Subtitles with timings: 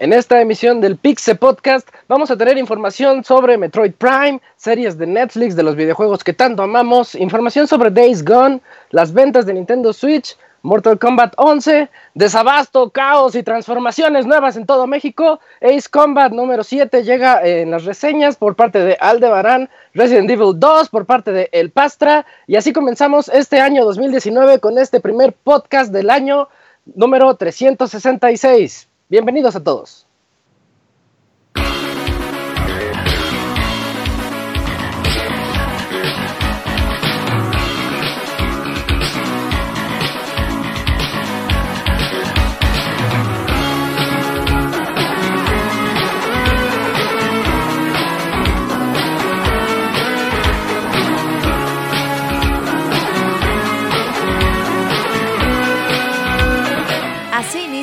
[0.00, 5.06] En esta emisión del Pixe Podcast vamos a tener información sobre Metroid Prime, series de
[5.06, 8.62] Netflix de los videojuegos que tanto amamos, información sobre Days Gone,
[8.92, 14.86] las ventas de Nintendo Switch, Mortal Kombat 11, desabasto, caos y transformaciones nuevas en todo
[14.86, 15.40] México.
[15.62, 20.90] Ace Combat número 7 llega en las reseñas por parte de Aldebarán, Resident Evil 2
[20.90, 25.92] por parte de El Pastra y así comenzamos este año 2019 con este primer podcast
[25.92, 26.48] del año
[26.94, 28.88] número 366.
[29.08, 30.09] Bienvenidos a todos.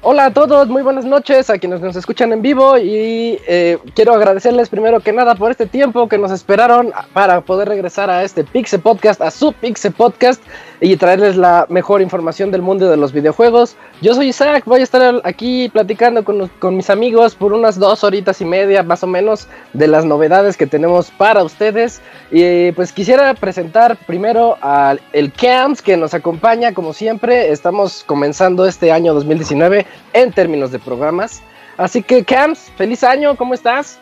[0.00, 4.14] Hola a todos, muy buenas noches a quienes nos escuchan en vivo y eh, quiero
[4.14, 8.44] agradecerles primero que nada por este tiempo que nos esperaron para poder regresar a este
[8.44, 10.40] Pixe Podcast, a su Pixe Podcast
[10.80, 13.74] y traerles la mejor información del mundo de los videojuegos.
[14.00, 18.04] Yo soy Isaac, voy a estar aquí platicando con, con mis amigos por unas dos
[18.04, 22.92] horitas y media más o menos de las novedades que tenemos para ustedes y pues
[22.92, 29.12] quisiera presentar primero al el Camps que nos acompaña como siempre, estamos comenzando este año
[29.12, 31.42] 2019 en términos de programas.
[31.76, 33.98] Así que Camps, feliz año, ¿cómo estás?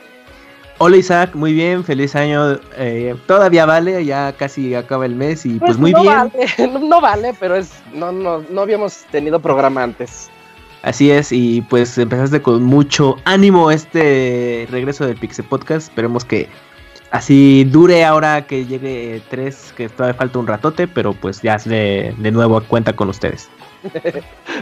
[0.79, 2.59] Hola Isaac, muy bien, feliz año.
[2.77, 6.15] Eh, todavía vale, ya casi acaba el mes y pues, muy no bien.
[6.15, 10.31] Vale, no vale, pero es no, no, no habíamos tenido programa antes.
[10.83, 15.89] Así es, y pues empezaste con mucho ánimo este regreso del Pixel Podcast.
[15.89, 16.49] Esperemos que
[17.11, 22.15] así dure ahora que llegue 3, que todavía falta un ratote, pero pues ya de,
[22.19, 23.49] de nuevo cuenta con ustedes.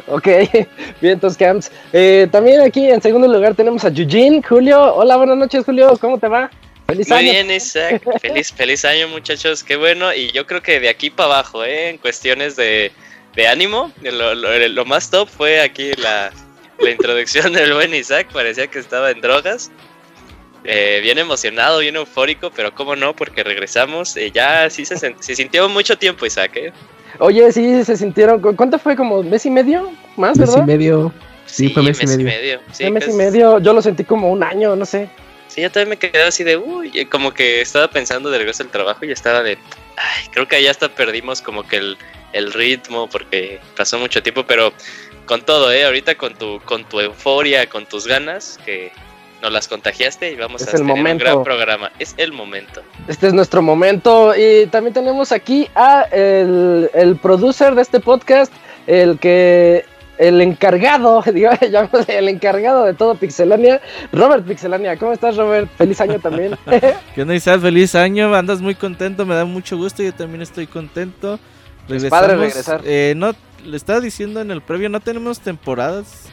[0.07, 0.27] Ok,
[1.01, 1.71] bien, entonces Camps.
[1.93, 4.95] Eh, también aquí en segundo lugar tenemos a Eugene, Julio.
[4.95, 6.51] Hola, buenas noches, Julio, ¿cómo te va?
[6.87, 7.33] Feliz Muy año.
[7.33, 8.03] bien, Isaac.
[8.21, 9.65] Feliz, feliz año, muchachos.
[9.65, 10.13] Qué bueno.
[10.13, 11.91] Y yo creo que de aquí para abajo, ¿eh?
[11.91, 12.93] en cuestiones de,
[13.35, 16.31] de ánimo, lo, lo, lo, más top fue aquí la,
[16.79, 18.29] la introducción del buen Isaac.
[18.33, 19.71] Parecía que estaba en drogas.
[20.67, 24.17] Eh, bien emocionado, bien eufórico, pero cómo no, porque regresamos.
[24.17, 26.53] Eh, ya sí se, se sintió mucho tiempo, Isaac.
[26.57, 26.73] ¿eh?
[27.19, 28.41] Oye, sí, se sintieron.
[28.41, 28.97] ¿Cuánto fue?
[28.97, 29.91] ¿Como mes y medio?
[30.17, 30.65] ¿Más, mes verdad?
[30.65, 31.13] y medio.
[31.47, 32.61] Sí, Sí, fue mes, mes y y medio.
[32.73, 33.59] Sí, Un mes y medio.
[33.59, 35.09] Yo lo sentí como un año, no sé.
[35.49, 38.71] Sí, yo también me quedé así de, uy, como que estaba pensando de regreso al
[38.71, 39.59] trabajo y estaba de,
[39.97, 41.97] ay, creo que ahí hasta perdimos como que el,
[42.33, 44.73] el ritmo porque pasó mucho tiempo, pero
[45.27, 45.85] con todo, ¿eh?
[45.85, 48.91] Ahorita con tu, con tu euforia, con tus ganas, que
[49.45, 51.25] nos las contagiaste y vamos Es a el tener momento.
[51.25, 51.93] un gran programa.
[51.99, 52.83] Es el momento.
[53.07, 54.35] Este es nuestro momento.
[54.37, 58.53] Y también tenemos aquí a el, el producer de este podcast,
[58.87, 59.85] el que.
[60.17, 63.81] El encargado, digamos, el encargado de todo Pixelania,
[64.13, 64.97] Robert Pixelania.
[64.97, 65.69] ¿Cómo estás, Robert?
[65.77, 66.57] Feliz año también.
[67.17, 67.61] ¿Qué onda, Isaac?
[67.61, 71.41] Feliz año, andas muy contento, me da mucho gusto, yo también estoy contento.
[71.89, 72.81] Es padre regresar.
[72.85, 73.33] eh, no,
[73.65, 76.27] le estaba diciendo en el previo, no tenemos temporadas,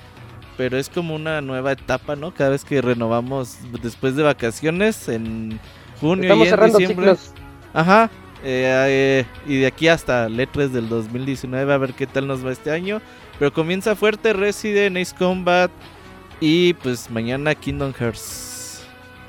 [0.57, 2.33] pero es como una nueva etapa, ¿no?
[2.33, 5.59] Cada vez que renovamos después de vacaciones en
[5.99, 7.15] junio Estamos y en cerrando diciembre.
[7.15, 7.33] ciclos.
[7.73, 8.09] Ajá.
[8.43, 12.51] eh, eh, y de aquí hasta letras del 2019 a ver qué tal nos va
[12.51, 13.01] este año.
[13.39, 15.71] Pero comienza fuerte Resident, Ace Combat
[16.39, 18.83] y pues mañana Kingdom Hearts.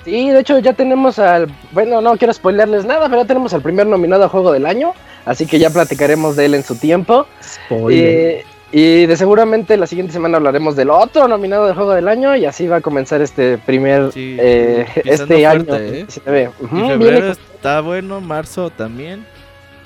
[0.04, 3.62] Sí, de hecho ya tenemos al, bueno, no quiero spoilerles nada, pero ya tenemos al
[3.62, 4.92] primer nominado a Juego del Año,
[5.24, 7.26] así que ya platicaremos de él en su tiempo.
[7.40, 8.08] Spoiler.
[8.40, 12.34] Eh, y de seguramente la siguiente semana hablaremos del otro nominado de Juego del Año
[12.36, 15.64] y así va a comenzar este primer, Sí, eh, este año.
[15.66, 15.92] fuerte, ¿eh?
[16.04, 16.50] 19.
[16.60, 19.26] Ujú, Y viene febrero con- está bueno, marzo también.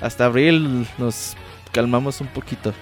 [0.01, 1.37] Hasta abril nos
[1.73, 2.73] calmamos un poquito.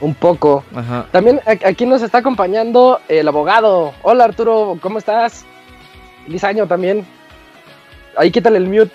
[0.00, 0.62] un poco.
[0.74, 1.06] Ajá.
[1.12, 3.94] También aquí nos está acompañando el abogado.
[4.02, 5.46] Hola Arturo, ¿cómo estás?
[6.26, 7.06] Feliz año también.
[8.16, 8.92] Ahí quítale el mute.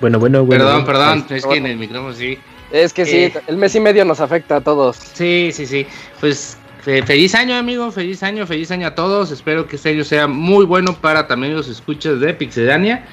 [0.00, 0.64] Bueno, bueno, bueno.
[0.64, 2.38] Perdón, perdón, es que en el micrófono sí.
[2.70, 3.32] Es que sí, Eh.
[3.46, 4.96] el mes y medio nos afecta a todos.
[5.14, 5.86] Sí, sí, sí.
[6.20, 7.90] Pues fe- feliz año, amigo.
[7.90, 9.30] Feliz año, feliz año a todos.
[9.30, 13.06] Espero que este año sea muy bueno para también los escuchas de Pixedania.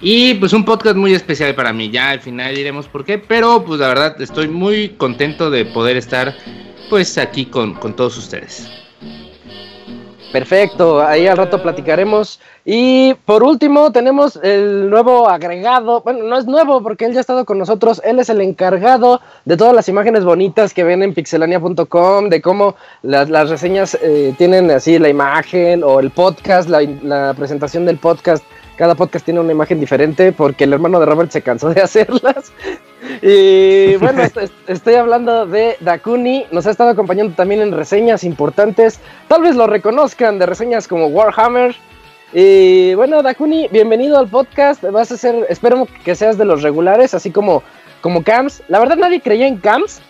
[0.00, 1.90] Y pues un podcast muy especial para mí.
[1.90, 3.18] Ya al final diremos por qué.
[3.18, 6.34] Pero pues la verdad estoy muy contento de poder estar
[6.90, 8.68] pues aquí con, con todos ustedes.
[10.32, 12.40] Perfecto, ahí al rato platicaremos.
[12.64, 17.20] Y por último tenemos el nuevo agregado, bueno, no es nuevo porque él ya ha
[17.20, 21.12] estado con nosotros, él es el encargado de todas las imágenes bonitas que ven en
[21.12, 27.84] pixelania.com, de cómo las, reseñas eh, tienen así la imagen o el podcast, la presentación
[27.84, 28.42] del podcast.
[28.82, 32.50] Cada podcast tiene una imagen diferente porque el hermano de Robert se cansó de hacerlas.
[33.22, 36.46] Y bueno, est- est- estoy hablando de Dakuni.
[36.50, 38.98] Nos ha estado acompañando también en reseñas importantes.
[39.28, 41.76] Tal vez lo reconozcan de reseñas como Warhammer.
[42.32, 44.82] Y bueno, Dakuni, bienvenido al podcast.
[44.82, 47.62] Vas a ser, espero que seas de los regulares, así como,
[48.00, 48.64] como Cams.
[48.66, 50.02] La verdad, nadie creía en Cams.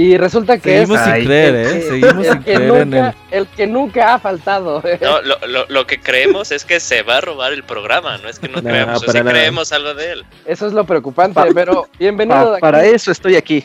[0.00, 1.72] Y resulta que Seguimos es sin Ay, creer, el ¿eh?
[1.80, 3.38] que- Seguimos el sin que, creer en nunca, el...
[3.40, 4.82] el que nunca ha faltado.
[5.00, 8.28] No, lo, lo, lo que creemos es que se va a robar el programa, no
[8.28, 9.30] es que no, No, creamos, o nada.
[9.32, 10.24] creemos algo de él.
[10.46, 12.52] Eso es lo preocupante, Pa- pero bienvenido.
[12.52, 13.64] Pa- para eso estoy aquí.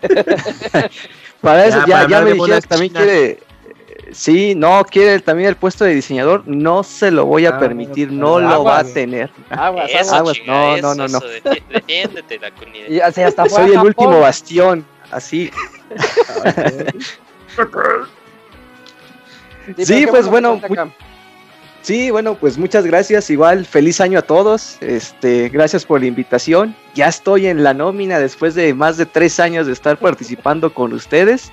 [1.40, 3.24] para eso, Ya, ya, para ya hablar me dijeron que también quiere.
[3.30, 3.38] eh,
[4.12, 6.44] Sí, no, quiere también el puesto de diseñador.
[6.46, 9.28] No se lo voy a Ah, permitir, no lo va a tener.
[9.50, 10.38] Aguas, Eso, aguas.
[10.38, 11.20] aguas, no, eso, no, no, no.
[11.70, 12.86] defiéndete, la cunida.
[12.88, 13.86] Y así hasta fue a Soy el Japón.
[13.88, 15.50] último bastión, así.
[19.78, 20.60] Sí, pues, bueno.
[21.82, 23.28] Sí, bueno, pues muchas gracias.
[23.28, 24.78] Igual, feliz año a todos.
[24.80, 26.74] Este, gracias por la invitación.
[26.94, 30.94] Ya estoy en la nómina después de más de tres años de estar participando con
[30.94, 31.52] ustedes.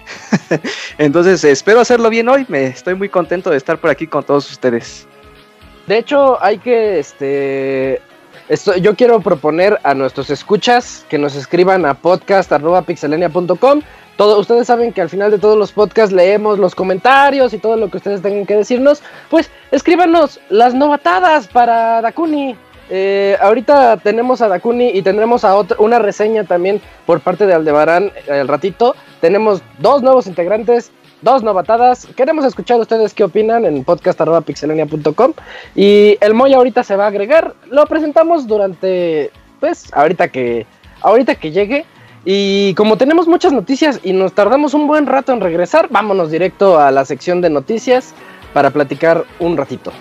[0.98, 2.46] Entonces, espero hacerlo bien hoy.
[2.48, 5.06] Me estoy muy contento de estar por aquí con todos ustedes.
[5.88, 8.02] De hecho, hay que, este,
[8.48, 13.82] esto- yo quiero proponer a nuestros escuchas que nos escriban a podcast.pixelania.com.
[14.22, 17.90] Ustedes saben que al final de todos los podcasts leemos los comentarios y todo lo
[17.90, 19.02] que ustedes tengan que decirnos.
[19.30, 22.56] Pues escríbanos las novatadas para Dakuni.
[22.90, 27.54] Eh, ahorita tenemos a Dakuni y tendremos a otra, una reseña también por parte de
[27.54, 28.96] Aldebarán al ratito.
[29.22, 30.92] Tenemos dos nuevos integrantes,
[31.22, 32.06] dos novatadas.
[32.16, 35.34] Queremos escuchar ustedes qué opinan en podcast.pixelania.com.
[35.74, 37.56] Y el Moy ahorita se va a agregar.
[37.72, 40.68] Lo presentamos durante, pues, ahorita que,
[41.02, 41.86] ahorita que llegue.
[42.24, 46.80] Y como tenemos muchas noticias y nos tardamos un buen rato en regresar, vámonos directo
[46.80, 48.14] a la sección de noticias
[48.54, 49.92] para platicar un ratito.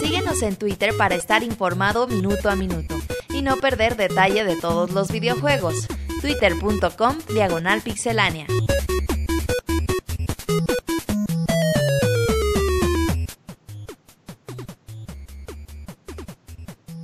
[0.00, 2.94] Síguenos en Twitter para estar informado minuto a minuto
[3.30, 5.88] y no perder detalle de todos los videojuegos.
[6.20, 8.46] Twitter.com Diagonal Pixelánea.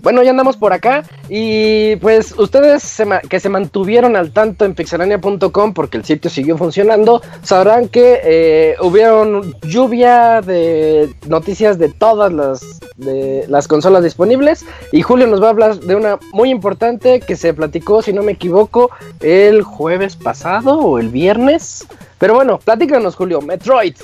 [0.06, 5.74] Bueno, ya andamos por acá y pues ustedes que se mantuvieron al tanto en pixelania.com
[5.74, 12.78] porque el sitio siguió funcionando, sabrán que eh, hubieron lluvia de noticias de todas las,
[12.96, 17.34] de las consolas disponibles y Julio nos va a hablar de una muy importante que
[17.34, 21.84] se platicó, si no me equivoco, el jueves pasado o el viernes.
[22.18, 23.96] Pero bueno, platícanos Julio, Metroid.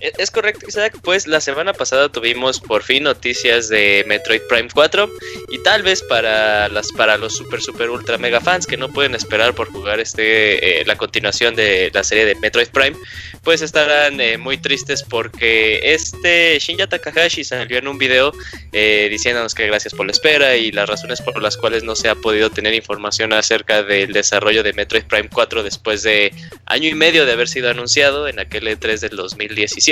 [0.00, 0.96] E- Es correcto, Isaac.
[1.02, 5.10] Pues la semana pasada tuvimos por fin noticias de Metroid Prime 4
[5.50, 9.14] y tal vez para las para los super super ultra mega fans que no pueden
[9.14, 12.96] esperar por jugar este eh, la continuación de la serie de Metroid Prime,
[13.42, 18.32] pues estarán eh, muy tristes porque este Shinya Takahashi salió en un video
[18.72, 22.08] eh, diciéndonos que gracias por la espera y las razones por las cuales no se
[22.08, 26.32] ha podido tener información acerca del desarrollo de Metroid Prime 4 después de
[26.66, 29.89] año y medio de haber sido anunciado en aquel E3 del 2017.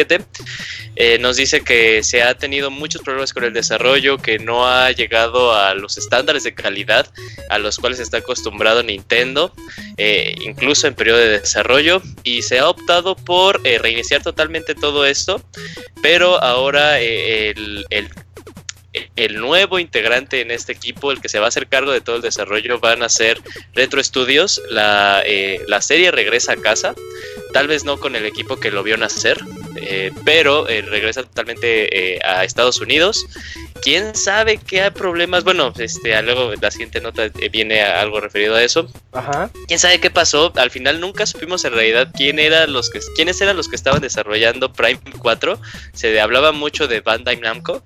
[1.00, 4.90] Eh, nos dice que se ha tenido muchos problemas con el desarrollo, que no ha
[4.90, 7.08] llegado a los estándares de calidad
[7.50, 9.52] a los cuales está acostumbrado Nintendo,
[9.96, 15.06] eh, incluso en periodo de desarrollo, y se ha optado por eh, reiniciar totalmente todo
[15.06, 15.40] esto,
[16.02, 17.86] pero ahora el,
[19.34, 22.22] nuevo integrante en este equipo, el que se va a hacer cargo de todo el
[22.22, 23.40] desarrollo, van a ser
[23.72, 24.60] Retro Studios.
[24.68, 25.22] La
[25.80, 26.96] serie regresa a casa,
[27.52, 29.38] tal vez no con el equipo que lo vio nacer,
[29.82, 33.26] eh, pero eh, regresa totalmente eh, a Estados Unidos.
[33.82, 35.44] ¿Quién sabe qué hay problemas?
[35.44, 38.88] Bueno, este, luego la siguiente nota viene a algo referido a eso.
[39.12, 39.50] Ajá.
[39.68, 40.52] ¿Quién sabe qué pasó?
[40.56, 44.00] Al final nunca supimos en realidad quién era los que, quiénes eran los que estaban
[44.00, 45.60] desarrollando Prime 4.
[45.92, 47.82] Se hablaba mucho de Bandai Namco,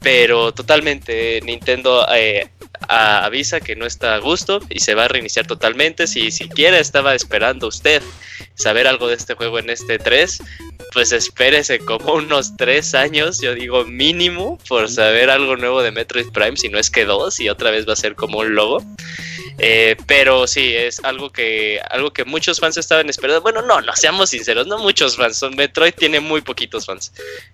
[0.00, 5.46] pero totalmente Nintendo a- avisa que no está a gusto y se va a reiniciar
[5.46, 6.06] totalmente.
[6.06, 8.02] Si siquiera estaba esperando usted
[8.54, 10.42] saber algo de este juego en este 3,
[10.96, 16.30] pues espérese como unos tres años, yo digo mínimo, por saber algo nuevo de Metroid
[16.32, 18.82] Prime, si no es que dos, y otra vez va a ser como un logo.
[19.58, 23.42] Eh, pero sí, es algo que, algo que muchos fans estaban esperando.
[23.42, 25.36] Bueno, no, no, seamos sinceros, no muchos fans.
[25.36, 27.12] Son, Metroid tiene muy poquitos fans.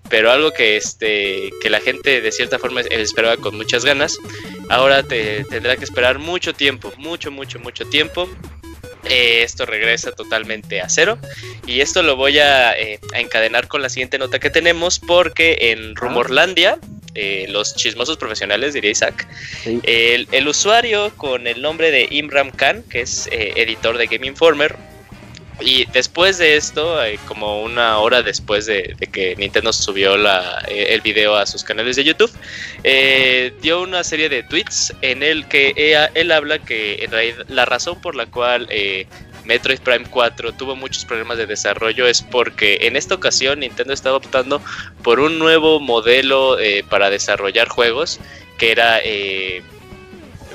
[0.08, 4.18] Pero algo que, este, que la gente de cierta forma esperaba con muchas ganas.
[4.68, 8.28] Ahora te tendrá que esperar mucho tiempo, mucho, mucho, mucho tiempo.
[9.12, 11.18] Eh, esto regresa totalmente a cero.
[11.66, 15.58] Y esto lo voy a, eh, a, encadenar con la siguiente nota que tenemos porque
[15.60, 16.78] en Rumorlandia
[17.14, 19.28] eh, los chismosos profesionales, diría Isaac.
[19.82, 24.74] El, usuario con el nombre de Imram Khan, que es eh, editor de Game Informer,
[25.60, 31.36] y después de esto, eh, como una hora después de, que Nintendo subió el video
[31.36, 32.32] a sus canales de YouTube,
[33.60, 38.00] dio una serie de tweets en el que él habla que en realidad la razón
[38.00, 38.68] por la cual
[39.44, 44.16] Metroid Prime 4 tuvo muchos problemas de desarrollo es porque en esta ocasión Nintendo estaba
[44.16, 44.62] optando
[45.02, 48.20] por un nuevo modelo eh, para desarrollar juegos
[48.58, 49.62] que era eh,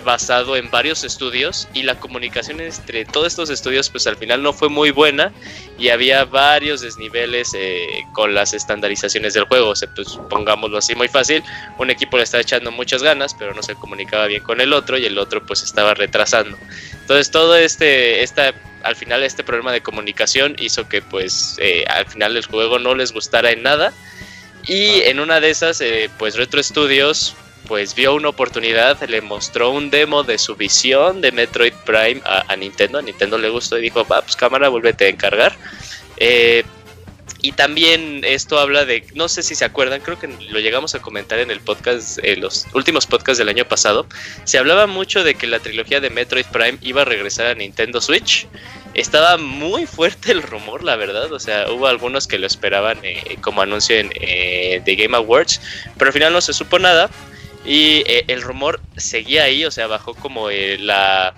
[0.08, 4.54] basado en varios estudios y la comunicación entre todos estos estudios pues al final no
[4.54, 5.34] fue muy buena
[5.78, 10.96] y había varios desniveles eh, con las estandarizaciones del juego, o sea, pues pongámoslo así
[10.96, 11.44] muy fácil,
[11.78, 14.98] un equipo le estaba echando muchas ganas pero no se comunicaba bien con el otro
[14.98, 16.58] y el otro pues estaba retrasando.
[17.02, 22.06] Entonces todo este, esta al final este problema de comunicación hizo que pues eh, al
[22.06, 23.92] final el juego no les gustara en nada.
[24.66, 27.36] Y en una de esas eh, pues Retro Studios
[27.68, 32.56] pues vio una oportunidad, le mostró un demo de su visión de Metroid Prime a,
[32.56, 35.56] Nintendo, a Nintendo le gustó y dijo, va, pues cámara, vuélvete a encargar.
[36.18, 36.64] Eh,
[37.42, 41.00] y también esto habla de, no sé si se acuerdan, creo que lo llegamos a
[41.00, 44.08] comentar en el podcast, en los últimos podcasts del año pasado,
[44.44, 48.02] se hablaba mucho de que la trilogía de Metroid Prime iba a regresar a Nintendo
[48.02, 48.48] Switch.
[48.96, 53.38] Estaba muy fuerte el rumor, la verdad, o sea, hubo algunos que lo esperaban eh,
[53.42, 55.62] como anuncio en eh, The Game Awards,
[55.98, 57.12] pero al final no se supo nada
[57.68, 61.36] y eh, el rumor seguía ahí, o sea, bajó como la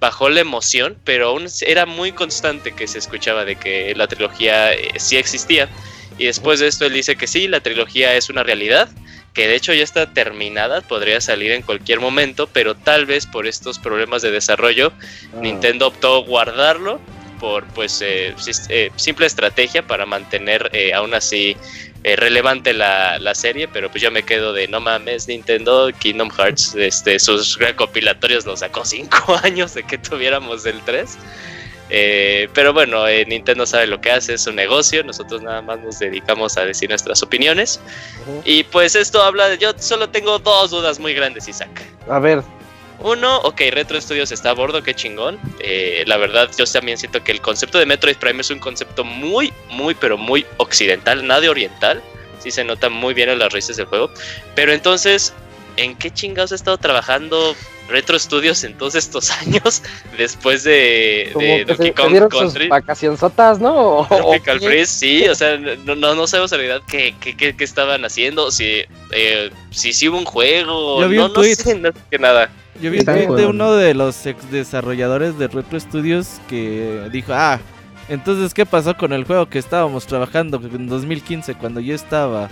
[0.00, 4.74] bajó la emoción, pero aún era muy constante que se escuchaba de que la trilogía
[4.74, 5.68] eh, sí existía.
[6.18, 8.88] Y después de esto él dice que sí, la trilogía es una realidad,
[9.34, 13.46] que de hecho ya está terminada, podría salir en cualquier momento, pero tal vez por
[13.46, 15.40] estos problemas de desarrollo, ah.
[15.40, 17.00] Nintendo optó guardarlo
[17.38, 18.34] por pues eh,
[18.70, 21.54] eh, simple estrategia para mantener aún así
[22.06, 26.76] eh, relevante la, serie, pero pues yo me quedo de no mames, Nintendo, Kingdom Hearts,
[26.76, 31.18] este, sus recopilatorios los sacó cinco años de que tuviéramos el 3.
[31.90, 35.80] Eh, pero bueno, eh, Nintendo sabe lo que hace, es un negocio, nosotros nada más
[35.80, 37.80] nos dedicamos a decir nuestras opiniones.
[38.44, 41.82] Y pues esto habla de, yo solo tengo dos dudas muy grandes, Isaac.
[42.08, 42.40] A ver,
[43.00, 45.38] uno, ok, Retro Studios está a bordo, qué chingón.
[45.60, 49.04] Eh, la verdad, yo también siento que el concepto de Metroid Prime es un concepto
[49.04, 52.02] muy, muy, pero muy occidental, nada de oriental.
[52.38, 54.10] Sí se nota muy bien en las raíces del juego.
[54.54, 55.32] Pero entonces,
[55.76, 57.54] ¿en qué chingados ha estado trabajando
[57.88, 59.82] Retro Studios en todos estos años
[60.16, 62.68] después de, de Donkey Kong Country?
[62.68, 64.06] vacacionzotas, ¿no?
[64.08, 68.04] Tropical Freeze, sí, o sea, no, no, no sabemos en realidad qué, qué, qué, estaban
[68.04, 71.56] haciendo, si, eh, si, si hubo un juego, Yo vi no, un tweet.
[71.58, 72.50] no sé, no sé nada.
[72.80, 77.32] Yo vi un tweet de uno de los ex desarrolladores de Retro Studios que dijo,
[77.32, 77.60] ah,
[78.08, 82.48] entonces, ¿qué pasó con el juego que estábamos trabajando en 2015 cuando yo estaba?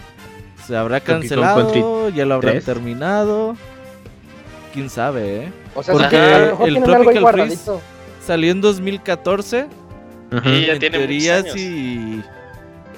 [0.67, 2.09] ¿Se habrá cancelado?
[2.09, 3.57] ¿Ya lo habrán terminado?
[4.75, 5.52] ¿Quién sabe, eh?
[5.76, 6.16] O sea, Porque
[6.66, 7.81] el Tropical guardadito.
[8.26, 9.69] Salió en 2014.
[10.45, 11.61] Y ya en tiene teoría, muchos años.
[11.61, 12.23] si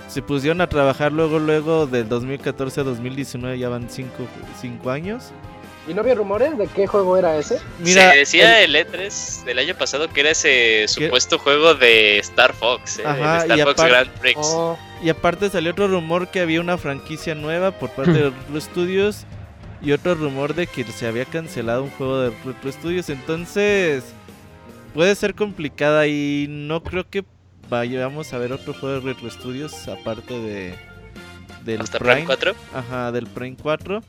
[0.08, 5.32] se pusieron a trabajar luego, luego del 2014 a 2019, ya van 5 años.
[5.86, 7.60] ¿Y no había rumores de qué juego era ese?
[7.78, 8.74] Mira, se decía el...
[8.74, 13.60] E3 del año pasado que era ese supuesto juego de Star Fox, eh, Ajá, Star
[13.64, 14.38] Fox Grand Prix.
[14.42, 18.60] Oh, Y aparte salió otro rumor que había una franquicia nueva por parte de Retro
[18.62, 19.26] Studios
[19.82, 23.10] y otro rumor de que se había cancelado un juego de Retro Studios.
[23.10, 24.04] Entonces
[24.94, 27.24] puede ser complicada y no creo que
[27.68, 30.74] vayamos a ver otro juego de Retro Studios aparte de
[31.64, 32.14] del Hasta Prime.
[32.14, 32.54] Prime 4.
[32.74, 34.00] Ajá, del Prime 4.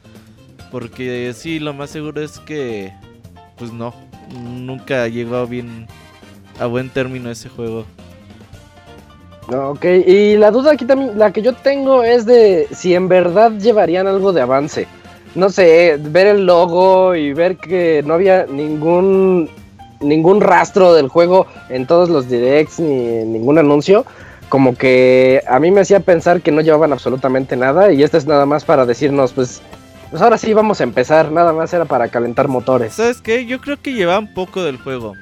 [0.72, 2.94] Porque sí, lo más seguro es que
[3.58, 3.94] pues no,
[4.32, 5.88] nunca llegó bien
[6.60, 7.86] a buen término ese juego.
[9.50, 9.86] no, ok.
[10.06, 14.08] Y la duda aquí también, la que yo tengo es de si en verdad llevarían
[14.08, 14.88] algo de avance.
[15.38, 19.50] No sé, ver el logo y ver que no había ningún
[20.00, 24.06] ningún rastro del juego en todos los directs ni ningún anuncio.
[24.50, 28.26] Como que a mí me hacía pensar que no llevaban absolutamente nada y este es
[28.26, 29.62] nada más para decirnos, pues,
[30.10, 32.94] pues ahora sí vamos a empezar, nada más era para calentar motores.
[32.94, 33.46] ¿Sabes qué?
[33.46, 35.14] Yo creo que llevaban poco del juego.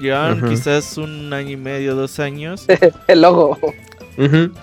[0.00, 2.66] Llevaban quizás un año y medio, dos años.
[3.08, 3.58] el logo.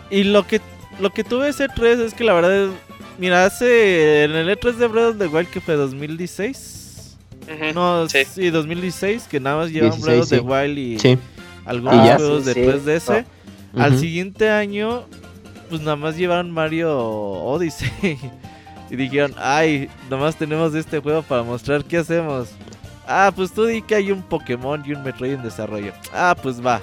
[0.09, 0.59] Y lo que
[0.99, 2.71] lo que tuve ese 3 es que la verdad es-
[3.19, 7.17] mira, hace en el E3 de Breath of the Wild que fue 2016.
[7.43, 7.73] Ujú.
[7.73, 8.19] No, sí.
[8.25, 8.49] sí.
[8.49, 10.39] 2016 que nada más llevaban 16, Breath of the.
[10.39, 11.17] Wild y Sí.
[11.65, 12.15] algunos ya.
[12.17, 12.67] juegos de Sí, sí.
[12.67, 13.25] 3DS.
[13.77, 15.05] Al siguiente año
[15.69, 17.91] pues nada más llevaron Mario Odyssey.
[18.89, 22.49] y dijeron, "Ay, nomás tenemos este juego para mostrar qué hacemos."
[23.07, 25.93] Ah, pues tú di que hay un Pokémon y un Metroid en desarrollo.
[26.13, 26.81] Ah, pues va.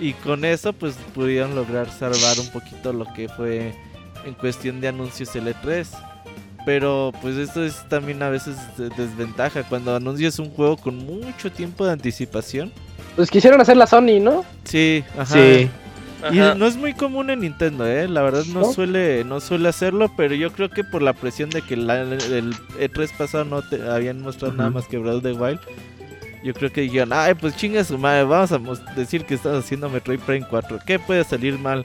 [0.00, 3.74] Y con eso pues pudieron lograr salvar un poquito lo que fue
[4.24, 5.86] en cuestión de anuncios L3.
[6.66, 11.50] Pero pues esto es también a veces de- desventaja cuando anuncias un juego con mucho
[11.50, 12.72] tiempo de anticipación.
[13.16, 14.44] Pues quisieron hacer la Sony, ¿no?
[14.64, 15.34] Sí, ajá.
[15.34, 15.70] Sí.
[16.32, 16.54] Y Ajá.
[16.56, 18.08] no es muy común en Nintendo, ¿eh?
[18.08, 18.72] La verdad no, ¿No?
[18.72, 22.54] suele no suele hacerlo, pero yo creo que por la presión de que la- el
[22.80, 24.78] E3 pasado no te habían mostrado nada Ujú.
[24.78, 25.60] más que Breath of the Wild,
[26.42, 28.58] yo creo que dijeron, ay, pues chinga su madre, vamos a
[28.96, 31.84] decir que estás haciendo Metroid Prime 4, ¿qué puede salir mal?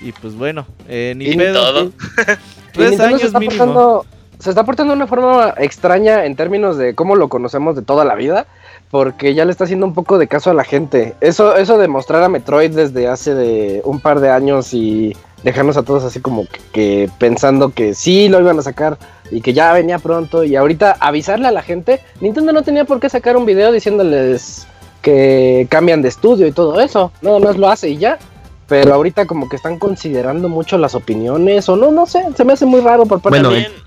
[0.00, 1.90] Y pues bueno, eh, ni pedo, todo.
[2.72, 3.58] Tres Nintendo se años está mínimo.
[3.58, 4.06] portando-
[4.38, 8.04] se está portando de una forma extraña en términos de cómo lo conocemos de toda
[8.04, 8.46] la vida,
[8.88, 11.14] porque ya le está haciendo un poco de caso a la gente.
[11.20, 15.76] Eso, eso de mostrar a Metroid desde hace de un par de años y dejarnos
[15.76, 18.96] a todos así como que, que pensando que sí lo iban a sacar
[19.32, 23.00] y que ya venía pronto y ahorita avisarle a la gente, Nintendo no tenía por
[23.00, 24.68] qué sacar un video diciéndoles
[25.02, 28.18] que cambian de estudio y todo eso, nada más lo hace y ya.
[28.68, 32.52] Pero ahorita como que están considerando mucho las opiniones o no, no sé, se me
[32.52, 33.62] hace muy raro por parte Bueno, de...
[33.62, 33.82] También-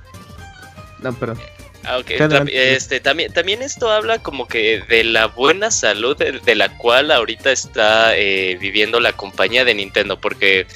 [1.00, 1.38] No, pero.
[1.84, 2.08] Ah, ok.
[2.08, 2.52] Sí, adelante.
[2.52, 6.76] Tam- Este, también, también esto habla como que de la buena salud de, de la
[6.78, 10.68] cual ahorita está eh, viviendo la compañía de Nintendo, porque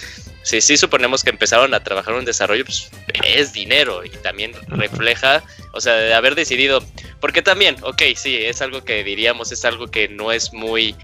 [0.44, 2.90] si sí suponemos que empezaron a trabajar un desarrollo, pues
[3.24, 5.44] es dinero y también refleja,
[5.74, 6.84] o sea, de haber decidido,
[7.20, 10.96] porque también, ok, sí, es algo que diríamos, es algo que no es muy eh,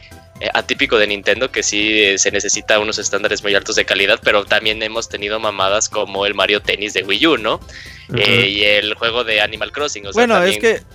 [0.54, 4.46] atípico de Nintendo, que sí eh, se necesita unos estándares muy altos de calidad, pero
[4.46, 7.60] también hemos tenido mamadas como el Mario Tennis de Wii U, ¿no?
[8.16, 10.06] Eh, y el juego de Animal Crossing.
[10.08, 10.86] O sea, Bueno, también- es que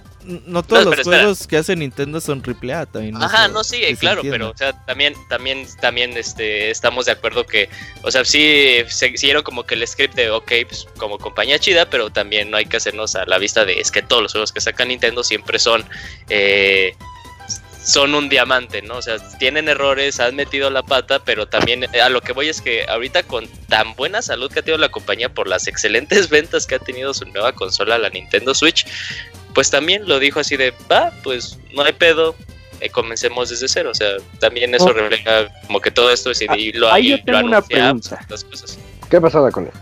[0.47, 1.19] no todos No, los espera.
[1.23, 3.15] juegos que hace Nintendo son AAA también.
[3.23, 7.69] Ajá, no, sí, claro, pero o sea, también, también, también este, estamos de acuerdo que,
[8.03, 11.89] o sea, sí se- siguieron como que el script de, ok, pues como compañía chida,
[11.89, 14.51] pero también no hay que hacernos a la vista de, es que todos los juegos
[14.51, 15.85] que saca Nintendo siempre son,
[16.29, 16.97] eh,
[17.87, 18.97] son un diamante, ¿no?
[18.97, 22.49] O sea, tienen errores, han metido la pata, pero también eh, a lo que voy
[22.49, 26.29] es que ahorita con tan buena salud que ha tenido la compañía por las excelentes
[26.31, 28.85] ventas que ha tenido su nueva consola, la Nintendo Switch,
[29.55, 32.35] pues también lo dijo así de, va, pues no hay pedo,
[32.81, 33.91] eh, comencemos desde cero.
[33.93, 37.33] O sea, también eso refleja como que todo esto es y lo, Ahí y yo
[37.33, 38.19] lo una pregunta.
[38.29, 38.79] cosas.
[39.09, 39.73] ¿Qué pasó con él?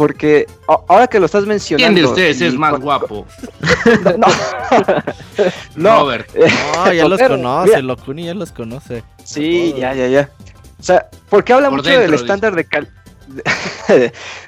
[0.00, 0.46] Porque
[0.88, 1.92] ahora que lo estás mencionando.
[1.92, 3.26] ¿Quién de ustedes es más guapo?
[4.16, 4.26] No,
[5.76, 6.26] no Robert.
[6.74, 7.82] No, ya los conoce, mira.
[7.82, 9.04] Locuni ya los conoce.
[9.24, 10.30] sí, ya, ya, ya.
[10.78, 12.22] O sea, porque habla Por mucho dentro, del dice.
[12.24, 12.88] estándar de cal-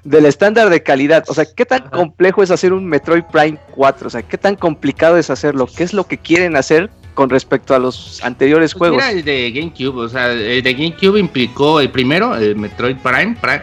[0.05, 1.25] del estándar de calidad.
[1.29, 4.07] O sea, ¿qué tan complejo es hacer un Metroid Prime 4?
[4.07, 5.67] O sea, ¿qué tan complicado es hacerlo?
[5.77, 8.97] ¿Qué es lo que quieren hacer con respecto a los anteriores Pues juegos?
[9.05, 13.37] mira el de GameCube, o sea, el de GameCube implicó el primero, el Metroid Prime,
[13.39, 13.63] Prime,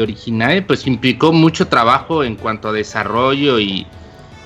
[0.00, 3.86] original, pues implicó mucho trabajo en cuanto a desarrollo y,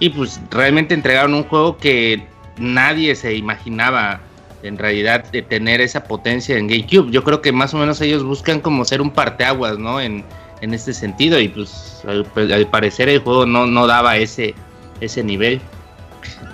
[0.01, 2.27] y pues realmente entregaron un juego que
[2.59, 4.21] nadie se imaginaba
[4.63, 7.11] en realidad de tener esa potencia en GameCube.
[7.11, 10.01] Yo creo que más o menos ellos buscan como ser un parteaguas, ¿no?
[10.01, 10.25] En,
[10.61, 14.55] en este sentido y pues al, pues, parecer el juego no, no daba ese,
[15.01, 15.61] ese nivel.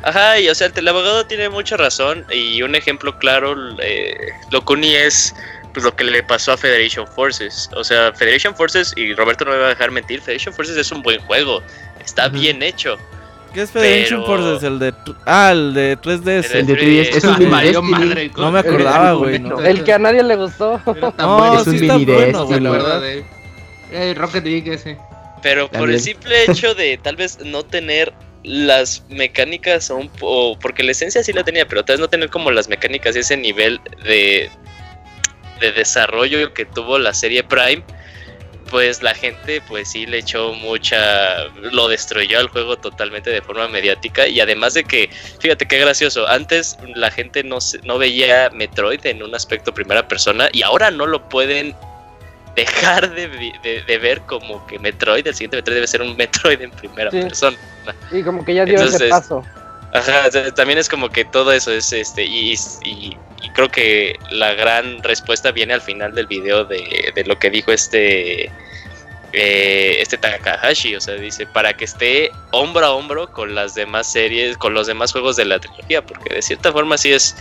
[0.03, 4.15] Ajá, y o sea, el abogado tiene mucha razón y un ejemplo claro, eh,
[4.51, 5.35] Locuni es
[5.73, 7.69] pues lo que le pasó a Federation Forces.
[7.77, 10.91] O sea, Federation Forces, y Roberto no me va a dejar mentir, Federation Forces es
[10.93, 11.63] un buen juego,
[12.05, 12.97] está bien hecho.
[13.55, 14.63] ¿Qué es Federation Pero- Forces?
[14.63, 14.95] El de.
[15.27, 16.55] Ah, el de 3DS.
[16.55, 17.91] El de 3DS, es un valió Destiny.
[17.91, 19.39] madre, No me acordaba, güey.
[19.39, 19.61] ¿no?
[19.61, 20.81] El que a nadie le gustó.
[21.19, 22.47] No, es un sí mini bueno, Destiny.
[22.47, 23.01] güey, la ¿Se acuerda verdad.
[23.01, 23.25] de
[24.11, 24.97] Eh, Rocket League ese.
[25.43, 30.53] Pero por el simple hecho de tal vez no tener las mecánicas o, un po-
[30.53, 33.15] o porque la esencia sí la tenía, pero tal vez no tener como las mecánicas
[33.17, 34.51] y ese nivel de,
[35.63, 37.83] de desarrollo que tuvo la serie Prime,
[38.71, 43.69] pues la gente pues sí le echó mucha, lo destruyó al juego totalmente de forma
[43.69, 48.51] mediática y además de que, fíjate qué gracioso, antes la gente no, se- no veía
[48.53, 51.75] Metroid en un aspecto primera persona y ahora no lo pueden
[52.57, 56.61] dejar de, de- de ver como que Metroid, el siguiente Metroid debe ser un Metroid
[56.63, 57.21] en primera Sí.
[57.21, 57.57] persona.
[58.11, 59.45] Y como que ya dio ese paso.
[59.95, 64.55] Ajá, también es como que todo eso es este, y, y- y creo que la
[64.55, 68.51] gran respuesta viene al final del video de, de lo que dijo este
[69.35, 74.13] eh, este Takahashi, o sea, dice, para que esté hombro a hombro con las demás
[74.13, 77.35] series, con los demás juegos de la trilogía, porque de cierta forma sí es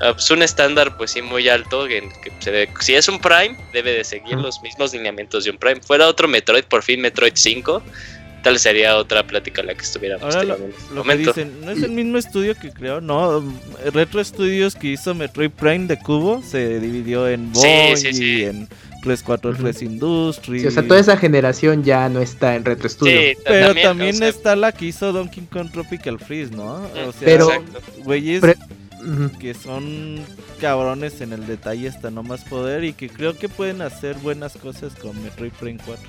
[0.00, 1.86] ah, pues un estándar pues sí muy alto.
[1.86, 2.08] Que
[2.40, 5.80] se debe- si es un Prime, debe de seguir los mismos lineamientos de un Prime.
[5.82, 7.82] Fuera otro Metroid, por fin Metroid 5,
[8.48, 11.82] tal sería otra plática la que estuviéramos Ahora lo, este lo que dicen, ¿no es
[11.82, 13.00] el mismo estudio que creó?
[13.00, 13.42] No,
[13.92, 18.24] Retro Studios que hizo Metroid Prime de Cubo se dividió en Sí, Boy sí, sí.
[18.24, 18.68] y en
[19.02, 20.62] 343 Industries.
[20.62, 23.20] Sí, o sea, toda esa generación ya no está en Retro Studio.
[23.20, 26.74] Sí, Pero también, o sea, está la que hizo Donkey Kong Tropical Freeze, ¿no?
[27.06, 27.80] O sea, Pero- exacto.
[28.04, 28.42] güeyes
[29.38, 30.20] que son
[30.60, 34.54] cabrones en el detalle hasta no más poder y que creo que pueden hacer buenas
[34.56, 36.04] cosas con Metroid Prime 4.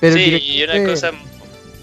[0.00, 1.12] Pero sí, y una cosa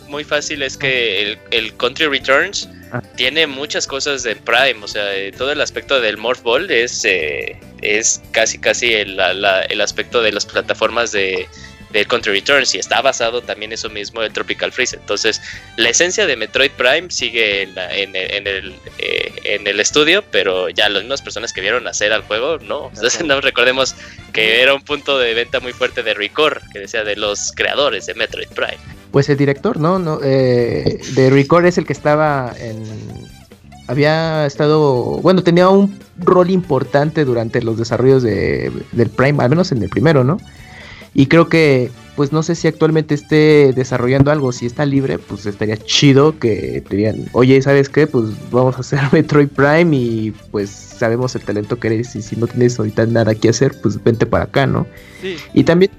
[0.09, 3.03] muy fácil es que el, el Country Returns Ah.
[3.15, 7.05] tiene muchas cosas de Prime, o sea, eh, todo el aspecto del Morph Ball es,
[7.05, 11.47] eh, es casi casi el, la- el aspecto de las plataformas de
[11.91, 14.95] del Country Returns y está basado también eso mismo en Tropical Freeze.
[14.95, 15.41] Entonces,
[15.75, 19.79] la esencia de Metroid Prime sigue en, la- en el, en el, eh, en el
[19.79, 22.89] estudio, pero ya las mismas personas que vieron hacer al juego, no.
[22.93, 23.95] Entonces, no recordemos
[24.33, 28.05] que era un punto de venta muy fuerte de Record, que decía de los creadores
[28.07, 28.77] de Metroid Prime.
[29.11, 29.99] Pues el director, ¿no?
[29.99, 32.83] no eh, de Record es el que estaba en...
[33.87, 35.19] Había estado...
[35.21, 39.89] Bueno, tenía un rol importante durante los desarrollos de, del Prime, al menos en el
[39.89, 40.37] primero, ¿no?
[41.13, 45.45] Y creo que, pues no sé si actualmente esté desarrollando algo, si está libre, pues
[45.45, 48.07] estaría chido que te digan, oye, ¿sabes qué?
[48.07, 52.35] Pues vamos a hacer Metroid Prime y pues sabemos el talento que eres y si
[52.35, 54.85] no tienes ahorita nada que hacer, pues vente para acá, ¿no?
[55.21, 55.91] Sí, Y también,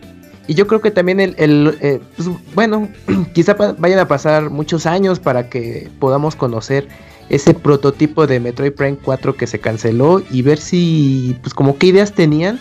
[0.46, 2.88] y yo creo que también el, el, eh, pues, bueno,
[3.34, 6.88] quizá pa- vayan a pasar muchos años para que podamos conocer
[7.28, 11.86] ese prototipo de Metroid Prime 4 que se canceló y ver si, pues como qué
[11.88, 12.58] ideas tenían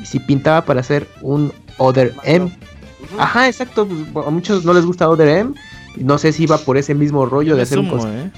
[0.00, 2.56] y si pintaba para hacer un Other M.
[3.18, 5.54] Ajá, exacto, pues, a muchos no les gusta Other M.
[5.96, 8.30] No sé si iba por ese mismo rollo de hacer un, sumo, conce- ¿eh?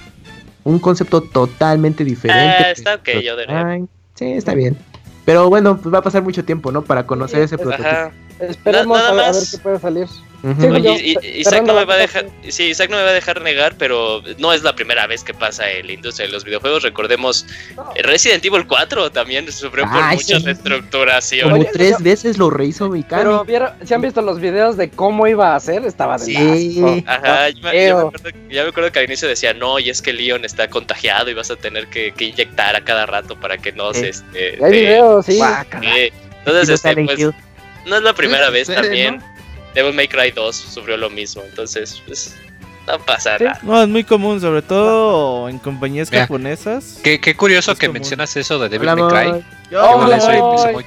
[0.64, 2.56] un concepto totalmente diferente.
[2.64, 3.86] Ah, está ok, Other M.
[4.14, 4.76] Sí, está bien.
[5.24, 6.82] Pero bueno, pues va a pasar mucho tiempo, ¿no?
[6.82, 7.88] Para conocer ese prototipo.
[7.88, 8.10] Ajá.
[8.40, 9.50] Esperemos Na- a, nada a ver más.
[9.50, 10.06] qué puede salir.
[10.40, 12.96] Sí, Oye, yo, y- y- ce- Isaac no me va a dejar, sí, Isaac no
[12.96, 15.92] me va a dejar negar, pero no es la primera vez que pasa en la
[15.94, 16.84] industria de los videojuegos.
[16.84, 17.90] Recordemos No.
[18.04, 20.44] Resident Evil 4 también sufrió por Ay, mucha sí.
[20.44, 21.50] reestructuración.
[21.50, 25.26] Como tres veces lo rehizo mi Pero vieron, si han visto los videos de cómo
[25.26, 27.04] iba a ser, estaba de Sí.
[27.04, 27.98] Ajá, yo me, yo me Feo.
[28.06, 31.30] acuerdo, ya me acuerdo que al inicio decía, no, y es que Leon está contagiado
[31.30, 34.10] y vas a tener que, que inyectar a cada rato para que no se...
[34.10, 35.40] Este, Hay videos, sí.
[35.82, 36.12] Eh,
[36.44, 37.34] entonces, este, pues, Hill.
[37.88, 39.22] No es la primera vez serio, también.
[39.74, 42.34] Devil May Cry 2 sufrió lo mismo, entonces, pues,
[42.86, 43.44] no pasa Sí.
[43.44, 43.60] nada.
[43.62, 46.98] No, es muy común, sobre todo en compañías Mira, japonesas.
[47.04, 48.00] Qué, qué curioso Es que común.
[48.00, 49.44] mencionas eso de Devil May Cry.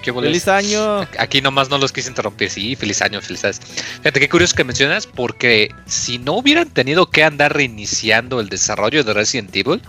[0.02, 0.12] ¿Qué.
[0.12, 1.02] ¡Feliz año!
[1.20, 2.50] Aquí nomás no los quise interrumpir.
[2.50, 3.60] Sí, feliz año, felicidades.
[4.00, 9.04] Fíjate qué curioso que mencionas, porque si no hubieran tenido que andar reiniciando el desarrollo
[9.04, 9.82] de Resident Evil,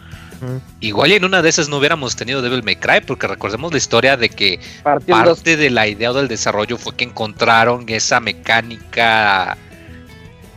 [0.80, 3.78] Igual y en una de esas no hubiéramos tenido Devil May Cry, porque recordemos la
[3.78, 4.60] historia de que
[5.06, 9.56] parte de la idea del desarrollo fue que encontraron esa mecánica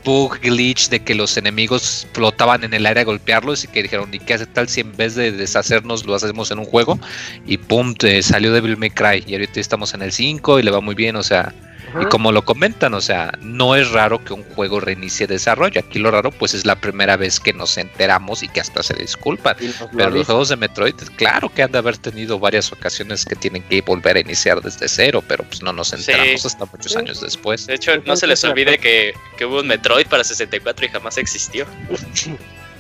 [0.06, 4.13] bug glitch de que los enemigos flotaban en el aire a golpearlos y que dijeron,
[4.13, 7.00] ¿y qué hace tal si en vez de deshacernos lo hacemos en un juego?
[7.45, 9.24] Y pum, te salió Devil May Cry.
[9.26, 11.54] Y ahorita estamos en el 5 y le va muy bien, o sea,
[12.02, 15.80] y como lo comentan, o sea, no es raro que un juego reinicie desarrollo.
[15.80, 18.94] Aquí lo raro, pues es la primera vez que nos enteramos y que hasta se
[18.96, 19.56] disculpan.
[19.80, 23.36] Lo Pero los juegos de Metroid, claro que han de haber tenido varias ocasiones que
[23.36, 26.48] tienen que volver a iniciar desde cero, pero pues no nos enteramos Sí.
[26.48, 26.98] hasta muchos Sí.
[26.98, 27.68] años después.
[27.68, 31.18] De hecho, no se les olvide que, que hubo un Metroid para 64 y jamás
[31.18, 31.66] existió.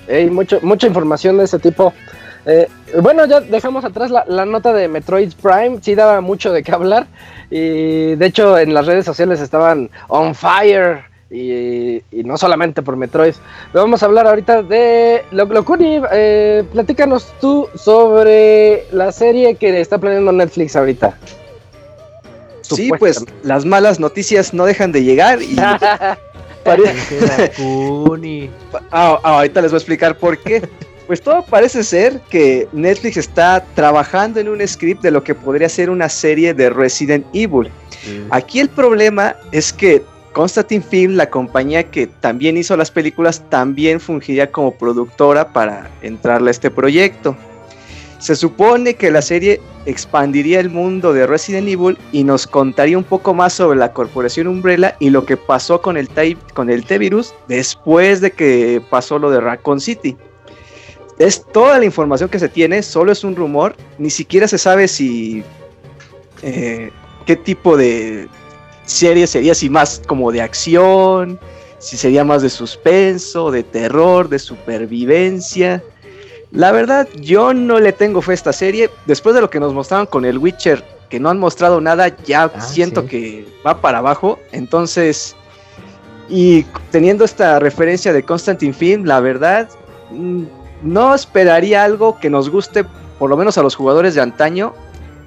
[0.07, 1.93] Ey, mucho, mucha información de ese tipo.
[2.45, 2.67] Eh,
[3.01, 5.79] bueno, ya dejamos atrás la, la nota de Metroid Prime.
[5.81, 7.07] Sí daba mucho de qué hablar.
[7.49, 11.03] Y de hecho en las redes sociales estaban on fire.
[11.31, 13.33] Y, y no solamente por Metroid.
[13.73, 15.99] Pero vamos a hablar ahorita de Lo- Locuni.
[16.11, 21.17] Eh, platícanos tú sobre la serie que está planeando Netflix ahorita.
[22.61, 25.55] Sí, pues las malas noticias no dejan de llegar y.
[28.91, 30.67] Ah, ah, ahorita les voy a explicar por qué.
[31.07, 35.69] Pues todo parece ser que Netflix está trabajando en un script de lo que podría
[35.69, 37.69] ser una serie de Resident Evil.
[38.31, 40.01] Aquí el problema es que
[40.33, 46.49] Constantine Film, la compañía que también hizo las películas, también fungiría como productora para entrarle
[46.49, 47.37] a este proyecto.
[48.19, 53.03] Se supone que la serie expandiría el mundo de Resident Evil y nos contaría un
[53.03, 56.09] poco más sobre la corporación Umbrella y lo que pasó con el,
[56.53, 60.17] con el T-Virus después de que pasó lo de Raccoon City.
[61.17, 64.87] Es toda la información que se tiene, solo es un rumor, ni siquiera se sabe
[64.87, 65.43] si
[66.41, 66.91] eh,
[67.25, 68.27] qué tipo de
[68.85, 71.39] serie sería, si más como de acción,
[71.79, 75.81] si sería más de suspenso, de terror, de supervivencia.
[76.51, 78.89] La verdad, yo no le tengo fe a esta serie.
[79.05, 82.43] Después de lo que nos mostraron con el Witcher, que no han mostrado nada, ya
[82.53, 83.07] Ah, siento sí.
[83.07, 84.39] que va para abajo.
[84.51, 85.35] Entonces,
[86.29, 89.69] y teniendo esta referencia de Constantine Film, la verdad,
[90.11, 90.43] mm,
[90.83, 92.85] no esperaría algo que nos guste,
[93.19, 94.73] por lo menos a los jugadores de antaño,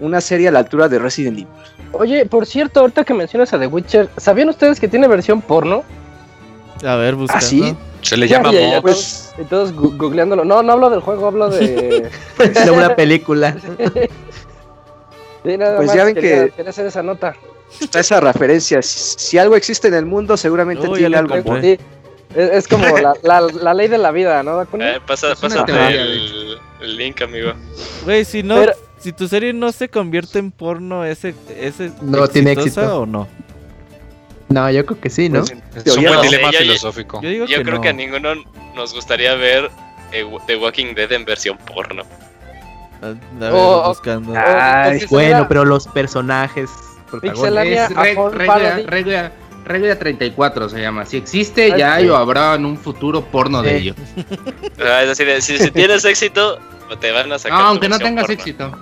[0.01, 1.49] una serie a la altura de Resident Evil.
[1.93, 5.83] Oye, por cierto, ahorita que mencionas a The Witcher, ¿sabían ustedes que tiene versión porno?
[6.85, 7.45] A ver, buscando.
[7.45, 7.75] ¿Ah, sí?
[8.03, 8.83] Se le llama ya, ya, mod.
[8.83, 10.45] Pues, Y todos gu- googleándolo.
[10.45, 12.09] No, no hablo del juego, hablo de.
[12.65, 13.57] De una película.
[15.45, 17.35] Sí, nada Pues más ya ven quería, que- quería hacer esa nota.
[17.81, 18.83] está esa referencia.
[18.83, 21.35] Si, si algo existe en el mundo, seguramente Uy, tiene algo.
[21.61, 21.79] Sí,
[22.35, 24.63] es, es como la, la, la ley de la vida, ¿no?
[24.63, 27.53] Eh, pasa, pásate teoría, el, el link, amigo.
[28.05, 32.27] Güey, si no, Pero- si tu serie no se convierte en porno, ¿ese, ese No
[32.29, 33.03] tiene éxito.
[33.03, 33.29] o no?
[34.49, 35.41] No, yo creo que sí, ¿no?
[35.45, 37.21] Pues, Es un buen dilema Yo- yo- filosófico.
[37.23, 37.81] Yo digo Yo que creo no.
[37.83, 38.31] que a ninguno
[38.75, 39.71] nos gustaría ver
[40.13, 42.03] eh, The Walking Dead en versión porno.
[43.03, 44.33] A, a ver, O- o- buscando.
[44.37, 46.71] Ay, bueno, pero los personajes
[47.23, 47.85] Pixelania.
[47.87, 49.33] Es regla, regla,
[49.69, 51.05] regla 34 se llama.
[51.07, 53.95] Si existe, ya hay o habrá en un futuro porno de ello.
[54.81, 56.59] Ah, es decir, si, si tienes éxito,
[57.01, 57.59] te van a sacar.
[57.59, 58.41] No, aunque no versión tengas porno.
[58.41, 58.73] éxito.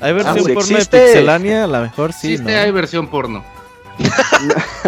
[0.00, 0.96] ¿Hay versión pues porno existe.
[0.96, 1.64] de Pixelania?
[1.64, 2.58] A lo mejor sí, existe, ¿no?
[2.60, 3.44] hay versión porno.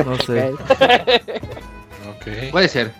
[0.04, 0.52] No sé.
[2.50, 2.92] Puede ser.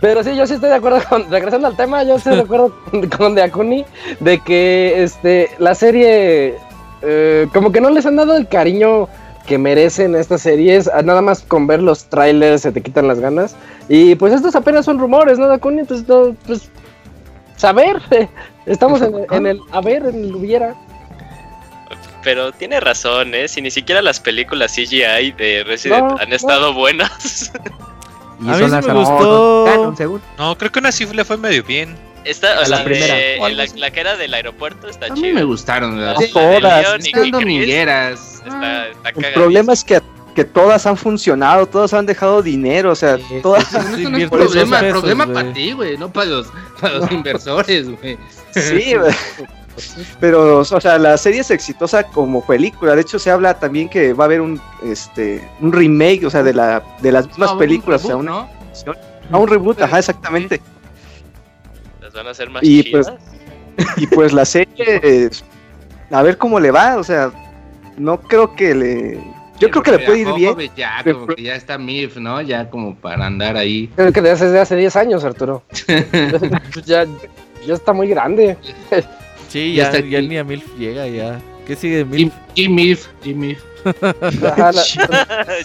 [0.00, 2.78] Pero sí, yo sí estoy de acuerdo con, regresando al tema, yo estoy de acuerdo
[2.90, 3.86] con, con Deakuni
[4.20, 6.56] de que este la serie
[7.00, 9.08] eh, como que no les han dado el cariño
[9.46, 13.20] que merecen estas series, a- nada más con ver los trailers se te quitan las
[13.20, 13.56] ganas.
[13.88, 15.84] Y pues estos apenas son rumores, ¿no, Deakuni?
[15.84, 16.70] Pues, no, pues
[17.56, 18.00] saber,
[18.66, 20.74] estamos en, en el a ver, en el hubiera.
[22.22, 23.48] Pero tiene razón, ¿eh?
[23.48, 26.34] Si ni siquiera las películas CGI de Resident No, han no.
[26.36, 27.52] estado buenas.
[28.40, 29.94] Y A mí son sí las me no, gustó.
[29.96, 30.22] según.
[30.38, 31.94] No, creo que una sí le fue medio bien.
[32.24, 35.10] Esta, A la la, primera, de- o la, la que era del aeropuerto está A
[35.10, 35.34] mí chida.
[35.34, 36.00] me gustaron.
[36.00, 38.42] La las- Sí, todas, Están domingueras.
[38.46, 40.00] Está, está El problema es que,
[40.34, 43.64] que todas han funcionado, todas han dejado dinero, o sea, Sí, todas...
[43.70, 45.34] Pero eso no es problema, esos pesos, problema güey.
[45.34, 46.46] para ti, güey, no para los,
[46.80, 48.18] para los inversores, güey.
[48.52, 48.94] Sí,
[50.20, 52.94] pero, o sea, la serie es exitosa como película.
[52.94, 56.42] De hecho, se habla también que va a haber un, este, un remake, o sea,
[56.42, 58.48] de, la, de las mismas No, un películas, o sea, reboot, una,
[59.30, 59.36] ¿no?
[59.36, 60.60] a un reboot, ajá, exactamente.
[62.14, 63.12] Van a hacer más Y, chidas.
[63.96, 64.68] Y pues la serie,
[65.02, 65.30] eh,
[66.10, 67.32] a ver cómo le va, o sea,
[67.98, 69.20] no creo que le...
[69.58, 70.54] Yo creo que le puede ir bien.
[70.76, 72.40] Ya, como que ya está MIF, ¿no?
[72.42, 73.88] Ya como para andar ahí.
[73.96, 75.62] Creo que desde hace 10 años, Arturo.
[76.84, 77.06] ya,
[77.66, 78.56] ya está muy grande.
[79.48, 81.40] Sí, Ya ya, está ya ni a MILF llega ya.
[81.66, 82.32] ¿Qué sigue MILF?
[82.56, 83.58] G-MIF, G-MIF,
[84.42, 84.82] Ajá, la-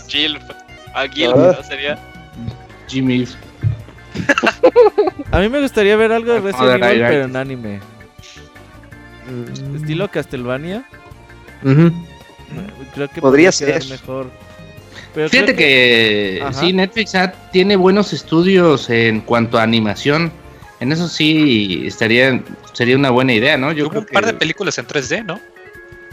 [0.08, 0.38] Jill.
[0.94, 1.56] A Ah.
[1.58, 1.98] ¿no sería?
[2.88, 3.36] G-MIF.
[5.32, 7.00] A mí me gustaría ver algo de Resident Evil, ahí.
[7.00, 7.80] pero en anime.
[9.76, 10.84] Estilo Castlevania.
[12.96, 13.84] Creo que Podría ser.
[13.90, 14.32] mejor.
[15.14, 20.32] Pero Fíjate que sí, Netflix ha- tiene buenos estudios en cuanto a animación.
[20.80, 22.42] En eso sí estaría
[22.74, 23.72] sería una buena idea, ¿no?
[23.72, 25.40] Yo Hubo creo un par que de películas en 3D, ¿no?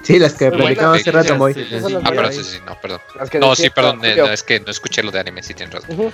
[0.03, 1.49] Sí, las que platicamos hace rato.
[1.53, 3.01] Sí, sí, Ah, pero sí, sí, no, perdón.
[3.41, 6.13] No, sí, perdón, eh, es que no escuché lo de anime, sí tienes razón.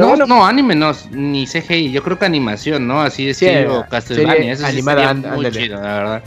[0.00, 3.00] No, bueno, no, anime no, ni CGI, yo creo que animación, ¿no?
[3.02, 6.22] Así de Sí, serie Castlevania, eso sí animada, sería and- muy chido, la verdad.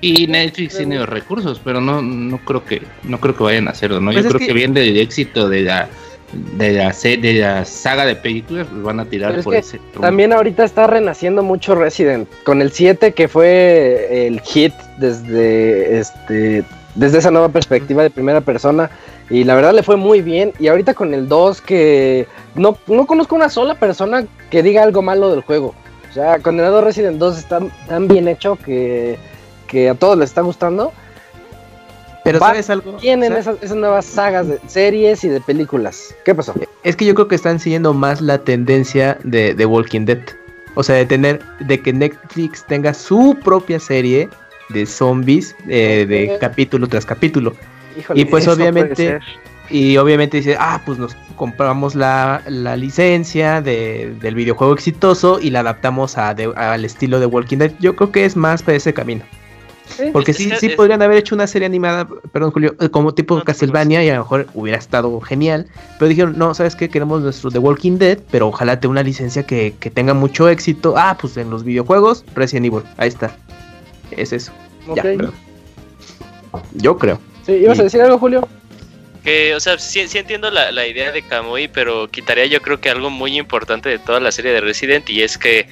[0.00, 3.72] Y Netflix tiene los recursos, pero no, no creo que, no creo que vayan a
[3.72, 4.12] hacerlo, ¿no?
[4.12, 5.88] Pues yo es creo que- que, viene del éxito de la,
[6.32, 9.58] de la de la saga de películas, pues van a tirar Pero es por que
[9.60, 9.78] ese.
[9.78, 10.00] rumbo.
[10.02, 12.28] También ahorita está renaciendo mucho Resident.
[12.44, 18.40] Con el 7 que fue el hit desde este desde esa nueva perspectiva de primera
[18.40, 18.90] persona.
[19.30, 20.52] Y la verdad le fue muy bien.
[20.58, 25.02] Y ahorita con el 2 que no, no conozco una sola persona que diga algo
[25.02, 25.74] malo del juego.
[26.10, 29.18] O sea, Condenado Resident 2 está tan bien hecho que,
[29.66, 30.92] que a todos les está gustando.
[32.24, 32.94] Pero Va- ¿sabes algo?
[32.96, 33.46] Tienen ¿Sabes?
[33.46, 36.14] esas, esas nuevas sagas de series y de películas.
[36.24, 36.54] ¿Qué pasó?
[36.82, 40.18] Es que yo creo que están siguiendo más la tendencia de, de Walking Dead.
[40.74, 44.28] O sea, de tener, de que Netflix tenga su propia serie
[44.70, 47.54] de zombies eh, de capítulo tras capítulo.
[47.98, 48.20] Híjole.
[48.20, 49.18] Y pues obviamente,
[49.70, 55.50] y obviamente dice, ah, pues nos compramos la, la licencia de- del videojuego exitoso y
[55.50, 57.72] la adaptamos a de- al estilo de Walking Dead.
[57.80, 59.22] Yo creo que es más para ese camino.
[60.12, 63.42] Porque sí, sí podrían haber hecho una serie animada, perdón Julio, eh, como tipo No,
[63.44, 65.66] Castlevania y a lo mejor hubiera estado genial.
[65.98, 66.90] Pero dijeron, no, ¿sabes qué?
[66.90, 70.94] Queremos nuestro The Walking Dead, pero ojalá tenga una licencia que, que tenga mucho éxito.
[70.98, 73.34] Ah, pues en los videojuegos, Resident Evil, ahí está.
[74.10, 74.52] Es eso.
[74.88, 75.02] Ya, Ok.
[75.02, 75.32] perdón.
[76.74, 77.18] Yo creo.
[77.48, 78.46] Sí, ¿Ibas a decir algo, Julio?
[79.24, 82.78] Que, o sea, sí, sí entiendo la, la idea de Kamui, pero quitaría yo creo
[82.78, 85.66] que algo muy importante de toda la serie de Resident y es que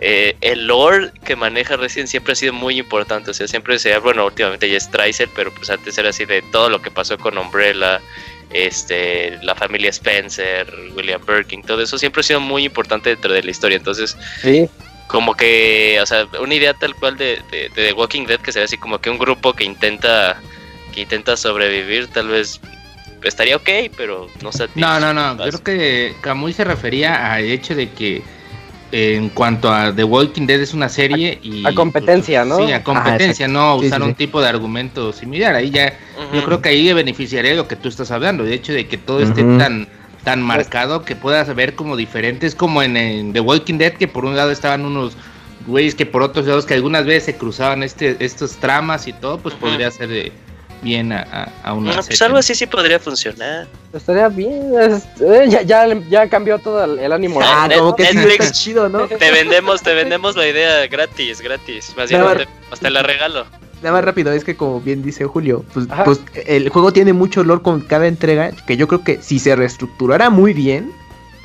[0.00, 3.30] eh, el lore que maneja Resident siempre ha sido muy importante.
[3.30, 6.40] O sea, siempre se bueno, últimamente ya es Tracer, pero pues antes era así de
[6.50, 8.00] todo lo que pasó con Umbrella,
[8.50, 13.42] este, la familia Spencer, William Birkin, todo eso siempre ha sido muy importante dentro de
[13.42, 13.76] la historia.
[13.76, 14.66] Entonces, Sí,
[15.08, 18.50] como que, o sea, una idea tal cual de, de, de The Walking Dead que
[18.50, 20.40] sería así como que un grupo que intenta
[20.98, 22.60] que intenta sobrevivir, tal vez
[23.22, 24.66] estaría ok, pero no sé.
[24.74, 25.36] No, no, no.
[25.36, 28.16] Creo que Camuy se refería al hecho de que
[28.90, 32.66] eh, en cuanto a The Walking Dead es una serie y a competencia, pues, ¿no?
[32.66, 33.52] Sí, a competencia, exacto.
[33.52, 34.16] no Sí, usar sí, un sí.
[34.16, 35.54] tipo de argumento similar.
[35.54, 35.96] Ahí ya,
[36.34, 39.20] yo creo que ahí beneficiaría lo que tú estás hablando, de hecho de que todo
[39.20, 39.86] esté tan
[40.24, 44.24] tan marcado que puedas ver como diferentes, como en, en The Walking Dead, que por
[44.24, 45.16] un lado estaban unos
[45.66, 49.38] güeyes que por otros lados que algunas veces se cruzaban este estos tramas y todo,
[49.38, 50.32] pues podría ser de
[50.82, 51.22] bien a,
[51.62, 53.66] a, a una No, pues algo así sí podría funcionar.
[53.92, 54.72] estaría bien.
[54.80, 57.40] es- eh, ya, ya, ya cambió todo el, el ánimo.
[57.42, 58.40] Ah, Net- como que sí Netflix.
[58.46, 59.06] está chido, ¿no?
[59.06, 61.92] Te vendemos, te vendemos la idea gratis, gratis.
[61.96, 63.46] Más bien, No, te- hasta la regalo.
[63.82, 67.44] Nada más rápido, es que como bien dice Julio, pues, pues el juego tiene mucho
[67.44, 70.92] lore con cada entrega, que yo creo que si se reestructurara muy bien,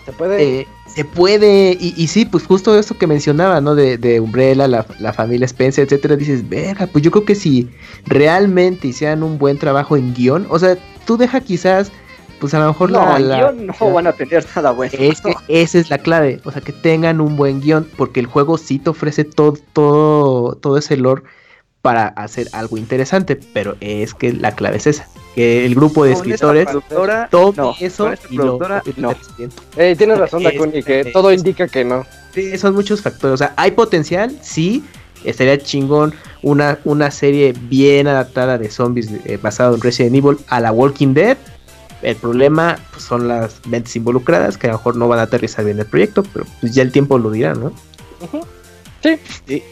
[0.06, 0.62] Se puede.
[0.62, 3.74] eh, se puede, y, y sí, pues justo eso que mencionaba, ¿no?
[3.74, 7.70] De, de Umbrella, la, la familia Spencer, etcétera, dices, verga, pues yo creo que si
[8.06, 11.92] realmente hicieran un buen trabajo en guion, o sea, tú deja quizás,
[12.40, 13.38] pues a lo mejor No, la...
[13.38, 14.92] guion no van a tener nada bueno.
[15.00, 18.28] es que esa es la clave, o sea, que tengan un buen guion, porque el
[18.28, 21.24] juego sí te ofrece todo, todo, todo ese lore
[21.84, 26.14] para hacer algo interesante, pero es que la clave es esa, que el grupo de
[26.14, 26.66] escritores
[27.30, 28.58] tome no, eso y lo
[28.96, 29.14] no.
[29.76, 32.06] Eh, tienes razón, es- Dakuni, que es- todo es- indica que no.
[32.34, 34.82] Sí, son muchos factores, o sea, hay potencial, sí,
[35.26, 40.62] estaría chingón una, una serie bien adaptada de zombies eh, basado en Resident Evil a
[40.62, 41.38] la Walking Dead.
[42.02, 45.66] El problema pues, son las mentes involucradas que a lo mejor no van a aterrizar
[45.66, 47.74] bien el proyecto, pero pues, ya el tiempo lo dirá, ¿no?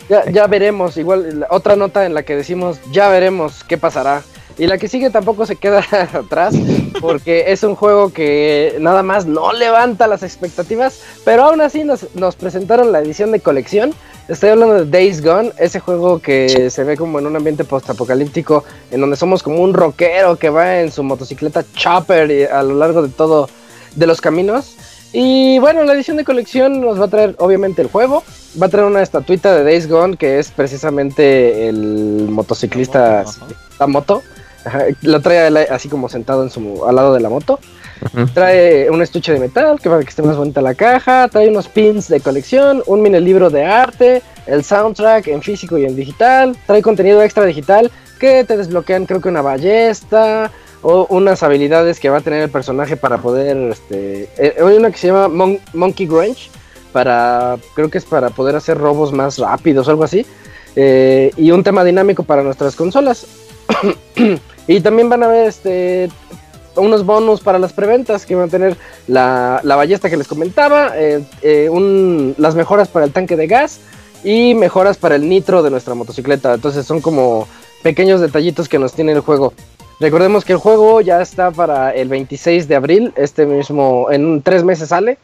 [0.10, 4.24] Ya, ya veremos, igual otra nota en la que decimos ya veremos qué pasará.
[4.58, 6.54] Y la que sigue tampoco se queda atrás
[7.00, 12.14] porque es un juego que nada más no levanta las expectativas, pero aún así nos,
[12.16, 13.94] nos presentaron la edición de colección.
[14.28, 18.64] Estoy hablando de Days Gone, ese juego que se ve como en un ambiente postapocalíptico
[18.92, 23.02] en donde somos como un rockero que va en su motocicleta chopper a lo largo
[23.02, 23.50] de todo
[23.96, 24.76] de los caminos.
[25.14, 28.24] Y bueno, la edición de colección nos va a traer obviamente el juego,
[28.62, 33.26] va a traer una estatuita de Days Gone que es precisamente el motociclista
[33.80, 34.22] la moto.
[34.64, 37.60] Ajá, lo trae así como sentado en su, al lado de la moto.
[38.34, 41.28] Trae un estuche de metal que para que esté más bonita la caja.
[41.28, 45.86] Trae unos pins de colección, un mini libro de arte, el soundtrack en físico y
[45.86, 46.56] en digital.
[46.66, 52.10] Trae contenido extra digital que te desbloquean, creo que una ballesta o unas habilidades que
[52.10, 53.56] va a tener el personaje para poder.
[53.72, 56.50] Este, eh, hay una que se llama Mon- Monkey Wrench
[56.92, 60.26] para, creo que es para poder hacer robos más rápidos algo así.
[60.76, 63.26] Eh, y un tema dinámico para nuestras consolas.
[64.68, 66.10] y también van a ver este
[66.76, 70.92] unos bonus para las preventas que van a tener la, la ballesta que les comentaba,
[70.96, 73.80] eh, un- las mejoras para el tanque de gas
[74.24, 76.54] y mejoras para el nitro de nuestra motocicleta.
[76.54, 77.48] Entonces son como
[77.84, 79.54] pequeños detallitos que nos tiene el juego.
[80.02, 84.64] Recordemos que el juego ya está para el 26 de abril, este mismo, en tres
[84.64, 85.20] meses sale.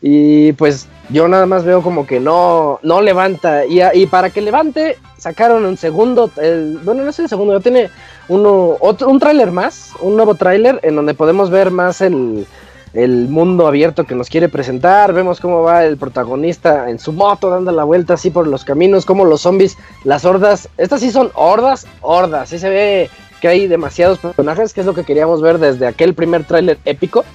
[0.00, 3.66] Y pues yo nada más veo como que no, no levanta.
[3.66, 7.90] Y, para que levante, sacaron un segundo, el- bueno, no es el segundo, ya tiene
[8.28, 12.46] uno, otro, un tráiler más, un nuevo tráiler en donde podemos ver más el,
[12.94, 15.12] el mundo abierto que nos quiere presentar.
[15.12, 19.04] Vemos cómo va el protagonista en su moto dando la vuelta así por los caminos,
[19.04, 20.68] como los zombies, las hordas.
[20.78, 22.48] Estas sí son hordas, hordas.
[22.50, 23.10] Sí se ve
[23.44, 27.26] que hay demasiados personajes, que es lo que queríamos ver desde aquel primer tráiler épico.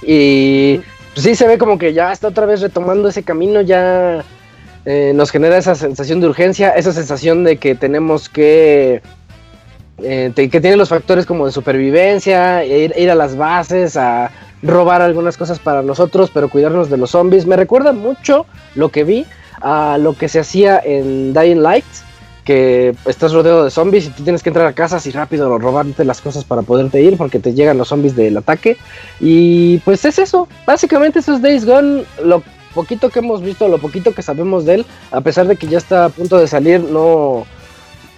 [0.00, 0.80] Y
[1.12, 4.22] pues, sí se ve como que ya está otra vez retomando ese camino, ya
[4.84, 9.02] eh, nos genera esa sensación de urgencia, esa sensación de que tenemos que...
[9.98, 14.30] eh, que tiene los factores como de supervivencia, ir, ir a las bases, a
[14.62, 17.44] robar algunas cosas para nosotros, pero cuidarnos de los zombies.
[17.44, 18.46] Me recuerda mucho
[18.76, 19.26] lo que vi
[19.62, 21.84] a lo que se hacía en Dying Light,
[22.44, 26.04] que estás rodeado de zombies y tú tienes que entrar a casas y rápido robarte
[26.04, 28.76] las cosas para poderte ir porque te llegan los zombies del ataque.
[29.20, 32.42] Y pues es eso, básicamente eso es Days Gone, lo
[32.74, 35.78] poquito que hemos visto, lo poquito que sabemos de él, a pesar de que ya
[35.78, 37.46] está a punto de salir, no,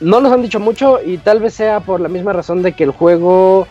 [0.01, 2.85] no nos han dicho mucho y tal vez sea por la misma razón de que
[2.85, 3.67] el juego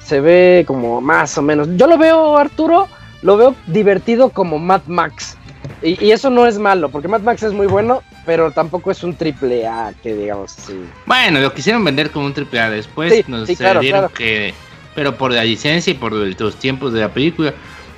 [0.00, 1.68] se ve como más o menos.
[1.76, 2.88] Yo lo veo, Arturo,
[3.22, 5.38] lo veo divertido como Mad Max.
[5.84, 9.04] Y, y eso no es malo, porque Mad Max es muy bueno, pero tampoco es
[9.04, 10.72] un triple A, que digamos así.
[11.06, 14.14] Bueno, lo quisieron vender como un triple A después, Sí, nos sí, claro, dieron claro.
[14.14, 14.54] que,
[14.94, 17.52] pero por la licencia y por los tiempos de la película.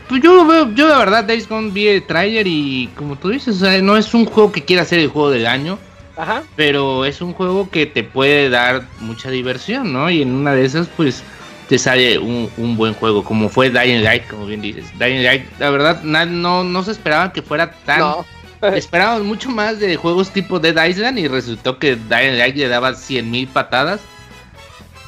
[0.09, 3.29] pues yo lo veo, yo la verdad Days Gone vi el trailer y como tú
[3.29, 5.79] dices, o sea, no es un juego que quiera ser el juego del año,
[6.17, 6.43] Ajá.
[6.57, 10.11] pero es un juego que te puede dar mucha diversión, ¿no?
[10.11, 11.23] Y en una de esas, pues,
[11.69, 14.85] te sale un, un buen juego, como fue Dying Light, como bien dices.
[14.99, 17.99] Dying Light, la verdad, na- no, no se esperaba que fuera tan...
[18.01, 18.25] No.
[18.75, 22.93] Esperábamos mucho más de juegos tipo Dead Island y resultó que Dying Light le daba
[22.93, 24.01] 100.000 patadas.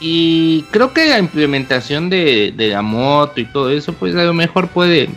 [0.01, 4.33] Y creo que la implementación de, de la moto y todo eso, pues a lo
[4.35, 5.09] mejor puede,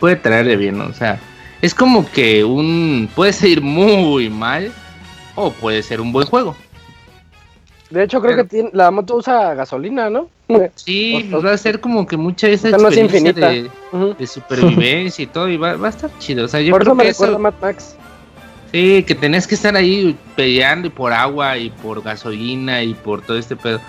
[0.00, 0.86] puede traerle bien, ¿no?
[0.86, 1.20] O sea,
[1.62, 3.08] es como que un...
[3.14, 4.72] puede ser muy mal
[5.36, 6.56] o puede ser un buen juego.
[7.90, 10.28] De hecho, creo Pero- que tiene- la moto usa gasolina, ¿no?
[10.76, 12.96] Sí, O- pues va a ser como que mucha de esa O sea, no es
[12.96, 13.98] experiencia infinita.
[13.98, 16.44] de, de supervivencia y todo, y va, va a estar chido.
[16.44, 17.96] O sea, yo Por eso creo me que recuerda a eso, Mad Max.
[18.72, 23.20] sí, que tenés que estar ahí peleando y por agua y por gasolina y por
[23.22, 23.80] todo este pedo.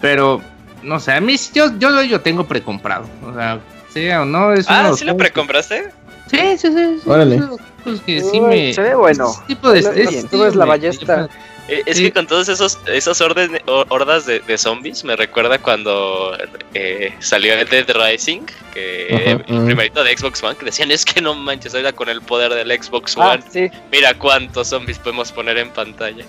[0.00, 0.42] Pero,
[0.82, 3.06] no sé, a mí yo, yo, yo tengo precomprado.
[3.26, 5.90] O sea, sea o no, es Ah, ¿sí lo que- precompraste?
[6.30, 6.98] Sí, sí, sí.
[7.02, 7.36] sí, Órale.
[7.36, 8.74] es uno de los juegos que sí Uy, me...
[8.74, 9.30] Se ve bueno.
[9.46, 9.82] tipo de...
[9.82, 11.28] No, no, ese tú ves la ballesta.
[11.66, 12.04] Es Sí.
[12.04, 16.36] que con todos esos esos orden, hor- hordas de, de zombies me recuerda cuando
[16.74, 18.42] eh, salió el Dead Rising,
[18.74, 19.64] que Ajá, el ajá.
[19.64, 22.70] primerito de Xbox One, que decían es que no manches, ahora con el poder del
[22.82, 23.70] Xbox Ah, One, sí.
[23.90, 26.24] mira cuántos zombies podemos poner en pantalla.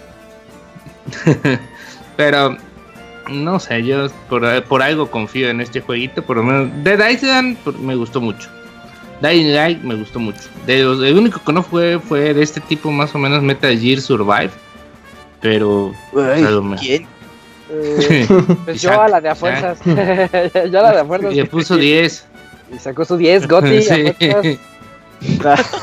[2.18, 2.58] Pero
[3.30, 6.70] no sé, yo por, por algo confío en este jueguito, por lo menos.
[6.84, 8.50] Dead Island me gustó mucho.
[9.22, 10.42] Dying Light me gustó mucho.
[10.66, 13.78] De los- el único que no fue fue de este tipo más o menos Metal
[13.78, 14.52] Gear Survive.
[15.42, 17.08] Pero Ay, a lo mejor- ¿Quién?
[17.70, 18.28] Eh,
[18.66, 19.80] pues yo a la de a fuerzas.
[19.86, 21.34] ya la de a fuerzas.
[21.34, 22.26] le puso 10.
[22.74, 23.78] Y sacó su 10 Gotti.
[23.90, 24.60] a Sí.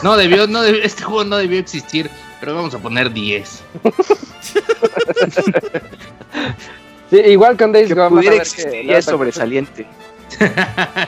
[0.03, 3.63] No debió, no debió, este juego no debió existir, pero vamos a poner 10.
[7.11, 8.07] Sí, igual con Days Gone.
[8.07, 9.87] a pudiera existir no, es sobresaliente.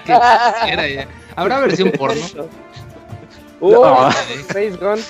[0.06, 1.06] Ya.
[1.34, 2.20] Habrá versión porno.
[3.60, 4.10] Uh, No.
[4.52, 5.02] Days Gone.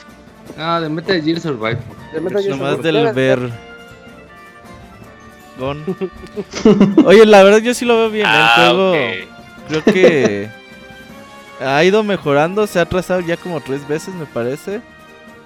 [0.56, 1.78] No, de Metal Gear Survive.
[2.20, 3.50] Gear Nomás del ver.
[5.58, 5.84] Gon.
[7.04, 8.26] Oye, la verdad yo sí lo veo bien.
[8.28, 8.98] Ah, el juego ok.
[9.68, 10.48] creo que
[11.60, 12.66] ha ido mejorando.
[12.66, 14.80] Se ha atrasado ya como tres veces, me parece.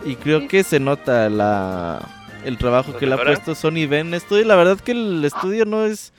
[0.05, 2.01] Y creo que se nota la
[2.45, 4.45] el trabajo ¿Lo que le ha puesto Sony Ben Estudio.
[4.45, 6.13] La verdad que el estudio no es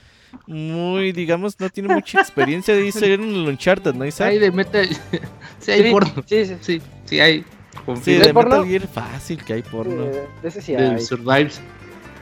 [0.45, 2.75] muy, digamos, no tiene mucha experiencia.
[2.75, 4.33] Dice en el Uncharted, ¿no, Isaac?
[4.33, 4.51] De
[5.59, 6.23] sí, hay Sí, porno.
[6.25, 6.55] Sí, sí.
[6.61, 7.45] Sí, sí hay.
[7.95, 8.19] Sí, Confío.
[8.21, 8.49] de ¿Hay porno?
[8.57, 10.03] Metal Gear fácil que hay porno.
[10.05, 11.01] De ese sí Del hay.
[11.01, 11.61] Survives.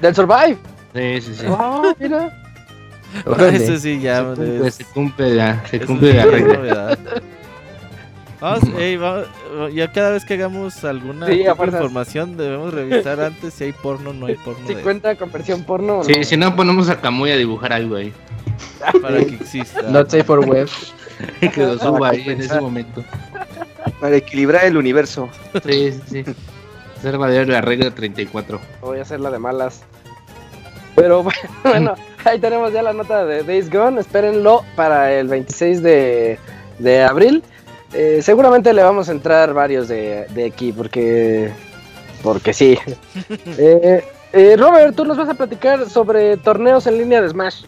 [0.01, 0.57] Del Survive.
[0.93, 1.45] Sí, sí, sí.
[1.47, 2.43] Ah, mira.
[3.53, 6.97] Ese sí ya se, cumple, es- se cumple la, se cumple la regla.
[8.41, 9.25] Vamos, ey, va-
[9.73, 14.11] ya cada vez que hagamos alguna Sí, de información debemos revisar antes si hay porno
[14.11, 16.23] o no hay porno Si de- cuenta con versión porno o Sí, no.
[16.23, 18.13] si no ponemos a Camuy a dibujar algo ahí.
[19.01, 19.81] para que exista.
[19.83, 20.69] Not safe for web.
[21.39, 23.03] que lo suba ahí en ese momento.
[23.99, 25.29] Para equilibrar el universo.
[25.65, 26.35] Sí, sí, sí.
[26.97, 28.59] Hacer valer la regla 34.
[28.81, 29.81] Voy a hacer la de malas.
[30.95, 31.23] Pero
[31.63, 31.95] bueno,
[32.25, 33.99] ahí tenemos ya la nota de Days Gone.
[33.99, 36.39] Espérenlo para el 26 de,
[36.79, 37.43] de abril.
[37.93, 41.51] Eh, seguramente le vamos a entrar varios de, de aquí porque
[42.21, 42.77] porque sí.
[43.57, 47.63] Eh, eh, Robert, tú nos vas a platicar sobre torneos en línea de Smash.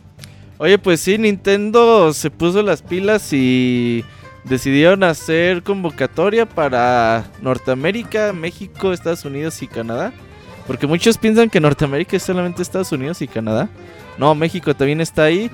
[0.58, 4.04] Oye, pues sí, Nintendo se puso las pilas y
[4.50, 10.12] decidieron hacer convocatoria para Norteamérica, México, Estados Unidos y Canadá.
[10.68, 13.70] Porque muchos piensan que Norteamérica es solamente Estados Unidos y Canadá.
[14.18, 15.50] No, México también está ahí.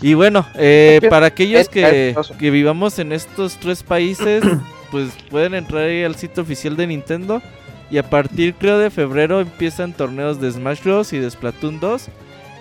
[0.00, 2.14] Y bueno, eh, para aquellos que
[2.50, 4.44] vivamos en estos tres países,
[4.90, 7.42] pues pueden entrar ahí al sitio oficial de Nintendo.
[7.90, 11.12] Y a partir, creo, de febrero empiezan torneos de Smash Bros.
[11.12, 12.08] y de Splatoon 2.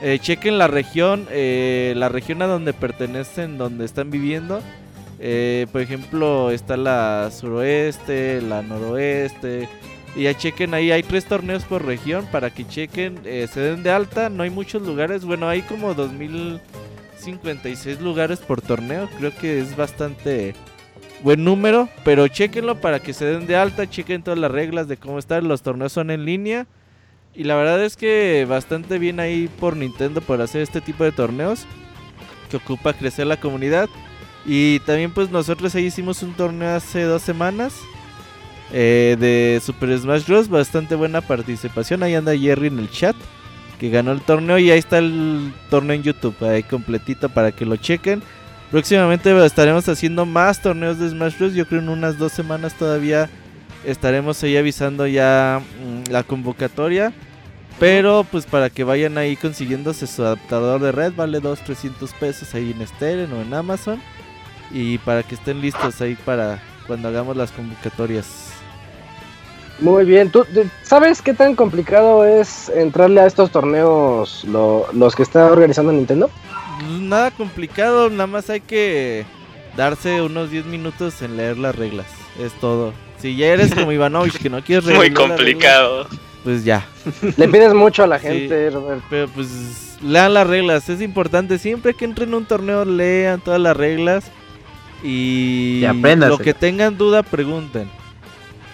[0.01, 4.61] Eh, chequen la región, eh, la región a donde pertenecen, donde están viviendo.
[5.19, 9.67] Eh, por ejemplo, está la suroeste, la noroeste.
[10.15, 13.83] Y ya chequen ahí, hay tres torneos por región para que chequen, eh, se den
[13.83, 14.29] de alta.
[14.29, 19.07] No hay muchos lugares, bueno, hay como 2056 lugares por torneo.
[19.17, 20.55] Creo que es bastante
[21.21, 23.89] buen número, pero chequenlo para que se den de alta.
[23.89, 25.47] Chequen todas las reglas de cómo están.
[25.47, 26.65] Los torneos son en línea.
[27.35, 31.11] Y la verdad es que bastante bien ahí por Nintendo por hacer este tipo de
[31.11, 31.67] torneos
[32.49, 33.87] que ocupa crecer la comunidad.
[34.47, 37.75] Y también pues nosotros ahí hicimos un torneo hace dos semanas
[38.71, 40.47] eh, de Super Smash Bros.
[40.47, 42.01] Bastante buena participación.
[42.01, 43.15] Ahí anda Jerry en el chat
[43.77, 47.65] que ganó el torneo y ahí está el torneo en YouTube ahí completito para que
[47.65, 48.23] lo chequen.
[48.71, 51.53] Próximamente estaremos haciendo más torneos de Smash Bros.
[51.53, 53.29] Yo creo en unas dos semanas todavía
[53.85, 57.13] estaremos ahí avisando ya mm, la convocatoria.
[57.79, 62.55] Pero pues para que vayan ahí consiguiéndose su adaptador de red, vale 2, 300 pesos
[62.55, 64.01] ahí en Steren o en Amazon.
[64.71, 68.51] Y para que estén listos ahí para cuando hagamos las convocatorias.
[69.79, 70.43] Muy bien, ¿tú
[70.81, 76.31] sabes qué tan complicado es entrarle a estos torneos lo- los que está organizando Nintendo?
[76.79, 79.25] Pues Nada complicado, nada más hay que
[79.75, 82.07] darse unos 10 minutos en leer las reglas.
[82.39, 82.91] Es todo.
[83.19, 86.07] Si ya eres como Ivanovich que no quieres Muy reglas, complicado.
[86.43, 86.85] pues ya.
[87.37, 88.27] Le pides mucho a la Sí.
[88.27, 89.03] gente, Robert.
[89.11, 91.59] Pero pues lean las reglas, es importante.
[91.59, 94.31] Siempre que entren a un torneo, lean todas las reglas.
[95.03, 97.89] Y, Y que tengan duda, pregunten.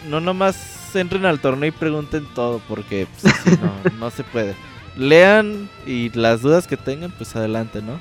[0.10, 4.56] No nomás entren al torneo y pregunten todo, porque pues, así no, no se puede.
[4.96, 8.00] Lean y las dudas que tengan, pues adelante, ¿no?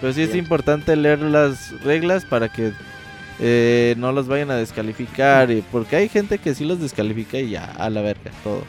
[0.00, 0.44] Pero sí es Bien.
[0.44, 2.72] importante leer las reglas para que
[3.40, 5.50] eh, no los vayan a descalificar.
[5.50, 8.64] Y, porque hay gente que sí los descalifica y ya, a la verga, todo.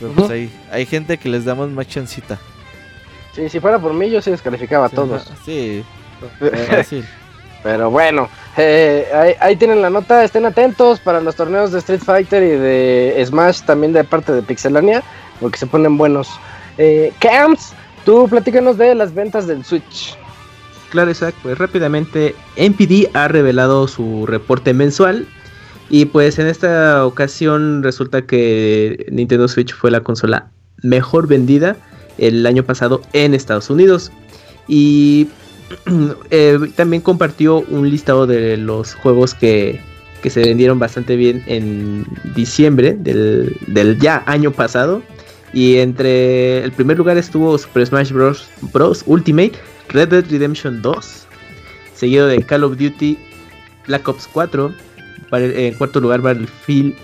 [0.00, 2.38] Pero pues hay, hay gente que les damos más chancita.
[3.34, 5.26] Sí, si fuera por mí, yo sí descalificaba a Sí, todos.
[5.26, 5.84] ajá, Sí,
[6.70, 7.04] fácil.
[7.64, 10.22] Pero bueno, eh, ahí, tienen la nota.
[10.22, 14.42] Estén atentos para los torneos de Street Fighter y de Smash, también de parte de
[14.42, 15.02] Pixelania,
[15.40, 16.28] porque se ponen buenos.
[16.76, 17.72] Eh, Camps,
[18.04, 20.14] tú platícanos de las ventas del Switch.
[20.90, 25.26] Claro, Isaac, pues rápidamente NPD ha revelado su reporte mensual
[25.88, 30.50] y pues en esta ocasión resulta que Nintendo Switch fue la consola
[30.82, 31.76] mejor vendida
[32.18, 34.12] el año pasado en Estados Unidos
[34.68, 35.28] y
[36.30, 39.80] eh, también compartió un listado de los juegos que,
[40.22, 42.04] que se vendieron bastante bien en
[42.34, 45.02] diciembre del, del ya año pasado
[45.52, 48.48] y entre el primer lugar estuvo Super Smash Bros.
[48.72, 49.02] Bros.
[49.06, 49.52] Ultimate
[49.90, 51.26] Red Dead Redemption 2,
[51.94, 53.16] seguido de Call of Duty
[53.86, 54.72] Black Ops 4,
[55.30, 56.94] para- en cuarto lugar Battlefield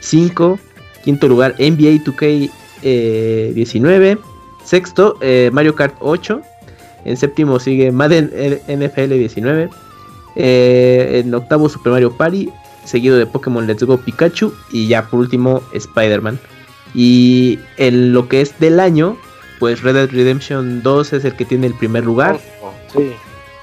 [0.00, 0.58] 5,
[1.04, 2.50] quinto lugar NBA 2K
[2.82, 4.18] eh, 19,
[4.64, 6.42] sexto eh, Mario Kart 8,
[7.04, 8.30] en séptimo sigue Madden
[8.68, 9.70] NFL 19,
[10.36, 12.50] eh, en octavo Super Mario Party,
[12.84, 16.38] seguido de Pokémon Let's Go Pikachu y ya por último Spider-Man.
[16.94, 19.16] Y en lo que es del año,
[19.58, 22.38] pues Red Dead Redemption 2 es el que tiene el primer lugar.
[22.92, 23.12] Sí.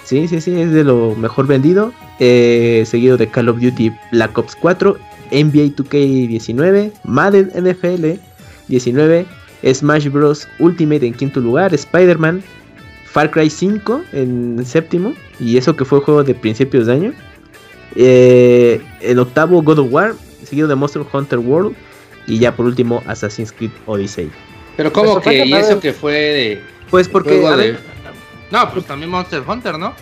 [0.04, 1.94] Sí, sí, sí, es de lo mejor vendido.
[2.20, 4.96] eh, seguido de Call of Duty Black Ops 4,
[5.32, 8.20] NBA 2K 19, Madden NFL
[8.68, 9.26] 19,
[9.74, 10.48] Smash Bros.
[10.60, 12.44] Ultimate en quinto lugar, Spider-Man,
[13.12, 17.14] Far Cry 5 en séptimo, y eso que fue juego de principios de año.
[17.96, 20.14] Eh, en octavo God of War,
[20.46, 21.76] seguido de Monster Hunter World,
[22.28, 24.30] y ya por último Assassin's Creed Odyssey.
[24.78, 26.62] Pero como Pues, que, y eso que fue de...
[26.90, 27.32] Pues porque...
[27.38, 27.80] de- ver,
[28.52, 29.94] No, pues también Monster Hunter, ¿no?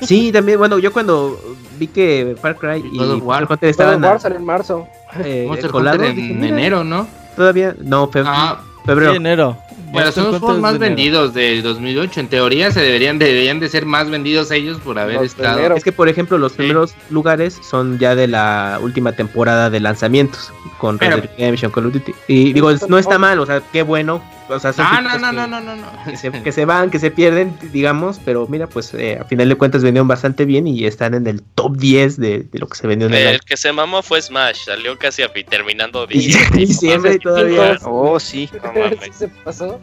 [0.00, 1.40] Sí, también, bueno, yo cuando
[1.78, 3.40] vi que Far Cry y God of War.
[3.40, 4.88] Monster Hunter God of estaban War en marzo.
[5.24, 7.06] eh, Monster colados, Hunter dije, en enero, ¿no?
[7.36, 9.12] Todavía, no, feb- Ah, febrero.
[9.12, 9.56] Sí, enero.
[9.92, 10.96] Pero Monster son los juegos más de enero.
[10.96, 12.20] vendidos del 2008.
[12.20, 15.54] En teoría se deberían, deberían de ser más vendidos ellos por haber Los estado...
[15.54, 15.78] primeros.
[15.78, 16.58] Es que, por ejemplo, los Sí.
[16.58, 21.86] primeros lugares son ya de la última temporada de lanzamientos con Red Dead Redemption, Call
[21.86, 22.12] of Duty.
[22.28, 24.22] Y digo, no está mal, o sea, qué bueno.
[24.48, 26.04] O sea, son Ah, no, no, que- no, no, no, no.
[26.04, 29.48] Que se, que se van, que se pierden, digamos, pero mira, pues eh, a final
[29.48, 32.76] de cuentas vendieron bastante bien y están en el top 10 de, de lo que
[32.78, 33.38] se vendió en el El año.
[33.44, 37.78] que se mamó fue Smash, salió casi a terminando Y diciembre y todavía.
[37.84, 38.48] Oh, sí.
[38.62, 38.98] No mames.
[39.02, 39.80] Sí se pasó.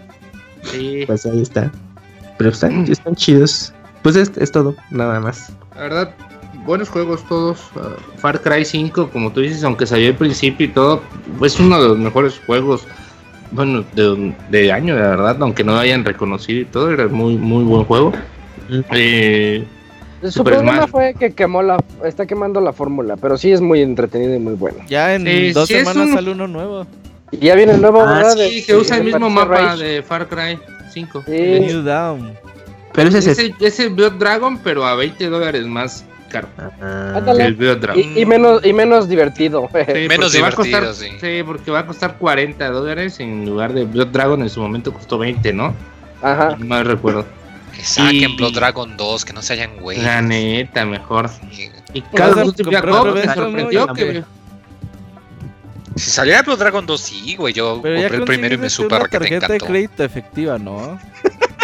[0.64, 1.72] Sí, Pues ahí está.
[2.38, 3.74] Pero están, están chidos.
[4.02, 5.52] Pues es, es todo, nada más.
[5.76, 6.16] la verdad,
[6.66, 7.60] buenos juegos todos.
[7.76, 11.02] Ah, Far Cry 5, como tú dices, aunque salió al principio y todo,
[11.44, 12.86] es uno de los mejores juegos,
[13.56, 17.38] bueno, de, de año, la verdad, aunque no lo hayan reconocido y todo, era muy,
[17.38, 18.12] muy buen juego.
[18.92, 19.64] Eh,
[20.22, 20.90] Su Super problema Smash.
[20.90, 24.54] fue que quemó la, está quemando la fórmula, pero sí es muy entretenido y muy
[24.56, 24.78] bueno.
[24.88, 26.88] Ya en Sí, dos sí es semanas un- sale uno nuevo.
[27.32, 28.34] Y ya viene el nuevo, Ah, ¿verdad?
[28.34, 29.84] sí, De- que usa el de mismo Patricia mapa Rage.
[29.84, 30.60] de Far Cry
[30.94, 31.24] 5.
[31.26, 31.32] Sí.
[31.62, 32.34] New Down.
[32.94, 33.28] Pero ese es.
[33.28, 36.48] Ese, ese Blood Dragon, pero a 20 dólares más caro.
[36.82, 37.40] Ah, Ándale.
[37.40, 38.02] que El Blood Dragon.
[38.04, 39.70] Y, y menos, y menos divertido.
[39.74, 41.44] Sí, Menos porque va a costar- divertido, sí.
[41.44, 45.18] porque va a costar 40 dólares en lugar de Blood Dragon en su momento costó
[45.18, 45.74] 20, ¿no?
[46.22, 46.56] Ajá.
[46.58, 47.26] No mal recuerdo.
[47.76, 50.02] Que saquen Y- Blood Dragon 2, que no se hayan güey.
[50.02, 51.30] La neta, mejor.
[51.30, 51.70] Sí.
[51.94, 54.24] Y Vas Call a of Duty Black comprar Ops me sorprendió que...
[55.96, 57.54] Si saliera Blood Dragon 2, sí, güey.
[57.54, 59.66] Yo Pero compré el primero y me una que te tarjeta de encantó.
[59.66, 61.00] crédito efectiva, ¿no?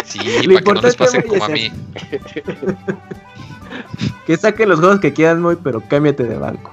[0.06, 1.70] Sí, para que no les pase como a mí.
[4.26, 6.72] Que saquen los juegos que quieran muy, pero cámbiate de banco.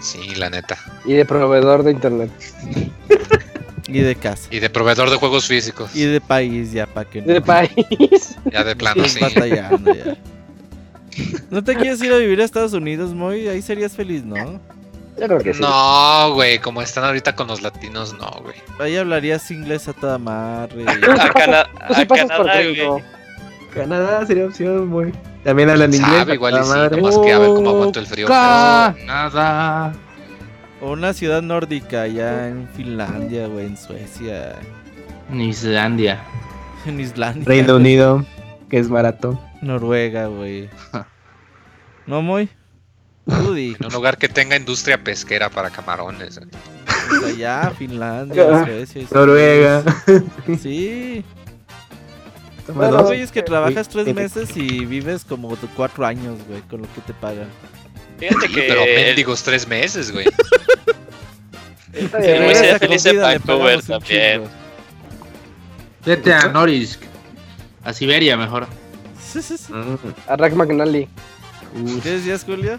[0.00, 0.76] Sí, la neta.
[1.04, 2.30] Y de proveedor de internet.
[3.86, 4.48] Y de casa.
[4.50, 5.94] Y de proveedor de juegos físicos.
[5.94, 7.32] Y de país, ya para que no.
[7.34, 7.70] De país.
[8.50, 9.20] Ya de plano, sí.
[9.20, 10.16] batallando ya.
[11.50, 13.46] ¿No te quieres ir a vivir a Estados Unidos, Moy?
[13.48, 14.60] Ahí serías feliz, ¿no?
[15.18, 15.60] Yo creo que sí.
[15.60, 18.54] No, güey, como están ahorita con los latinos, no, güey.
[18.78, 20.84] Ahí hablarías inglés a toda madre.
[20.86, 23.04] A, Cana- sí a Canadá, güey.
[23.74, 25.12] Canadá sería opción muy.
[25.44, 26.10] También hablan inglés.
[26.10, 26.96] Sabe, igual y sí, madre.
[27.00, 28.26] nomás que a ver cómo aguanto el frío.
[28.26, 29.92] Canadá.
[30.80, 34.56] O una ciudad nórdica allá en Finlandia, güey, en Suecia,
[35.30, 36.20] En Islandia.
[36.86, 37.44] en Islandia.
[37.46, 38.24] Reino Unido,
[38.68, 39.40] que es barato.
[39.60, 40.68] Noruega, güey.
[42.06, 42.48] ¿No, muy?
[43.26, 43.76] Rudy.
[43.78, 46.38] En un lugar que tenga industria pesquera para camarones.
[46.38, 46.46] eh.
[47.08, 49.06] Pues allá, Finlandia, Suecia.
[49.12, 49.82] Noruega.
[50.60, 51.24] Sí.
[52.66, 53.06] Bueno, Los dos.
[53.08, 54.14] güeyes que trabajas tres Sí.
[54.14, 57.48] meses y vives como cuatro años, güey, con lo que te pagan.
[58.18, 58.62] Fíjate Sí, que.
[58.62, 60.26] pero mendigos tres meses, güey.
[61.94, 62.54] Sí, ¿eh?
[62.54, 64.44] sería feliz en Vancouver también.
[66.06, 67.02] Vete a Norilsk.
[67.84, 68.66] A Siberia mejor.
[69.68, 69.96] Mm.
[70.28, 71.06] A Rack McNally.
[72.02, 72.78] ¿Qué decías, Julio?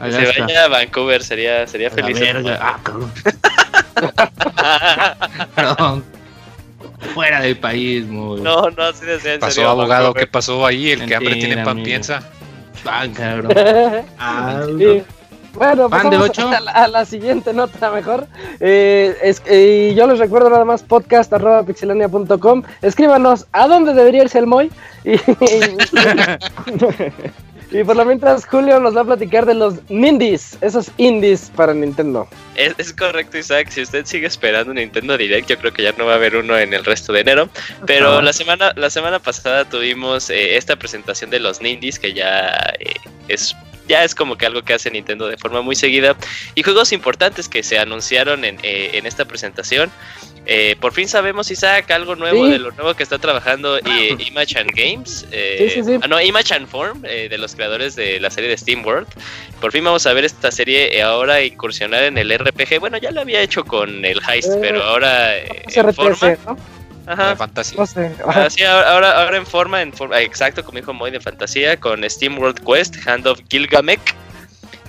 [0.00, 2.20] Que se vaya a Vancouver sería, sería A feliz.
[2.20, 2.58] verga.
[2.62, 3.10] Ah, cabrón.
[5.56, 6.04] Perdón.
[7.14, 8.40] Fuera del país, muy.
[8.40, 10.12] no, no, sí decía en Pasó serio, abogado.
[10.14, 10.90] ¿qué pasó ahí?
[10.90, 11.84] El que hambre tiene pan amigo.
[11.84, 12.22] piensa.
[13.14, 13.52] Cabrón.
[14.18, 15.02] Ah, Sí.
[15.54, 16.48] Bueno, ¿Pan de pasamos ocho?
[16.50, 18.26] A, la, a la siguiente nota mejor.
[18.60, 22.62] Eh, es, eh, y yo les recuerdo nada más podcast arroba pixelania.com.
[22.82, 24.70] Escríbanos a dónde debería irse el Moy.
[25.04, 25.16] Y,
[27.70, 31.74] y por lo mientras Julio nos va a platicar de los Nindies, esos indies para
[31.74, 32.28] Nintendo.
[32.54, 33.68] Es, es correcto, Isaac.
[33.70, 36.36] Si usted sigue esperando un Nintendo Direct, yo creo que ya no va a haber
[36.36, 37.48] uno en el resto de enero.
[37.86, 42.50] Pero la semana, la semana pasada tuvimos eh, esta presentación de los Nindies, que ya
[42.78, 42.94] eh,
[43.28, 43.54] es
[43.88, 46.14] ya es como que algo que hace Nintendo de forma muy seguida.
[46.54, 49.90] Y juegos importantes que se anunciaron en, eh, en esta presentación.
[50.50, 52.52] Eh, por fin sabemos, Isaac, algo nuevo Sí.
[52.52, 55.26] de lo nuevo que está trabajando eh, Image and Games.
[55.30, 55.98] eh, Sí, sí, sí.
[56.02, 59.06] ah, no, Image and Form, eh, de los creadores de la serie de Steam World.
[59.60, 62.80] Por fin vamos a ver esta serie eh, ahora incursionar en el RPG.
[62.80, 66.36] Bueno, ya lo había hecho con el Heist, Eh, pero ahora eh, Es en forma.
[66.46, 66.56] ¿no?
[67.06, 67.30] Ajá.
[67.30, 67.78] De fantasía.
[67.78, 68.12] No sé.
[68.26, 71.78] Ah, sí, ahora, ahora, ahora en forma, en forma, exacto, como dijo Moy de fantasía,
[71.78, 73.98] con Steam World Quest, Hand of Gilgamesh.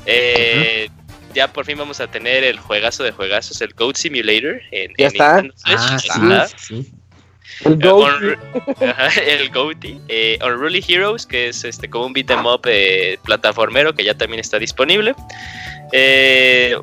[0.06, 0.90] Eh,
[1.34, 4.62] Ya por fin vamos a tener el juegazo de juegazos, el Goat Simulator.
[4.72, 5.44] En, Ya en está.
[5.66, 6.92] Ah, sí, sí.
[7.66, 8.06] El Eh, Go.
[8.08, 8.38] Unru-
[8.90, 10.00] Ajá, el Goaty.
[10.08, 14.14] Eh, Unruly Heroes, que es este como un beat 'em up eh, plataformero que ya
[14.16, 15.14] también está disponible.
[15.92, 16.76] Eh,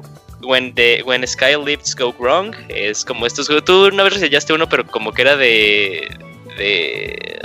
[0.42, 3.64] when, the, when Sky Lifts Go Wrong, es como estos juegos.
[3.64, 6.08] Tú una vez reseñaste uno, pero como que era de.
[6.58, 7.38] de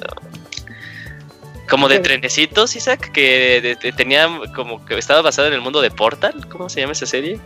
[1.72, 5.80] como de trenecitos, Isaac, que de- de- tenía como que estaba basado en el mundo
[5.82, 6.46] de Portal.
[6.50, 7.40] ¿Cómo se llama esa serie?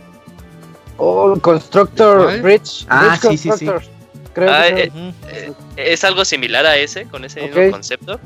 [0.96, 2.40] Oh, Constructor.
[2.42, 2.84] Bridge.
[2.88, 3.66] Ah, Bridge sí, sí, sí.
[4.34, 5.54] Creo Ah, que eh, Ujú.
[5.76, 8.18] Es algo similar a ese, con ese mismo concepto.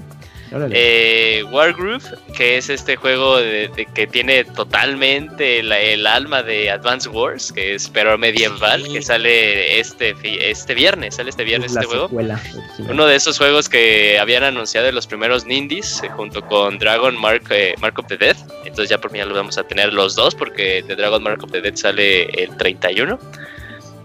[0.72, 2.02] Eh, Wargroove,
[2.36, 7.52] que es este juego de, de que tiene totalmente la- el alma de Advance Wars,
[7.52, 10.14] que es pero medieval, que sale este,
[10.50, 12.08] este viernes, sale este viernes Es este juego.
[12.08, 12.40] secuela.
[12.88, 17.16] Uno de esos juegos que habían anunciado en los primeros Nindies, eh, junto con Dragon
[17.16, 18.36] Mark, eh, Mark of the Dead.
[18.64, 21.44] Entonces ya por fin ya los vamos a tener los dos, porque The Dragon Mark
[21.44, 23.18] of the Dead sale el 31.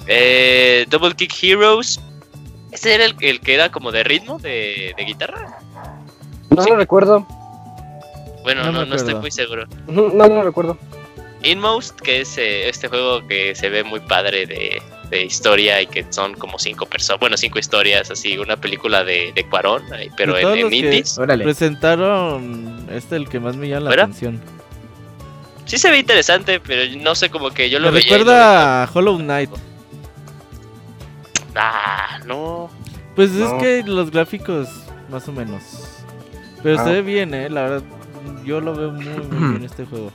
[0.08, 2.00] Eh, Double Kick Heroes.
[2.72, 5.60] Ese era el, el que era como de ritmo, de, de guitarra.
[6.56, 7.26] No lo recuerdo.
[8.44, 9.66] Bueno, No no, estoy muy seguro.
[9.88, 10.78] No lo recuerdo.
[11.44, 14.82] Inmost, que es eh, este juego que se ve muy padre de,
[15.12, 19.32] de historia y que son como cinco personas, bueno, cinco historias, así, una película de,
[19.36, 19.84] de Cuarón,
[20.18, 21.20] pero De en, en indies.
[21.44, 24.04] Presentaron este el que más me llama la ¿Fuera?
[24.04, 24.42] atención.
[25.66, 28.08] Sí se ve interesante, pero no sé, como que yo lo Me veía.
[28.08, 29.50] y lo recuerda a Hollow Knight.
[31.56, 32.70] Ah, no.
[33.16, 33.46] Pues No.
[33.58, 34.68] es que los gráficos,
[35.10, 35.62] más o menos.
[36.66, 36.84] Pero Ah.
[36.84, 37.84] se ve bien, eh, la verdad.
[38.44, 40.12] Yo lo veo muy, muy bien este juego.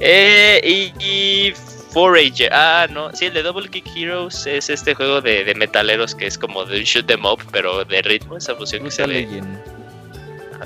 [0.00, 0.60] Eh,
[0.98, 1.52] y, y
[1.92, 2.52] Forager.
[2.52, 3.14] Ah, no.
[3.14, 6.64] Sí, el de Double Kick Heroes es este juego de, de metaleros que es como
[6.64, 9.42] de un shoot them up, pero de ritmo, esa fusión que se Brutal ve.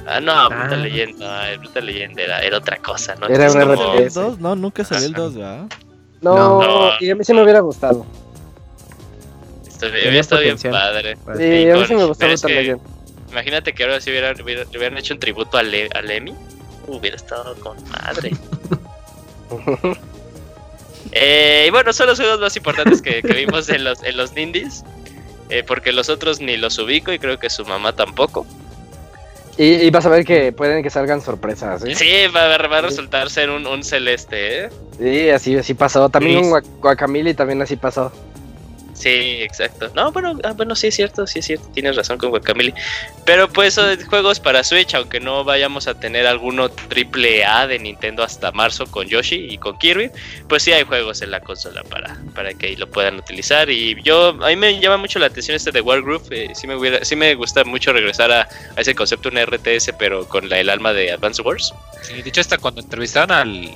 [0.06, 0.76] Ah, no, Brutal Ah.
[0.76, 3.26] Legend, no, el Brutal Legend era, era otra cosa, ¿no?
[3.26, 4.02] Era Es un como- RPG.
[4.06, 4.38] ¿El 2?
[4.40, 5.22] No, nunca salió el Ajá.
[5.22, 5.66] 2, ¿verdad?
[6.22, 6.90] No, No.
[7.00, 8.06] y a mí sí me hubiera gustado.
[9.66, 11.16] Esto había estado bien padre.
[11.16, 12.80] Sí, Sí, a mí sí me gustó Brutal que- Legend.
[13.34, 16.34] Imagínate que ahora si hubieran, hubieran, le hubieran hecho un tributo a, Le, a Lemmy.
[16.86, 18.30] Hubiera estado con madre.
[21.12, 24.32] Eh, y bueno, son los juegos más importantes que, que vimos en los, en los
[24.32, 24.82] Nindies.
[25.50, 28.46] eh, porque los otros ni los ubico y creo que su mamá tampoco.
[29.56, 31.94] Y, y vas a ver que pueden que salgan sorpresas, ¿sí?
[31.94, 34.68] Sí, va, a- va a resultar ser un, un celeste, ¿eh?
[34.98, 36.08] Sí, así, así pasó.
[36.08, 38.10] También Guac- Guacamole también así pasó.
[38.94, 39.90] Sí, exacto.
[39.94, 42.72] No, bueno, ah, bueno, sí es cierto, sí es cierto, tienes razón con Guacamole.
[43.24, 43.78] Pero pues
[44.08, 48.86] juegos para Switch, aunque no vayamos a tener alguno triple A de Nintendo hasta marzo
[48.86, 50.10] con Yoshi y con Kirby,
[50.48, 53.68] pues sí hay juegos en la consola para, para que lo puedan utilizar.
[53.68, 56.76] Y yo, a mí me llama mucho la atención este de Wargroove, eh, sí, me
[56.76, 60.60] hubiera, sí me gusta mucho regresar a, a ese concepto, un RTS, pero con la,
[60.60, 61.74] el alma de Advance Wars.
[62.02, 63.70] Sí, de hasta cuando entrevistaron al,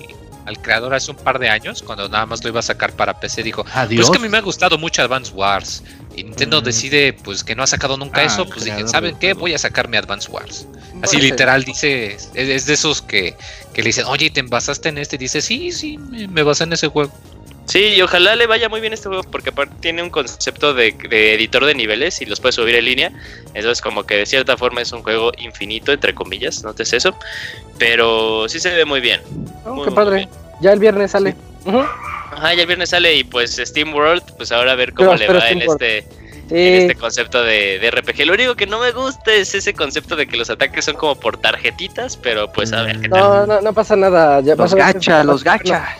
[0.48, 3.20] al creador hace un par de años, cuando nada más lo iba a sacar para
[3.20, 4.06] PC, dijo, Adiós.
[4.06, 5.84] pues que a mí me ha gustado mucho Advance Wars.
[6.16, 6.64] Y Nintendo Mm.
[6.64, 9.34] decide pues que no ha sacado nunca Ah, eso, pues dije, ¿saben qué?
[9.34, 10.66] Voy a sacar mi Advance Wars.
[10.72, 13.36] Pues, Así literal dice, es, es de esos que,
[13.74, 15.14] que le dicen, oye, ¿te basaste en este?
[15.16, 17.12] Y dice, sí, sí, me, me basé en ese juego.
[17.68, 20.92] Sí, y ojalá le vaya muy bien este juego porque aparte tiene un concepto de,
[21.10, 23.12] de editor de niveles y los puedes subir en línea.
[23.52, 27.14] Entonces como que de cierta forma es un juego infinito, entre comillas, notes eso.
[27.78, 29.20] Pero sí se ve muy bien.
[29.66, 30.16] Oh, Muy, qué padre.
[30.16, 30.28] bien.
[30.62, 31.36] Ya el viernes sale.
[32.32, 35.32] Ajá, ya el viernes sale y pues Steam World, pues ahora a ver cómo Pero
[35.34, 35.82] le va en World.
[35.82, 36.08] este,
[36.48, 36.54] Sí.
[36.56, 38.24] en este concepto de, de RPG.
[38.24, 41.14] Lo único que no me gusta es ese concepto de que los ataques son como
[41.20, 43.20] por tarjetitas, pero pues a ver qué tal.
[43.20, 44.40] No, no, no pasa nada.
[44.40, 45.98] Ya Los gacha, los gacha.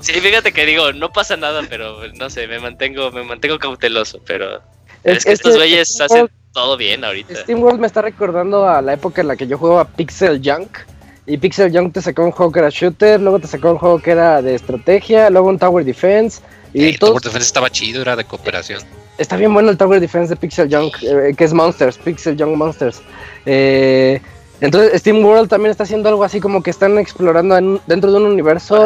[0.00, 4.20] Sí, fíjate que digo, no pasa nada, pero no sé, me mantengo, me mantengo cauteloso,
[4.26, 4.60] pero
[5.04, 7.34] es, que estos güeyes Steam hacen World- todo bien ahorita.
[7.42, 10.78] Steam World me está recordando a la época en la que yo jugaba Pixel Junk.
[11.26, 14.00] Y Pixel Junk te sacó un juego que era shooter, luego te sacó un juego
[14.00, 16.40] que era de estrategia, luego un Tower Defense.
[16.72, 18.80] Y Y todo Tower Defense estaba chido, era de cooperación.
[19.18, 22.56] está bien bueno el Tower Defense de Pixel Junk, eh, que es Monsters, Pixel Junk
[22.56, 23.02] Monsters.
[23.44, 24.22] Eh,
[24.60, 28.16] entonces Steam World también está haciendo algo así como que están explorando en- dentro de
[28.18, 28.84] un universo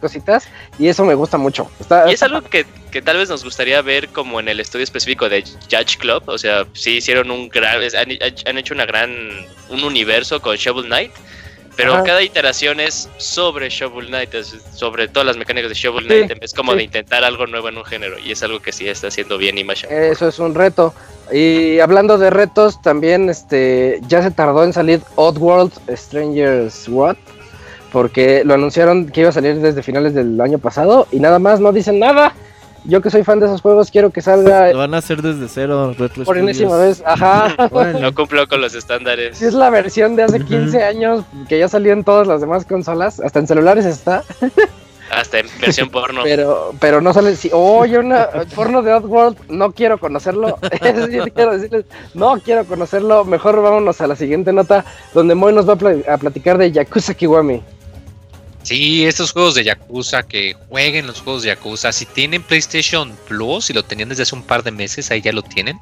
[0.00, 0.48] cositas
[0.78, 1.70] y eso me gusta mucho.
[1.80, 4.84] Está, Y es algo que, que tal vez nos gustaría ver como en el estudio
[4.84, 6.22] específico de Judge Club.
[6.26, 7.76] O sea, sí hicieron un gran.
[7.82, 8.08] Han,
[8.46, 9.10] han hecho una gran.
[9.70, 11.12] un universo con Shovel Knight.
[11.76, 12.04] Pero Ajá.
[12.04, 16.30] cada iteración es sobre Shovel Knight, es sobre todas las mecánicas de Shovel Sí, Knight,
[16.30, 16.78] en vez como sí.
[16.78, 18.16] de intentar algo nuevo en un género.
[18.18, 19.86] Y es algo que sí está haciendo bien Image.
[19.90, 20.94] Eso es un reto.
[21.32, 27.16] Y hablando de retos, también este ya se tardó en salir Oddworld Strangers What
[27.94, 31.60] porque lo anunciaron que iba a salir desde finales del año pasado y nada más
[31.60, 32.34] no dicen nada.
[32.86, 35.48] Yo que soy fan de esos juegos quiero que salga Lo van a hacer desde
[35.48, 37.02] cero, Retro por enésima vez.
[37.06, 37.54] Ajá.
[37.70, 38.00] Órale.
[38.00, 39.38] No cumplió con los estándares.
[39.38, 40.46] Si es la versión de hace Ujú.
[40.46, 44.22] 15 años que ya salió en todas las demás consolas, hasta en celulares está,
[45.10, 46.20] Hasta en versión porno.
[46.24, 50.58] pero pero no sale si oye una porno de Oddworld, no quiero conocerlo.
[51.34, 53.24] Quiero decirles, no quiero conocerlo.
[53.24, 56.72] Mejor vámonos a la siguiente nota donde Moy nos va a, pla- a platicar de
[56.72, 57.62] Yakuza Kiwami.
[58.64, 61.92] Sí, estos juegos de Yakuza, que jueguen los juegos de Yakuza.
[61.92, 65.32] Si tienen PlayStation Plus, si lo tenían desde hace un par de meses, ahí ya
[65.32, 65.78] lo tienen.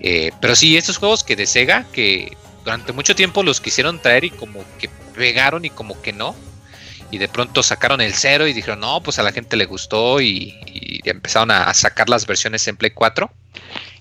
[0.00, 4.24] Eh, pero sí, estos juegos que de Sega, que durante mucho tiempo los quisieron traer
[4.24, 6.36] y como que pegaron y como que no.
[7.10, 10.20] Y de pronto sacaron el cero y dijeron, no, pues a la gente le gustó
[10.20, 13.32] y, y empezaron a, a sacar las versiones en Play 4.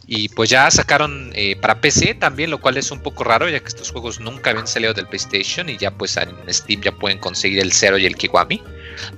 [0.05, 3.59] Y pues ya sacaron eh, para PC también, lo cual es un poco raro, ya
[3.59, 7.19] que estos juegos nunca habían salido del PlayStation y ya pues en Steam ya pueden
[7.19, 8.61] conseguir el Zero y el Kiwami,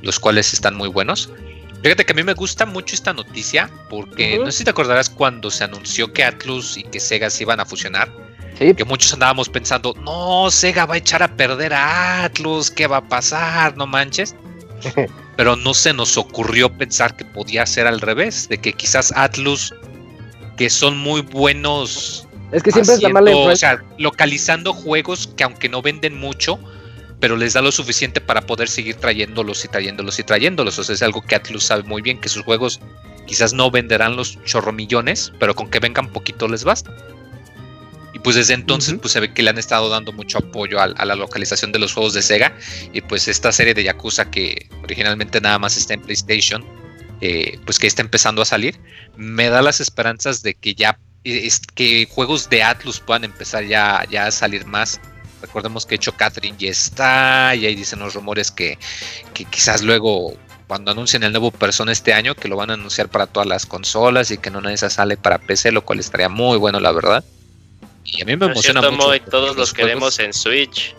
[0.02, 1.32] los cuales están muy buenos.
[1.82, 5.10] Fíjate que a mí me gusta mucho esta noticia porque no sé si te acordarás
[5.10, 8.12] cuando se anunció que Atlus y que Sega se iban a fusionar,
[8.58, 12.88] Sí, que muchos andábamos pensando, no, Sega va a echar a perder a Atlus, ¿qué
[12.88, 13.76] va a pasar?
[13.76, 14.34] No manches.
[15.38, 19.74] Pero no se nos ocurrió pensar que podía ser al revés, de que quizás Atlus,
[20.58, 25.44] que son muy buenos es que siempre es la mala o sea, localizando juegos que
[25.44, 26.60] aunque no venden mucho,
[27.20, 30.78] pero les da lo suficiente para poder seguir trayéndolos y trayéndolos y trayéndolos.
[30.80, 32.80] O sea, es algo que Atlus sabe muy bien, que sus juegos
[33.26, 36.96] quizás no venderán los chorromillones, pero con que vengan poquito les basta.
[38.14, 40.96] Y pues desde entonces pues se ve que le han estado dando mucho apoyo al-
[40.98, 42.56] a, la localización de los juegos de Sega.
[42.94, 46.64] Y pues esta serie de Yakuza que originalmente nada más está en PlayStation,
[47.22, 48.80] eh, pues que está empezando a salir,
[49.16, 54.06] me da las esperanzas de que ya es que juegos de Atlus puedan empezar ya,
[54.10, 55.02] ya a salir más.
[55.42, 58.78] Recordemos que hecho Catherine ya está, y ahí dicen los rumores que,
[59.34, 60.38] que quizás luego
[60.68, 63.66] cuando anuncien el nuevo Persona este año, que lo van a anunciar para todas las
[63.66, 67.24] consolas y que no esa sale para PC, lo cual estaría muy bueno, la verdad.
[68.04, 69.22] Y a mí me Por emociona mucho.
[69.30, 70.96] Todos los queremos en Switch.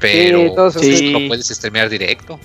[0.00, 2.40] Pero Sí, todos lo puedes streamear directo.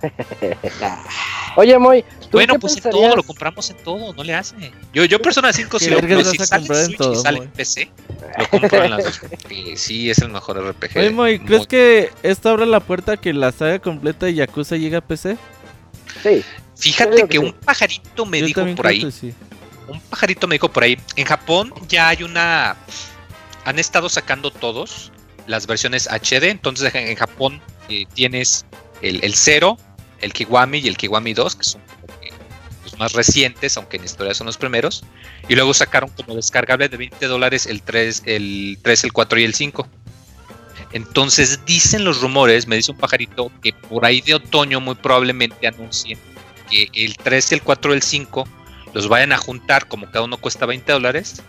[1.56, 4.54] Oye, Moy, ¿tú Bueno, qué pues en todo, lo compramos en todo, no le hace.
[4.92, 7.38] Yo, yo Persona 5 si ¿Qué lo vas si sale en Switch todo, y sale
[7.38, 7.90] en PC,
[8.38, 9.18] lo compro en las dos.
[9.30, 10.98] porque sí, es el mejor RPG.
[10.98, 14.34] Oye, Moy, ¿crees Muy- que esto abre la puerta a que la saga completa de
[14.34, 15.38] Yakuza llegue a PC?
[16.22, 16.44] Sí,
[16.76, 17.44] Fíjate que que sí.
[17.44, 19.32] un pajarito me Yo dijo por ahí, sí.
[19.88, 22.76] un pajarito me dijo por ahí, en Japón ya hay una,
[23.64, 25.10] han estado sacando todos
[25.46, 28.66] las versiones HD, entonces en en Japón eh, tienes
[29.02, 29.76] el, el 0,
[30.20, 31.80] el Kiwami y el Kiwami 2, que son
[32.84, 35.04] los más recientes, aunque en historia son los primeros.
[35.48, 39.44] Y luego sacaron como descargable de 20 dólares el 3, el 3, el 4 y
[39.44, 39.88] el 5.
[40.92, 45.66] Entonces dicen los rumores, me dice un pajarito, que por ahí de otoño muy probablemente
[45.66, 46.18] anuncien
[46.70, 48.48] que el 3, el 4 y el 5
[48.94, 51.42] los vayan a juntar, como cada uno cuesta 20 dólares,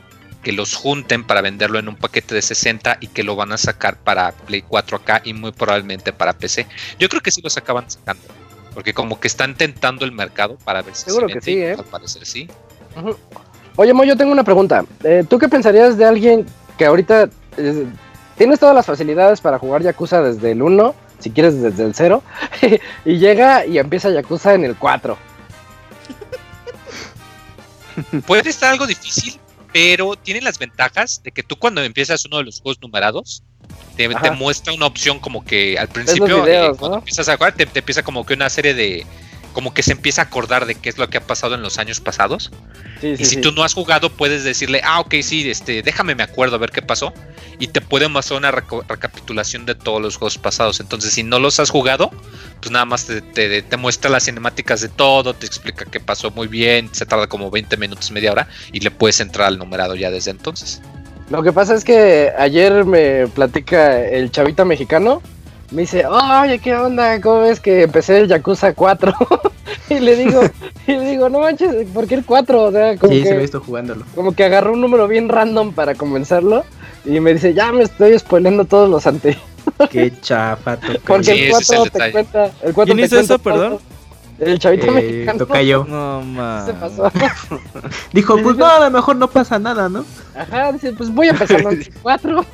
[0.48, 3.58] que los junten para venderlo en un paquete de 60 y que lo van a
[3.58, 6.66] sacar para Play 4 acá y muy probablemente para PC.
[6.98, 8.24] Yo creo que sí los acaban sacando,
[8.74, 11.76] porque como que están tentando el mercado para ver si Seguro se que sí, ¿eh?
[11.78, 12.48] Al parecer sí.
[13.76, 14.86] Oye, Mo, yo tengo una pregunta.
[15.04, 16.46] Eh, ¿Tú qué pensarías de alguien
[16.78, 17.28] que ahorita
[17.58, 17.86] eh,
[18.38, 22.24] tienes todas las facilidades para jugar Yakuza desde el 1, si quieres desde el 0,
[23.04, 25.18] y llega y empieza Yakuza en el 4?
[28.26, 29.38] Puede estar algo difícil,
[29.72, 33.44] pero tiene las ventajas de que tú cuando empiezas uno de los juegos numerados,
[33.96, 37.02] te, muestra una opción como que al principio, videos, eh, cuando ¿no?
[37.02, 39.06] empiezas a jugar, te, te empieza como que una serie de...
[39.58, 41.80] Como que se empieza a acordar de qué es lo que ha pasado en los
[41.80, 42.52] años pasados.
[43.02, 46.22] Sí, y si tú no has jugado, puedes decirle, ah, ok, sí, este, déjame me
[46.22, 47.12] acuerdo a ver qué pasó.
[47.58, 50.80] Y te puede mostrar una recapitulación de todos los juegos pasados.
[50.80, 52.12] Entonces, si no los has jugado,
[52.62, 56.30] pues nada más te, te- te muestra las cinemáticas de todo, te explica qué pasó
[56.30, 59.96] muy bien, se tarda como 20 minutos, media hora, y le puedes entrar al numerado
[59.96, 60.84] ya desde entonces.
[61.32, 65.24] Lo que pasa es que ayer me platica el chavita mexicano.
[65.72, 67.20] Me dice, oye, ¿qué onda?
[67.22, 69.14] ¿Cómo ves que empecé el Yakuza 4?
[69.90, 70.42] y le digo,
[70.88, 72.64] y le digo, no manches, ¿por qué el 4?
[72.64, 74.06] O sea, como Sí, se que, ve esto jugándolo.
[74.16, 76.64] como que agarró un número bien random para comenzarlo.
[77.04, 79.44] Y me dice, ya me estoy spoileando todos los anteriores.
[79.92, 81.00] Qué chafa, tocayo.
[81.06, 82.12] Porque Sí, el ese es el 4 te detalle.
[82.14, 82.46] cuenta.
[82.64, 83.80] El 4 ¿Quién te hizo cuenta eso, perdón?
[84.40, 85.38] El chavita Eh, mexicano.
[85.40, 85.86] tocayo.
[85.90, 86.66] No mames.
[86.66, 87.12] Se pasó.
[88.14, 90.06] Dijo, pues no, a lo mejor no pasa nada, ¿no?
[90.36, 92.46] Ajá, dice, pues voy a empezar con el 4.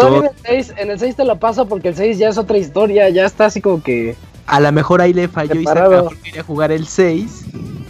[0.00, 2.38] Todavía en el 6, en el 6 te lo paso porque el 6 ya es
[2.38, 4.16] otra historia, ya está así como que...
[4.46, 5.90] A lo mejor ahí le falló y se Separado.
[6.04, 7.44] mejor quería jugar el 6,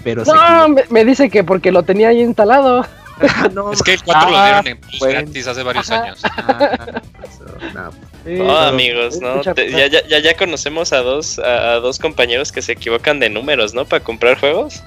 [0.04, 2.80] pero No, me, me dice que porque lo tenía ahí instalado.
[3.20, 3.48] equivocó.
[3.54, 5.20] No, Es que el 4 lo ah, dieron en plus bueno.
[5.20, 6.02] gratis hace varios Ajá.
[6.04, 6.22] años.
[6.24, 6.70] ah,
[7.24, 7.44] eso,
[7.74, 7.90] no.
[8.24, 9.40] Sí, No, amigos, no.
[9.54, 13.20] Te- ya, ya, ya, ya conocemos a dos, a, a dos compañeros que se equivocan
[13.20, 13.84] de números, ¿no?
[13.84, 14.82] Para comprar juegos.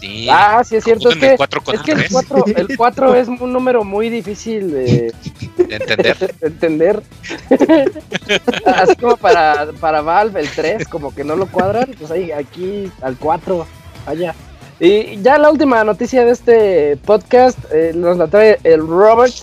[0.00, 0.28] Sí.
[0.30, 2.44] Ah, sí es cierto, es Confunden el que, 4 con es que el 3, 4,
[2.56, 5.12] el 4 es un número muy difícil de,
[5.58, 6.16] de entender.
[6.40, 7.02] de entender.
[8.66, 12.90] Así como para, para Valve el 3, como que no lo cuadran, pues ahí aquí
[13.02, 13.66] al 4,
[14.06, 14.34] allá.
[14.78, 19.34] Y ya la última noticia de este podcast eh, nos la trae el Robert,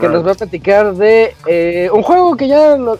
[0.00, 2.96] que nos va a platicar de eh, un juego que ya no-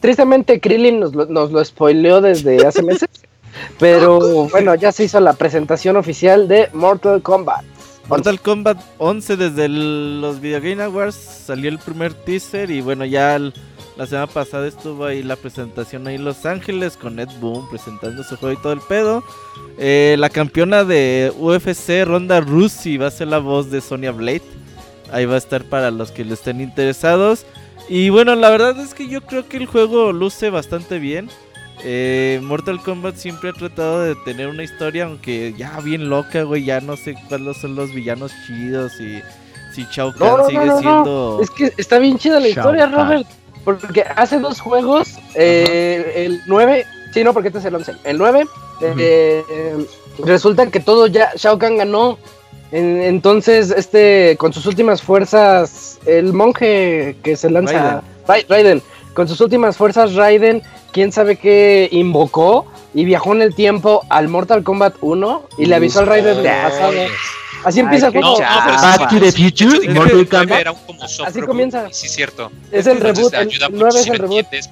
[0.00, 3.08] tristemente Krillin nos lo, nos lo spoileó desde hace meses.
[3.78, 7.64] Pero bueno, ya se hizo la presentación oficial de Mortal Kombat.
[8.08, 13.04] Mortal Kombat 11 desde el- los Video Game Awards salió el primer teaser y bueno
[13.04, 13.52] ya el-
[13.98, 18.22] la semana pasada estuvo ahí la presentación ahí en Los Ángeles con Ed Boon presentando
[18.24, 19.22] su juego y todo el pedo.
[19.76, 24.42] Eh, la campeona de UFC Ronda Rousey va a ser la voz de Sonya Blade.
[25.12, 27.44] Ahí va a estar para los que le estén interesados.
[27.88, 31.28] Y bueno, la verdad es que yo creo que el juego luce bastante bien.
[31.84, 36.64] Eh, Mortal Kombat siempre ha tratado de tener una historia, aunque ya bien loca, güey.
[36.64, 39.20] Ya no sé cuáles son los villanos chidos y
[39.74, 40.80] si Shao Kahn No, no, sigue no, no, no.
[40.80, 41.40] siendo.
[41.42, 42.94] Es que está bien chida la Shao historia, Kahn.
[42.94, 43.26] Robert.
[43.64, 47.92] Porque hace dos juegos, eh, el 9, sí, no, porque este es el 11.
[48.04, 48.46] El 9,
[48.80, 49.86] eh, eh,
[50.24, 52.18] resulta que todo ya, Shao Kahn ganó.
[52.70, 58.82] En- entonces, este, con sus últimas fuerzas, el monje que se lanza, Ra- Raiden,
[59.14, 64.28] con sus últimas fuerzas, Raiden, quién sabe qué invocó y viajó en el tiempo al
[64.28, 66.92] Mortal Kombat 1 y le avisó al Raiden del pasado.
[67.64, 68.38] Así empieza el juego.
[68.38, 70.46] No, no, Back to the Future, Mortal Kombat.
[70.46, 71.88] nueve era un como soft Así comienza.
[71.90, 72.50] Sí, cierto.
[72.70, 73.32] Es el reboot,
[73.72, 74.38] 9 es el reboot.
[74.44, 74.70] entiendes.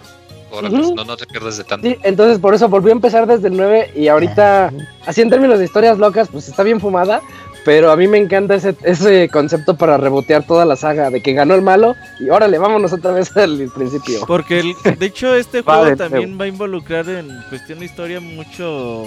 [0.49, 0.95] Órale, Ujú.
[0.95, 1.87] no, no te pierdas de tanto.
[1.89, 4.73] Sí, entonces por eso volvió a empezar desde el 9 y ahorita,
[5.05, 7.21] así en términos de historias locas, pues está bien fumada,
[7.67, 11.33] pero a mí me encanta ese, ese concepto para rebotear toda la saga, de que
[11.33, 14.21] ganó el malo y órale, vámonos otra vez al principio.
[14.27, 19.05] Porque el- de hecho este juego también va a involucrar en cuestión de historia mucho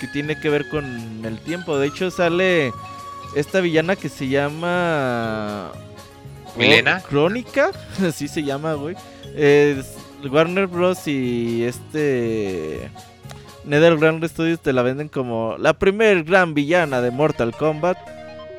[0.00, 0.84] que tiene que ver con
[1.24, 1.78] el tiempo.
[1.78, 2.72] De hecho sale
[3.36, 5.70] esta villana que se llama
[6.56, 7.00] ¿Milena?
[7.08, 7.70] Crónica,
[8.06, 8.96] así se llama, güey.
[9.36, 9.94] Es
[10.28, 12.90] Warner Bros y este
[13.70, 17.96] NetherRealm Studios te la venden como la primer gran villana de Mortal Kombat.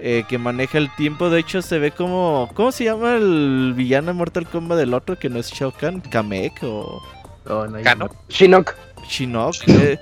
[0.03, 2.49] eh, que maneja el tiempo, de hecho se ve como...
[2.55, 6.01] ¿Cómo se llama el villano de Mortal Kombat del otro que no es Shao Kahn?
[6.01, 7.01] ¿Kamek o
[7.47, 8.09] Oh, no, Cano.
[8.29, 8.73] Shinnok.
[9.07, 9.55] Shinnok?
[9.67, 9.99] eh,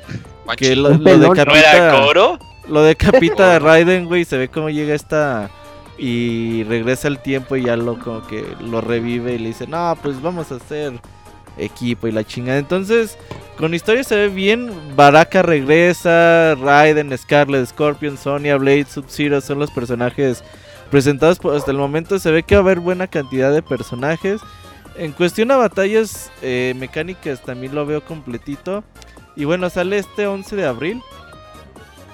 [0.57, 1.41] que lo, lo pelón.
[1.45, 2.39] ¿No era decapita, Coro?
[2.67, 5.49] lo decapita a Raiden, güey, se ve cómo llega esta...
[5.97, 9.97] Y regresa al tiempo y ya lo como que lo revive y le dice, no,
[10.01, 10.93] pues vamos a hacer
[11.59, 12.57] equipo y la chingada.
[12.59, 13.17] Entonces,
[13.57, 14.71] con historia se ve bien.
[14.95, 20.43] Baraka regresa, Raiden, Scarlet, Scorpion, Sonya, Blade, Sub-Zero son los personajes
[20.89, 22.19] presentados por- hasta el momento.
[22.19, 24.41] Se ve que va a haber buena cantidad de personajes.
[24.97, 28.83] En cuestión a batallas eh, mecánicas también lo veo completito.
[29.35, 31.01] Y bueno, sale este 11 de abril.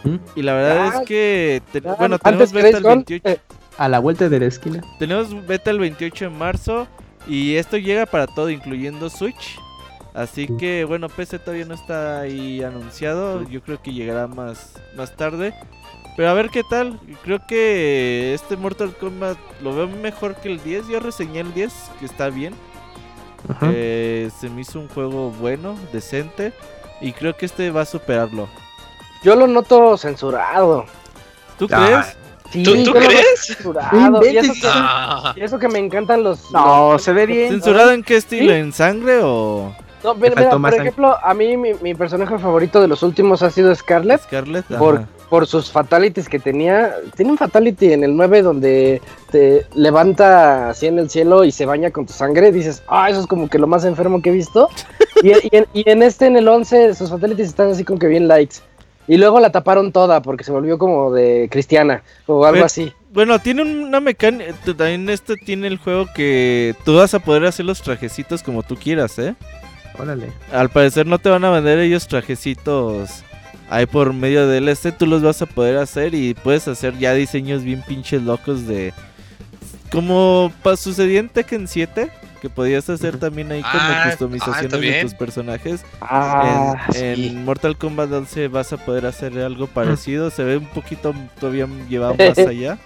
[0.04, 0.16] ¿Mm?
[0.36, 3.30] Y la verdad Ah, es que, te- Ah, bueno, tenemos beta el Gone, 28.
[3.30, 3.40] eh,
[3.78, 4.82] A la vuelta de la esquina.
[5.00, 6.88] Tenemos beta el 28 de marzo
[7.28, 9.60] y esto llega para todo, incluyendo Switch.
[10.14, 15.16] Así que bueno, PC todavía no está ahí anunciado, yo creo que llegará más, más
[15.16, 15.54] tarde.
[16.16, 20.64] Pero a ver qué tal, creo que este Mortal Kombat lo veo mejor que el
[20.64, 22.54] 10, yo reseñé el 10, que está bien.
[23.50, 23.70] Ajá.
[23.74, 26.54] Eh, se me hizo un juego bueno, decente,
[27.02, 28.48] y creo que este va a superarlo.
[29.24, 30.86] Yo lo noto censurado.
[31.60, 32.18] ¿Tú Ah, crees?
[32.52, 33.46] Sí, ¿Tú- crees?
[33.48, 34.24] censurado.
[34.24, 34.62] Y eso, inventes.
[34.62, 36.52] que, Ah, y eso que me encantan los.
[36.52, 37.50] No, los- se ve bien.
[37.52, 38.52] ¿Censurado en qué estilo?
[38.54, 38.60] ¿Sí?
[38.60, 39.74] ¿En sangre o
[40.04, 40.78] No, mira, por sangre.
[40.78, 44.22] ejemplo, a mí mi, mi personaje favorito de los últimos ha sido Scarlet.
[44.22, 44.64] Scarlet?
[44.78, 45.08] Por, Ajá.
[45.30, 46.96] por sus fatalities que tenía.
[47.16, 51.66] Tiene un fatality en el 9 donde te levanta así en el cielo y se
[51.66, 52.52] baña con tu sangre.
[52.52, 54.70] Dices, ah, eso es como que lo más enfermo que he visto.
[55.24, 58.08] y, y en, y en este, en el 11, sus fatalities están así como que
[58.08, 58.62] bien lights.
[59.08, 62.92] Y luego la taparon toda porque se volvió como de cristiana o algo Pero- así.
[63.12, 64.54] Bueno, tiene una mecánica.
[64.66, 68.76] También este tiene el juego que tú vas a poder hacer los trajecitos como tú
[68.76, 69.36] quieras, ¿eh?
[69.98, 70.28] Órale.
[70.52, 73.24] Al parecer no te van a vender ellos trajecitos
[73.70, 74.92] ahí por medio del este.
[74.92, 78.94] Tú los vas a poder hacer y puedes hacer ya diseños bien pinches locos de.
[79.96, 82.10] Como pa- sucedía en Tekken 7,
[82.42, 85.02] que podías hacer también ahí como Ah, ah, customizaciones de bien.
[85.02, 85.84] tus personajes.
[86.02, 87.28] Ah, en, sí.
[87.30, 90.30] en Mortal Kombat 11 vas a poder hacer algo parecido.
[90.30, 92.78] Se ve un poquito todavía llevado más allá.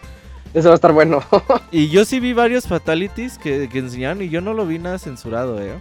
[0.54, 1.22] Eso va a estar bueno.
[1.72, 4.98] Y yo sí vi varios fatalities que, que enseñaron y yo no lo vi nada
[4.98, 5.74] censurado, eh.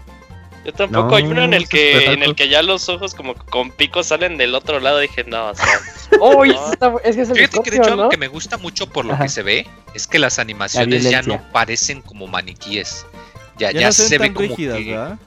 [0.69, 1.09] Yo tampoco.
[1.09, 4.09] No, Hay uno en el que en el que ya los ojos como con picos
[4.09, 4.99] salen del otro lado.
[4.99, 5.65] Dije, no, o sea,
[6.21, 6.45] No.
[6.45, 9.23] está- es que es el Fíjate que me gusta mucho por lo Ajá.
[9.23, 13.07] que se ve es que las animaciones ya no parecen como maniquíes.
[13.59, 15.19] Ya, Ya, ya, no se, se, ven ve como rígidas, que- ¿verdad?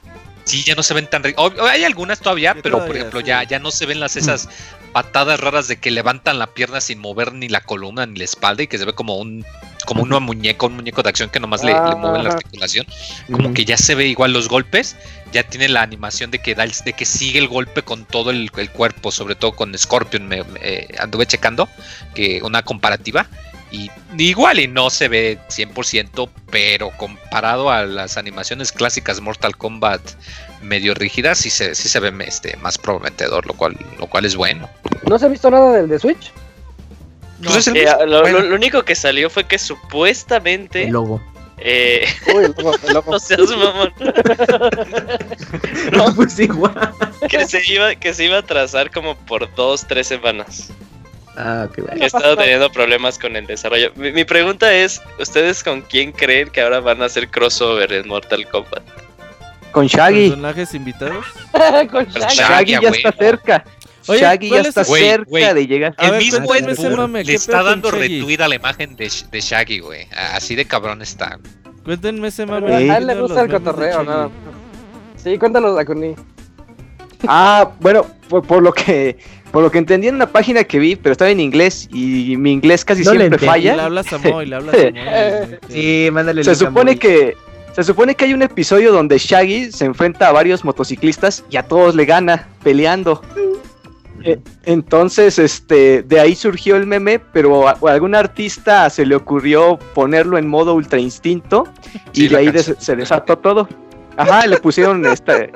[0.43, 3.25] Sí, ya no se ven tan ri- ob- Hay algunas todavía, pero por ejemplo sí.
[3.27, 4.47] ya, ya no se ven las esas
[4.91, 8.63] patadas raras de que levantan la pierna sin mover ni la columna ni la espalda
[8.63, 9.43] y que se ve como un
[9.83, 12.85] como una muñeca, un muñeco de acción que nomás le, le mueven la articulación.
[13.31, 14.95] Como que ya se ve igual los golpes,
[15.31, 18.31] ya tiene la animación de que da el- de que sigue el golpe con todo
[18.31, 21.69] el, el cuerpo, sobre todo con Scorpion me, me- eh, anduve checando
[22.13, 23.25] que una comparativa
[23.71, 30.01] y igual y no se ve 100%, pero comparado a las animaciones clásicas Mortal Kombat
[30.61, 34.35] medio rígidas sí se, sí se ve este, más prometedor, lo cual lo cual es
[34.35, 34.69] bueno.
[35.07, 36.31] ¿No se ha visto nada del de Switch?
[37.43, 38.39] Pues eh, lo, Bueno.
[38.39, 40.83] lo- lo único que salió fue que supuestamente.
[40.83, 41.21] El logo.
[41.57, 43.11] eh, Uy, el logo, el logo.
[43.11, 43.93] no seas mamón.
[45.91, 46.73] No, pues igual.
[47.29, 50.69] que se iba que se iba a trazar como por dos tres semanas
[51.37, 52.01] Ah, qué bueno.
[52.03, 56.49] he estado teniendo problemas con el desarrollo mi, mi pregunta es ustedes con quién creen
[56.49, 58.83] que ahora van a hacer crossover en Mortal Kombat
[59.71, 60.29] Con Shaggy.
[60.29, 61.25] Personajes invitados.
[61.91, 62.71] Con Pero Shaggy.
[62.81, 63.63] Ya está cerca.
[64.07, 65.95] Oye, Shaggy ya ¿cuál es- está cerca de llegar.
[65.97, 68.19] A el ver, mismo Ed ese Boon mame, ¿qué le está dando Shaggy?
[68.19, 70.07] retweet a la imagen de, Sh- de Shaggy, güey.
[70.33, 71.39] Así de cabrón está.
[71.85, 72.89] Cuéntenme ese Pero mame.
[72.91, 74.31] A él le gusta el cotorreo, ¿no?
[75.23, 76.15] Sí, cuéntanos, Dakuni.
[77.27, 79.17] Ah, bueno, por, por lo que
[79.51, 82.53] por lo que entendí en una página que vi, pero estaba en inglés y mi
[82.53, 83.83] inglés casi No le siempre le falla.
[83.85, 85.57] hablas a Moy, le hablas a Moy.
[85.69, 87.35] Sí, mándale el Se supone que
[87.73, 91.63] se supone que hay un episodio donde Shaggy se enfrenta a varios motociclistas y a
[91.63, 93.21] todos le gana peleando.
[94.23, 99.15] Eh, Entonces, este, de ahí surgió el meme, pero a, a algún artista se le
[99.15, 101.65] ocurrió ponerlo en modo ultra instinto
[102.13, 103.67] y Sí, de ahí des- se desató todo.
[104.17, 105.51] Ajá, le pusieron este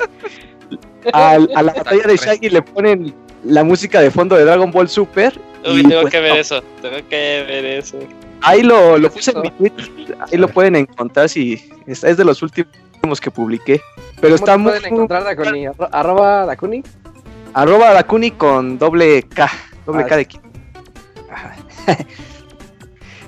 [1.13, 3.13] a, la batalla de Shaggy le ponen
[3.43, 5.39] la música de fondo de Dragon Ball Super.
[5.65, 7.97] Uy, y, tengo pues, que ver no, eso tengo que ver eso
[8.41, 12.23] Ahí lo, lo puse en mi Twitter, ahí lo pueden encontrar si es, es de
[12.25, 13.81] los últimos que publiqué.
[14.21, 15.65] Pero ¿Cómo está te muy pueden encontrar, Dakuni?
[15.65, 16.83] Arro- Arroba Dakuni.
[17.55, 19.49] Arroba Dakuni con doble K,
[19.85, 20.39] doble Ah, K de K.
[21.31, 21.55] Ajá.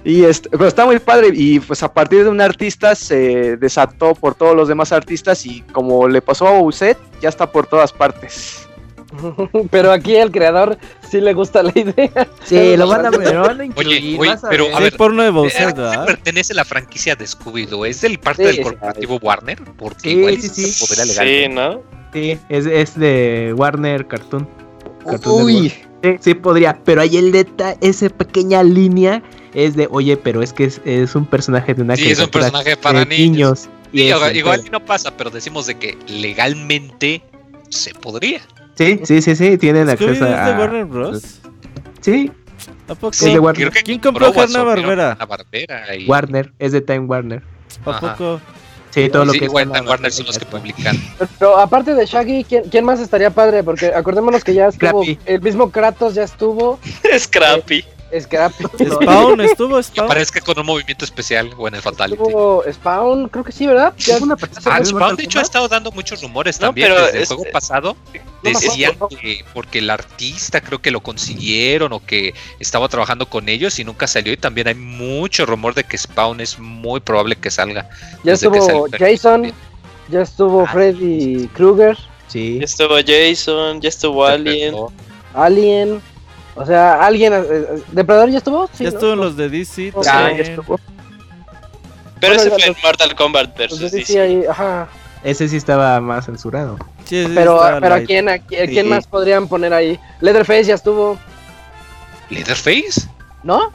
[0.04, 4.14] y este, pero está muy padre y pues a partir de un artista se desató
[4.16, 7.92] por todos los demás artistas y como le pasó a Bowsette, ya está por todas
[7.92, 8.64] partes.
[9.72, 10.78] Pero aquí el creador
[11.10, 12.28] sí le gusta la idea.
[12.44, 14.20] Sí, lo van a, lo van a incluir.
[14.20, 14.74] oye, a pero, ver.
[14.74, 16.06] a Sí, ver, porno de ¿A qué ¿verdad?
[16.06, 17.86] pertenece la franquicia de Scooby-Doo?
[17.88, 19.64] ¿Es del parte Sí, del sí, corporativo Warner?
[19.78, 20.72] Porque Sí, igual sí, sí, sí.
[20.72, 21.26] se podría legal.
[21.28, 21.84] sí no
[22.18, 24.47] Sí, es, es de Warner Cartoon.
[25.09, 25.88] Cartoon Uy, Network.
[26.03, 29.22] Sí, sí podría, pero ahí el detalle, esa pequeña línea
[29.53, 32.30] es de, oye, pero es que es, es un personaje de una Sí, es un
[32.30, 33.70] personaje para de niños.
[33.93, 37.22] Y Sí, igual no pasa, pero decimos de que legalmente
[37.70, 38.41] se podría.
[38.76, 40.57] Sí, sí, sí, sí, tienen ¿Scooby acceso es de a...
[40.59, 41.39] Warner Bros?
[42.01, 42.32] Sí,
[42.88, 43.13] ¿A poco?
[43.13, 43.72] Sí, de Warner.
[43.84, 45.11] ¿Quién compró Watson, Hanna-Barbera?
[45.13, 47.41] Hanna-Barbera y- Warner, es de Time Warner.
[47.86, 48.15] ¿A Ajá.
[48.15, 48.41] poco?
[48.98, 50.98] Sí, todo lo Sí, que Warner, Hanna-Barbera Warner son los que publican.
[51.38, 53.64] Pero aparte de Shaggy, ¿quién, quién más estaría padre?
[53.64, 55.04] Porque acordémonos que ya estuvo.
[55.04, 55.20] Scrappy.
[55.28, 56.80] El mismo Kratos ya estuvo.
[57.20, 57.86] Scrappy.
[58.20, 58.64] Scrappy.
[58.91, 60.05] Spawn, estuvo Que Spawn.
[60.05, 62.22] aparezca con un movimiento especial o en el Fatality.
[62.22, 63.93] Estuvo Spawn, creo que sí, ¿verdad?
[63.97, 66.88] Ya ¿Alguna persona Ah, Spawn, de hecho, ha estado dando muchos rumores No, también.
[66.89, 67.97] pero Desde el es- juego pasado
[68.43, 69.18] decían acuerdo.
[69.18, 73.84] que porque el artista creo que lo consiguieron o que estaba trabajando con ellos y
[73.84, 74.32] nunca salió.
[74.32, 77.89] Y también hay mucho rumor de que Spawn es muy probable que salga.
[78.24, 78.88] Ya que estuvo.
[78.97, 79.51] Jason,
[80.10, 81.97] ya estuvo Ah, Freddy Krueger,
[82.28, 82.58] Sí.
[82.60, 84.76] Ya estuvo Jason, ya estuvo Alien.
[85.34, 86.01] Alien.
[86.58, 87.34] O sea, alguien.
[87.34, 88.68] eh, eh, ¿Depredador ya estuvo?
[88.74, 88.95] Sí, Ya ¿no?
[88.95, 89.91] estuvo en los de DC.
[89.93, 90.03] Ok.
[90.05, 90.80] Ya, estuvo.
[92.20, 94.03] Pero Bueno, ese fue en los- Mortal Kombat versus DC.
[94.05, 94.88] sí, ahí, ajá.
[95.24, 96.78] Ese sí estaba más censurado.
[97.05, 98.74] Sí, sí, Pero, pero ¿a quién, a quién, Sí.
[98.74, 99.99] quién más podrían poner ahí?
[100.22, 101.18] Leatherface ya estuvo,
[102.30, 103.08] ¿Leatherface?
[103.43, 103.72] ¿no?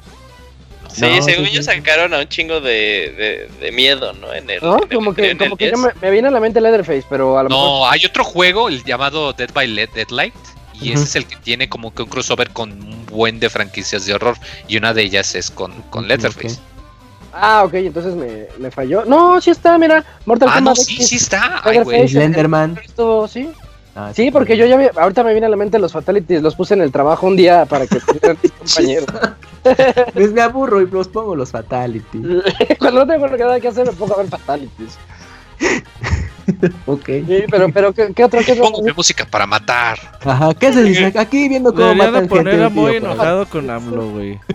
[0.93, 1.69] Sí, No, según sí, yo sí.
[1.69, 4.33] sacaron a un chingo de, de, de miedo, ¿no?
[4.35, 4.77] En el, ¿No?
[4.77, 5.81] en el- Como que, en como el que ya 10.
[5.81, 7.65] me, me viene a la mente Leatherface, pero a lo mejor.
[7.65, 10.35] No, hay otro juego, el llamado Dead by Deadlight.
[10.83, 14.05] Y ese es el que tiene como que un crossover con un buen de franquicias
[14.07, 14.37] de horror.
[14.69, 16.09] Y una de ellas es con, con Ok.
[16.09, 16.59] Leatherface.
[17.35, 19.05] Ah, ok, entonces me, me falló.
[19.07, 20.05] No, sí está, mira.
[20.27, 21.61] Mortal Ah, no, Kombat sí, X, sí está.
[21.65, 21.97] Ay, güey.
[21.99, 22.79] Leatherface, Slenderman.
[22.85, 23.51] estuvo, sí.
[23.95, 26.55] Ah, Sí, porque yo ya vi- ahorita me viene a la mente los fatalities, los
[26.55, 29.07] puse en el trabajo un día para que pudieran mis compañeros.
[30.13, 32.21] Pues me aburro y los pongo los Fatality.
[32.81, 34.99] Cuando no tengo nada que hacer me pongo a ver fatalities.
[36.87, 37.07] Ok.
[37.07, 38.41] Sí, pero, pero ¿qué, qué otro?
[38.45, 39.99] ¿Qué mi música para matar.
[40.25, 41.13] Ajá, ¿qué se dice?
[41.19, 44.41] Aquí viendo cómo Deberían de matan poner gente a muy tío enojado con AMLO, güey.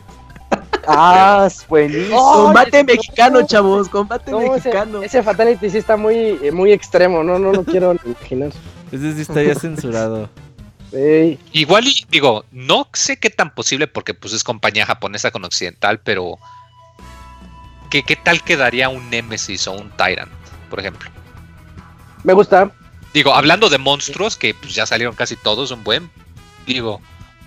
[0.90, 2.18] Ah, buenísimo.
[2.18, 3.46] Combate mexicano, no.
[3.46, 5.04] chavos, combate No, ese, mexicano.
[5.04, 8.52] ese fatality sí está muy, eh, muy extremo, no, no, no quiero imaginar.
[8.92, 10.30] Ese sí está ya censurado.
[10.94, 15.44] Ey, Igual y digo, no sé qué tan posible porque pues es compañía japonesa con
[15.44, 16.38] occidental, pero
[17.90, 20.32] ¿qué, qué tal quedaría un Nemesis o un Tyrant,
[20.70, 21.10] por ejemplo?
[22.28, 22.70] Me gusta.
[23.14, 26.10] Digo, hablando de monstruos, que pues ya salieron casi todos, un buen,
[26.68, 27.00] digo,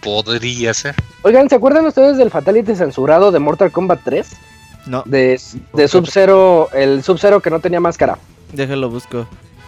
[0.03, 0.95] podría ser.
[1.23, 4.27] Oigan, ¿se acuerdan ustedes del fatality censurado de Mortal Kombat 3?
[4.87, 5.39] No, De,
[5.75, 8.19] de Sub-Zero, el Sub-Zero que no tenía máscara.
[8.55, 9.27] déjalo busco.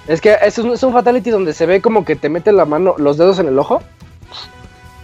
[0.09, 2.65] Es que es un, es un fatality donde se ve como que te mete la
[2.65, 3.83] mano, los dedos en el ojo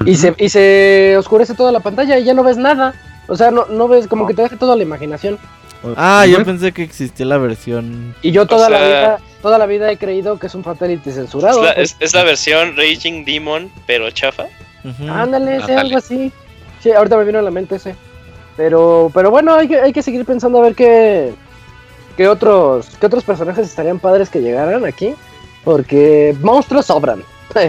[0.07, 2.95] y se, y se oscurece toda la pantalla y ya no ves nada.
[3.29, 5.39] O sea, no, no ves, como que te deja toda la imaginación.
[5.97, 8.15] Ah, yo pensé que existía la versión.
[8.23, 11.11] Y yo toda la sea- vida, toda la vida he creído que es un fatality
[11.11, 11.63] Es censurado.
[11.63, 11.93] la, pues.
[11.93, 14.47] es, es la versión Raging Demon, pero chafa.
[15.09, 15.75] Ándale, Ándale.
[15.77, 16.33] algo así.
[16.83, 17.95] Sí, ahorita me vino a la mente ese.
[18.57, 21.33] Pero, pero bueno, hay que, hay que seguir pensando a ver qué,
[22.17, 25.15] qué otros, qué otros personajes estarían padres que llegaran aquí.
[25.65, 27.23] Porque monstruos sobran.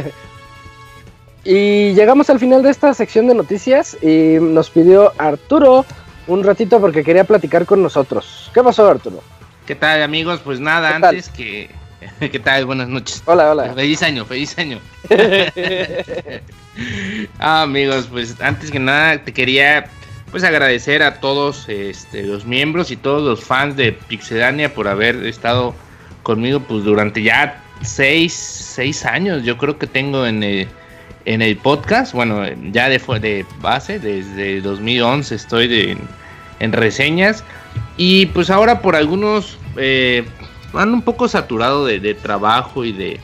[1.43, 5.85] y llegamos al final de esta sección de noticias y nos pidió Arturo
[6.29, 8.49] un ratito porque quería platicar con nosotros.
[8.53, 9.21] ¿Qué pasó, Arturo?
[9.65, 10.39] ¿Qué tal, amigos?
[10.43, 11.69] Pues nada, antes que.
[12.19, 12.65] ¿Qué tal?
[12.65, 13.21] Buenas noches.
[13.25, 13.73] Hola, hola.
[13.73, 14.79] Feliz año, feliz año.
[17.39, 19.89] ah, amigos, pues antes que nada te quería
[20.31, 25.25] pues agradecer a todos este, los miembros y todos los fans de Pixedania por haber
[25.25, 25.73] estado
[26.23, 30.67] conmigo pues durante ya seis, seis años yo creo que tengo en el,
[31.25, 35.97] en el podcast, bueno, ya de, de base, desde 2011 estoy de-
[36.59, 37.43] en reseñas
[37.97, 40.25] y pues ahora por algunos eh,
[40.73, 43.19] ando un poco saturado de, trabajo y de,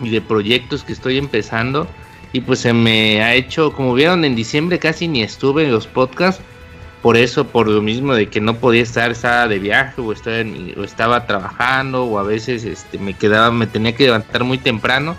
[0.00, 1.86] y de proyectos que estoy empezando.
[2.32, 5.86] Y pues se me ha hecho, como vieron en diciembre casi ni estuve en los
[5.86, 6.42] podcasts.
[7.02, 11.26] Por eso, por lo mismo de que no podía estar, estaba de viaje o estaba
[11.26, 15.16] trabajando o a veces este, me quedaba, me tenía que levantar muy temprano.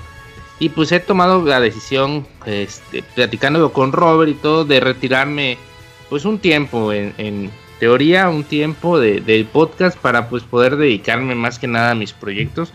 [0.59, 5.57] Y pues he tomado la decisión, este, platicándolo con Robert y todo, de retirarme
[6.13, 7.49] pues un tiempo en,
[7.79, 12.71] teoría un tiempo de, podcast para pues poder dedicarme más que nada a mis proyectos.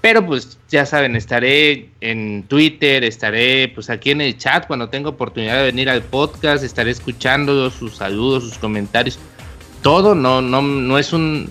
[0.00, 5.08] Pero pues ya saben estaré en Twitter estaré pues aquí en el chat cuando tenga
[5.08, 9.18] oportunidad de venir al podcast estaré escuchando sus saludos sus comentarios.
[9.82, 11.50] Todo no no no es un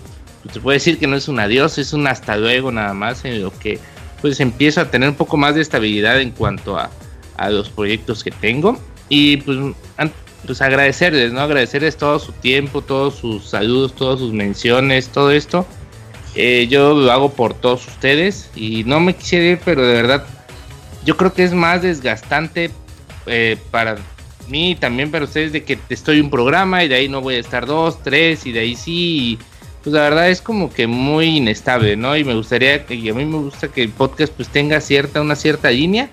[0.49, 3.41] se puede decir que no es un adiós es un hasta luego nada más en
[3.41, 3.79] lo que
[4.21, 6.89] pues empiezo a tener un poco más de estabilidad en cuanto a,
[7.35, 8.79] a los proyectos que tengo.
[9.09, 9.57] Y pues
[10.47, 11.41] pues agradecerles, ¿no?
[11.41, 15.67] Agradecerles todo su tiempo, todos sus saludos, todas sus menciones, todo esto.
[16.35, 20.25] Eh, yo lo hago por todos ustedes y no me quisiera ir, pero de verdad
[21.05, 22.71] yo creo que es más desgastante
[23.27, 23.97] eh, para
[24.47, 27.35] mí y también para ustedes de que estoy un programa y de ahí no voy
[27.35, 28.93] a estar dos, tres y de ahí sí.
[28.93, 29.39] y
[29.83, 32.17] pues la verdad es como que muy inestable, ¿no?
[32.17, 35.35] Y me gustaría, y a mí me gusta que el podcast pues tenga cierta, una
[35.35, 36.09] cierta línea.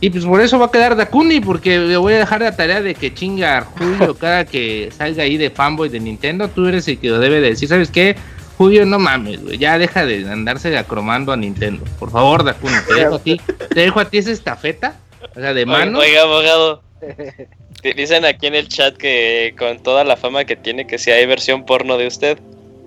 [0.00, 2.80] Y pues por eso va a quedar Dakuni, porque le voy a dejar la tarea
[2.80, 6.48] de que chinga a Julio cada que salga ahí de fanboy de Nintendo.
[6.48, 8.16] Tú eres el que lo debe de decir, ¿sabes qué?
[8.56, 9.58] Julio, no mames, güey.
[9.58, 11.84] Ya deja de andarse acromando a Nintendo.
[11.98, 13.40] Por favor, Dakuni, te dejo a ti.
[13.74, 14.96] Te dejo a ti esa estafeta.
[15.36, 15.98] O sea, de mano.
[15.98, 16.82] Oiga, abogado.
[17.96, 21.26] Dicen aquí en el chat que con toda la fama que tiene, que si hay
[21.26, 22.38] versión porno de usted.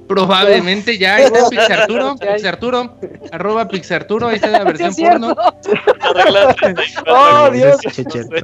[0.08, 1.16] Probablemente ya.
[1.16, 2.98] Ahí está Pixarturo, Pixarturo,
[3.32, 5.36] arroba Pixarturo, ahí está la versión es cierto.
[5.36, 5.54] porno.
[6.14, 7.14] Regla 34.
[7.14, 7.78] Oh, Dios.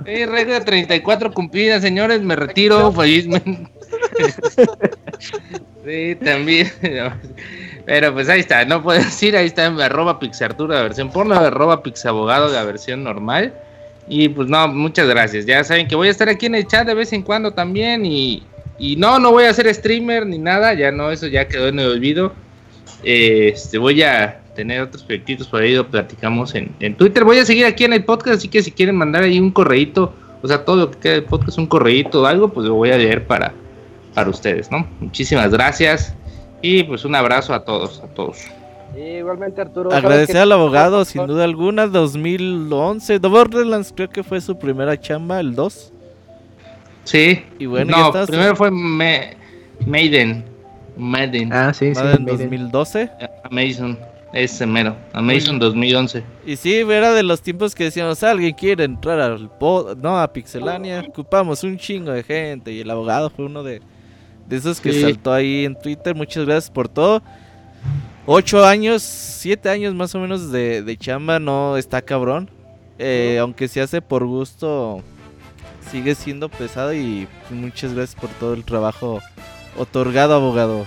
[0.06, 3.68] Sí, regla 34 cumplida, señores, me retiro felizmente.
[5.86, 6.72] Sí, también.
[7.86, 11.81] Pero pues ahí está, no puedo decir, ahí está arroba Pixartura la versión porno, arroba
[11.81, 13.53] Pixabogado la versión normal.
[14.07, 15.45] Y pues no, muchas gracias.
[15.45, 18.06] Ya saben que voy a estar aquí en el chat de vez en cuando también.
[18.06, 18.44] Y,
[18.80, 21.80] y no, no voy a ser streamer ni nada, ya no, eso ya quedó en
[21.80, 22.34] el olvido.
[23.03, 27.23] Eh, Este, voy a tener otros proyectitos por ahí, lo platicamos en, en Twitter.
[27.23, 30.14] Voy a seguir aquí en el podcast, así que si quieren mandar ahí un correíto,
[30.41, 32.91] o sea, todo lo que queda del podcast, un correíto o algo, pues lo voy
[32.91, 33.53] a leer para,
[34.14, 34.88] para ustedes, ¿no?
[34.99, 36.14] Muchísimas gracias
[36.61, 38.39] y pues un abrazo a todos, a todos.
[38.97, 39.93] Igualmente, Arturo.
[39.93, 43.19] Agradecer que- al abogado, sin duda alguna, 2011.
[43.19, 45.93] The Borderlands creo que fue su primera chamba, el 2.
[47.10, 48.27] Sí, Y bueno, no, estás.
[48.30, 49.36] primero fue Me-
[49.88, 50.45] Maiden,
[50.95, 52.02] Maiden, Ah, sí, sí.
[52.03, 52.26] Maiden.
[52.26, 53.10] 2012.
[53.44, 53.98] Amazon,
[54.34, 56.23] ese mero, Amazon 2011.
[56.45, 60.31] Y sí, era de los tiempos que decíamos, alguien quiere entrar al pod, no, a
[60.31, 62.72] Pixelania, ocupamos un chingo de gente.
[62.72, 63.81] Y el abogado fue uno de,
[64.48, 65.02] de esos que Sí.
[65.02, 66.14] saltó ahí en Twitter.
[66.14, 67.23] Muchas gracias por todo.
[68.27, 72.52] Ocho años, siete años más o menos de, de chamba, no está cabrón.
[72.99, 75.02] Eh, aunque se hace por gusto,
[75.91, 79.20] sigue siendo pesado y muchas gracias por todo el trabajo
[79.78, 80.86] otorgado, abogado.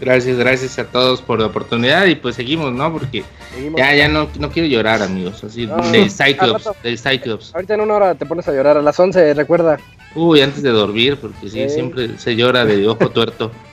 [0.00, 2.92] Gracias, gracias a todos por la oportunidad y pues seguimos, ¿no?
[2.92, 3.80] Porque Seguimos.
[3.80, 5.76] ya, ya no, no quiero llorar, amigos, así, No.
[5.90, 6.76] del Cyclops, rato.
[6.84, 7.52] del Cyclops.
[7.54, 8.76] Ahorita en una hora te pones a llorar.
[8.76, 9.78] A las 11, recuerda.
[10.14, 11.68] Uy, antes de dormir, porque sí, Sí.
[11.70, 13.50] siempre se llora de ojo tuerto.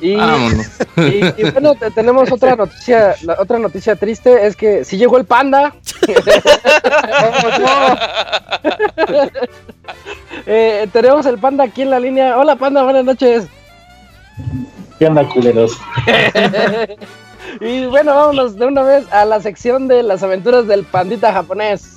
[0.00, 0.66] Y, Vámonos.
[0.96, 3.14] y- y bueno, te- tenemos otra noticia.
[3.22, 5.74] La otra noticia triste es que si llegó el panda.
[10.48, 12.38] Eh, tenemos el panda aquí en la línea.
[12.38, 13.46] Hola, panda, buenas noches.
[14.98, 15.76] ¿Qué onda, culeros?
[17.60, 21.95] Y bueno, vámonos de una vez a la sección de las aventuras del pandita japonés.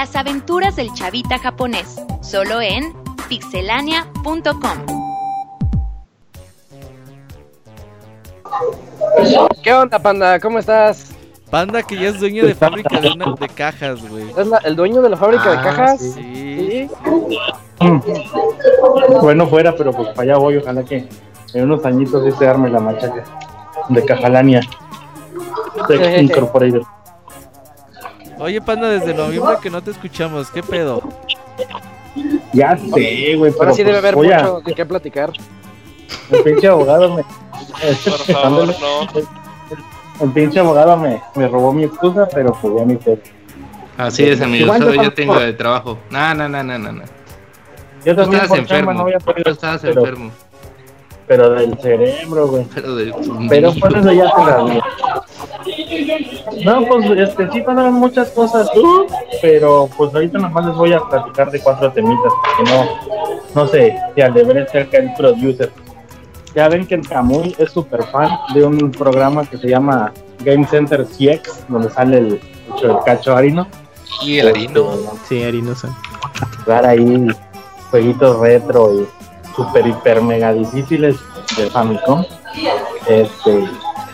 [0.00, 2.94] Las aventuras del chavita japonés, solo en
[3.28, 4.78] pixelania.com.
[9.62, 10.40] ¿Qué onda, panda?
[10.40, 11.10] ¿Cómo estás?
[11.50, 14.30] Panda que ya es dueño de fábrica de, una- de cajas, güey.
[14.38, 16.00] ¿Es la- el dueño de la fábrica de Ah, cajas?
[16.00, 16.14] sí.
[16.14, 16.88] Sí.
[17.78, 18.24] Sí.
[19.20, 20.56] Bueno, fuera, pero pues para allá voy.
[20.56, 21.06] Ojalá que
[21.52, 23.22] en unos añitos sí se arme la machaca
[23.90, 24.62] de Cajalania.
[25.88, 26.80] Tech Incorporated.
[28.40, 31.02] Oye, Panda, desde noviembre que no te escuchamos, ¿qué pedo?
[32.52, 35.30] Ya sé, güey, pero Ahora sí debe pues, haber a- mucho de qué platicar.
[36.30, 37.22] El pinche abogado me.
[37.22, 40.24] Por favor, no.
[40.24, 43.18] El pinche abogado me, me robó mi excusa, pero pues ya ni sé.
[43.96, 45.98] Así es, amigos, solo yo tengo el trabajo.
[46.10, 47.02] No, no, no, no, no.
[48.04, 48.92] Yo Tú también estabas enfermo.
[48.94, 49.04] no.
[49.44, 50.30] Tú estabas pero, enfermo.
[51.26, 52.64] pero del cerebro, güey.
[52.74, 53.14] Pero de
[53.48, 55.79] Pero por eso ya se la vi.
[56.64, 58.68] No, pues este, sí pasaron muchas cosas,
[59.42, 62.86] pero pues ahorita nomás les voy a platicar de cuatro temitas, porque no,
[63.54, 65.70] no sé, si alebré cerca el producer.
[66.54, 70.66] Ya ven que el Camuy es súper fan de un programa que se llama Game
[70.66, 72.40] Center CX, donde sale el,
[72.82, 73.66] el cacho harino.
[74.22, 74.90] Y el harino.
[75.28, 75.96] Sí, Arinosa.
[76.66, 77.28] Dar ahí
[77.90, 79.08] jueguitos retro y
[79.54, 81.16] super hiper mega difíciles
[81.56, 82.24] de Famicom.
[83.06, 83.68] Este,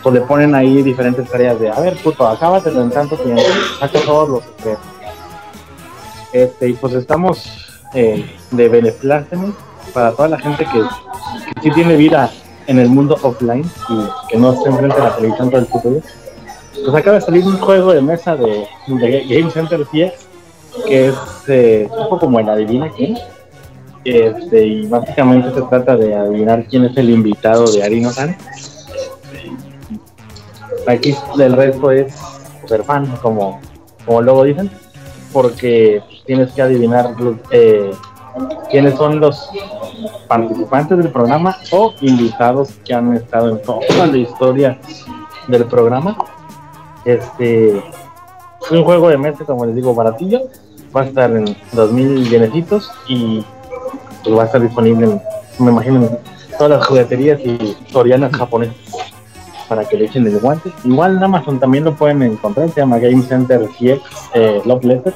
[0.07, 3.43] pues le ponen ahí diferentes tareas de, a ver, puto, acábate en tanto tiempo,
[3.81, 4.45] saca todos los.
[6.33, 7.45] Este, y pues estamos
[7.93, 9.51] eh, de beneplácemes
[9.93, 12.31] para toda la gente que, que sí tiene vida
[12.69, 16.01] en el mundo offline y que no se enfrenta a la televisión todo el puto.
[16.85, 20.13] Pues acaba de salir un juego de mesa de, Game Center 10
[20.87, 21.17] que es
[21.49, 23.19] eh, un poco como el adivina quién.
[24.05, 28.13] Este, y básicamente se trata de adivinar quién es el invitado de Arino.
[30.87, 32.15] Aquí el resto es
[32.67, 33.61] ser fan, como,
[34.05, 34.71] como luego dicen,
[35.33, 37.15] porque tienes que adivinar
[37.51, 37.91] eh,
[38.71, 39.51] quiénes son los
[40.29, 44.79] participantes del programa o invitados que han estado en toda la historia
[45.49, 46.17] del programa.
[47.05, 50.43] Este es un juego de mesa, como les digo, baratillo,
[50.95, 53.45] va a estar en 2000 yenecitos y
[54.23, 55.23] pues, va a estar disponible, en,
[55.59, 56.19] me imagino, en
[56.59, 58.77] todas las jugueterías y sorianas japonesas
[59.69, 60.71] para que le echen el guante.
[60.85, 64.01] Igual en Amazon también lo pueden encontrar, se llama Game Center CX
[64.35, 65.15] eh, Love Letter,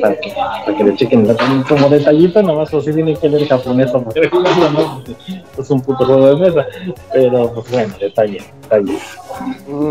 [0.00, 1.26] para que, para que le chequen
[1.68, 5.02] como detallito, nomás o sí tiene que leer japonés o no,
[5.58, 6.66] es un puto juego de mesa,
[7.12, 8.98] pero pues bueno, detalle, detalle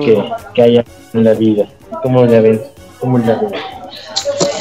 [0.02, 1.68] que, que haya en la vida,
[2.02, 2.62] como la ven,
[3.00, 3.52] como la ven.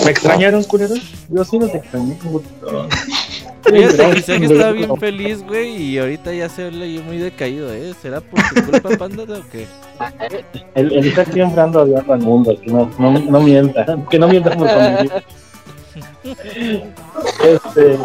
[0.04, 1.00] ¿Me extrañaron, culeros?
[1.28, 2.18] Yo sí los extrañé.
[3.64, 7.92] Fíjate que estaba bien feliz, güey, y ahorita ya se le muy decaído, ¿eh?
[8.00, 9.66] ¿Será por tu culpa, Panda, o qué?
[10.74, 14.28] El, el Isaac siempre anda odiando al mundo, que no, no, no mienta, que no
[14.28, 15.12] mienta por convivir.
[17.44, 17.98] Este,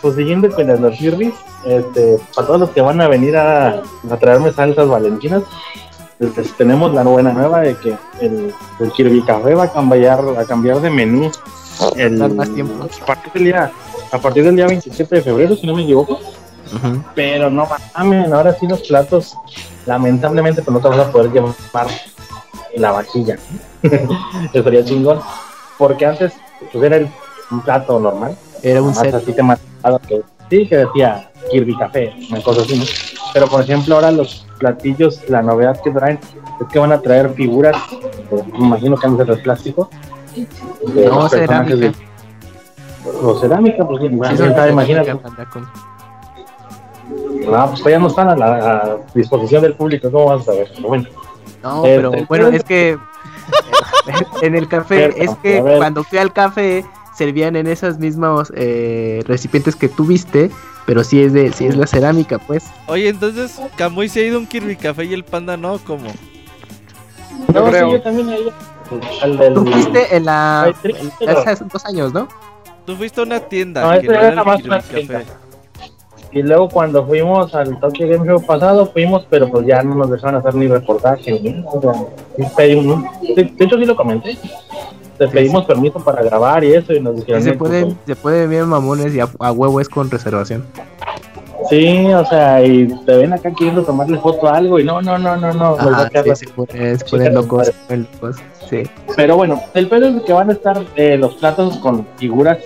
[0.00, 1.34] pues siguiendo con los Kirby's,
[1.66, 5.42] este, para todos los que van a venir a, a traerme salsas valentinas,
[6.18, 10.44] pues, tenemos la buena nueva de que el, el Kirby Café va a cambiar, a
[10.44, 11.30] cambiar de menú
[11.96, 12.84] el, más tiempo.
[12.84, 13.72] a partir del día
[14.12, 16.20] a partir del día 27 de febrero, si no me equivoco.
[17.14, 17.66] Pero no
[17.96, 19.36] mames, ahora sí los platos,
[19.86, 21.54] lamentablemente, pues no te vas a poder llevar
[22.76, 23.36] la vajilla.
[24.52, 25.20] Estaría chingón.
[25.78, 26.32] Porque antes,
[26.72, 27.10] pues era el,
[27.50, 28.36] un plato normal.
[28.62, 29.14] Era un set.
[29.14, 29.42] así te
[30.06, 32.84] que sí, que decía Kirby Café, una cosa así, ¿no?
[33.32, 36.20] Pero por ejemplo, ahora los platillos, la novedad que traen
[36.60, 37.76] es que van a traer figuras,
[38.30, 39.90] pues, me imagino que han de ser plástico.
[40.94, 41.92] de No, de-
[43.04, 45.12] o cerámica, pues Sí, imagínate, imagínate.
[47.46, 50.70] No, pues todavía no están a la a disposición del público, ¿cómo vas a ver?
[50.74, 51.04] Pero bueno,
[51.62, 52.96] No, Eh, pero eh, bueno, es que
[54.42, 56.84] en el café, es que cuando fui al café
[57.14, 60.50] servían en esos mismos eh, recipientes que tuviste,
[60.86, 62.64] pero sí es de, sí es la cerámica, pues.
[62.86, 66.08] Oye, entonces, Camuy se ha ido a un Kirby Café y el Panda no, ¿cómo?
[67.52, 67.86] no, creo.
[67.88, 68.28] sí, yo también.
[69.22, 69.54] Al del.
[69.54, 72.28] Tú fuiste en la en- hace dos años, ¿no?
[72.86, 75.22] Tú fuiste a una tienda No, que este no era era más una tienda.
[76.32, 80.10] Y luego cuando fuimos al Tokyo Game Show pasado, fuimos, pero pues ya no nos
[80.10, 81.30] dejaron hacer ni reportaje.
[81.40, 81.92] ni nada, o sea,
[82.36, 83.04] sí pedimos-
[83.36, 84.38] de, de hecho, sí lo comenté.
[85.18, 87.42] Te pedimos permiso para grabar y eso, y nos Sí, dijeron.
[87.42, 90.64] se "No, puede, pues, se puede bien mamones y a, a huevo es con reservación.
[91.68, 95.16] Sí, o sea, y te ven acá queriendo tomarle foto a algo, y no, no,
[95.18, 95.76] no, no, no.
[95.76, 98.36] nos va Ajá, a quedar sí, ponen, locos, se ponen locos,
[98.72, 98.90] sí.
[99.16, 102.58] Pero bueno, el pedo es que van a estar eh, los platos con figuras.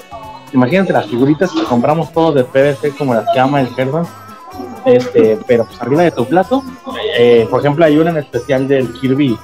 [0.53, 4.07] Imagínate las figuritas que compramos todos de PVC como las que ama el Herdon.
[4.85, 6.63] Este, pero pues arriba de tu plato,
[7.19, 9.37] eh, por ejemplo, hay una en especial del Kirby,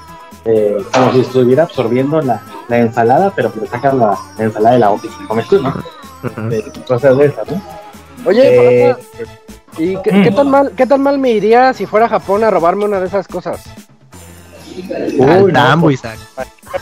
[0.44, 4.78] eh, como si estuviera absorbiendo la, la ensalada, pero le sacas la, la ensalada de
[4.80, 5.70] la boca y te comes tú, ¿no?
[6.22, 6.52] Ujú.
[6.52, 7.60] Eh, cosas de esas, ¿no?
[8.24, 8.96] Oye, Eh,
[9.78, 12.50] ¿y qué, qué tan mal, qué tan mal me iría si fuera a Japón a
[12.50, 13.64] robarme una de esas cosas?
[14.94, 16.18] Al uy, no, tambo, pues, Isaac.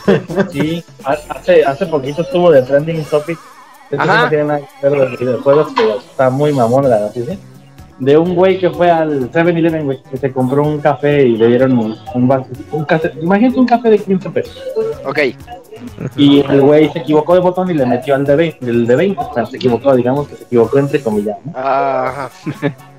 [0.52, 3.38] Sí, ha- hace, hace poquito estuvo de trending topic.
[3.90, 7.36] Esto no tiene nada que ver los videojuegos, pero está muy mamón la noticia.
[7.98, 11.48] De un güey que fue al 7-Eleven, güey, que se compró un café y le
[11.48, 12.46] dieron un, un vaso.
[12.72, 14.56] Un café, imagínate un café de 15 pesos.
[15.04, 15.18] Ok.
[16.16, 18.64] Y el güey se equivocó de botón y le metió al de 20.
[18.64, 21.36] Del de 20 o sea, se equivocó, digamos que se equivocó entre comillas.
[21.44, 21.52] ¿no?
[21.58, 22.30] Ajá.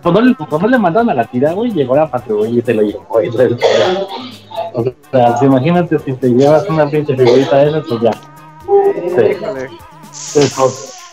[0.03, 2.81] Cuando, le- cuando le mandaron a la tira, güey, llegó la patrulla y se lo
[2.83, 3.05] llevó.
[3.09, 3.29] güey.
[4.73, 8.11] O sea, si imagínate si te llevas una pinche figurita de esas, pues ya.
[9.15, 9.35] Te,
[10.33, 10.71] te, so-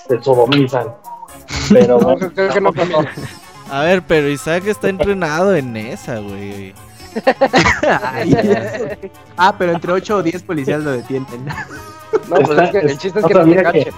[0.09, 0.89] te sodomizan.
[1.71, 3.09] Pero No, bueno, creo que no conviene.
[3.71, 6.75] A ver, pero Isaac está entrenado en esa, güey.
[8.03, 8.35] Ay,
[9.37, 11.27] ah, pero entre 8 o 10 policías lo detienen.
[12.29, 13.95] No, pues es que el chiste es No que no te sabía que- cachen.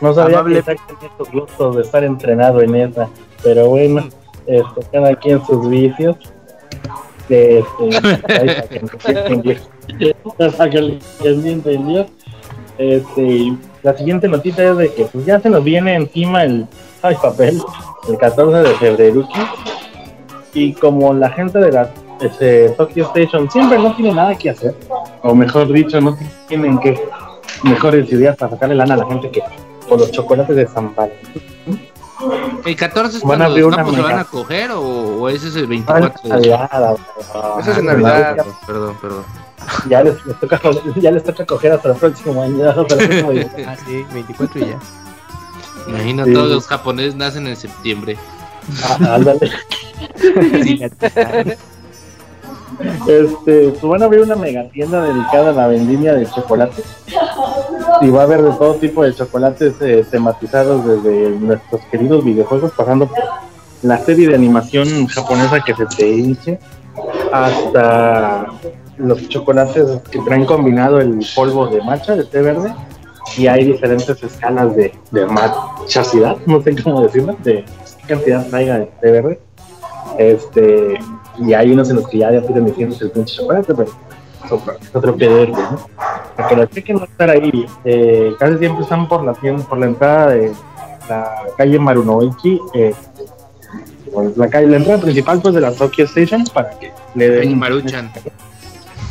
[0.00, 0.54] no sabía Amable.
[0.54, 3.08] que Isaac tenía estos gustos de estar entrenado en esa.
[3.42, 4.08] Pero bueno,
[4.46, 6.16] este, cada quien sus vicios.
[7.28, 7.64] Este,
[8.28, 9.58] ahí para que.
[12.76, 16.66] Este, la siguiente notita es de que pues, ya se nos viene encima el
[17.02, 17.60] ay, papel,
[18.08, 19.28] el 14 de febrero.
[20.52, 21.88] Y como la gente de la
[22.20, 24.74] este, Tokyo Station siempre no tiene nada que hacer,
[25.22, 26.16] o mejor dicho, no
[26.48, 26.98] tienen que
[27.62, 29.42] mejores ideas para sacarle lana a la gente que
[29.88, 30.94] por los chocolates de San.
[32.64, 34.80] ¿El 14 es Van a cuando abrir los una capos se van a coger o,
[34.82, 38.46] o ese es el Ah, 24 de Navidad, ah, Eso es en ah, Navidad.
[38.66, 39.24] Perdón, perdón.
[39.88, 40.60] Ya les, les toca,
[40.96, 42.68] ya les toca coger hasta el próximo año.
[42.68, 43.50] hasta el próximo día.
[43.66, 44.78] Ah, sí, 24 y ya.
[45.88, 46.32] Imagina, Sí.
[46.32, 48.16] todos los japoneses nacen en septiembre.
[48.82, 49.50] Ah, ándale.
[53.06, 56.82] Este, pues van a abrir una mega tienda dedicada a la vendimia de chocolate.
[58.00, 62.72] Y va a haber de todo tipo de chocolates eh, tematizados desde nuestros queridos videojuegos,
[62.72, 63.18] pasando por
[63.82, 66.58] la serie de animación japonesa que se te hinche,
[67.32, 68.46] hasta
[68.96, 72.74] los chocolates que traen combinado el polvo de matcha, de té verde,
[73.36, 77.64] y hay diferentes escalas de, de machacidad, no sé cómo decirlo, de
[78.06, 79.40] cantidad traiga de, de verde.
[80.18, 80.98] Este,
[81.38, 83.90] y hay unos en los que ya ya piden diciendo el pinche chocolate, pero
[84.44, 85.86] es otro pedo, ¿no?
[86.36, 89.78] Para que la chequen no estar ahí, eh, casi siempre están por la tienda, por
[89.78, 90.52] la entrada de
[91.08, 92.94] la calle Marunoichi, eh,
[94.12, 97.58] pues, la calle, la entrada principal pues de la Tokyo Station para que le den
[97.58, 98.10] Maruchan.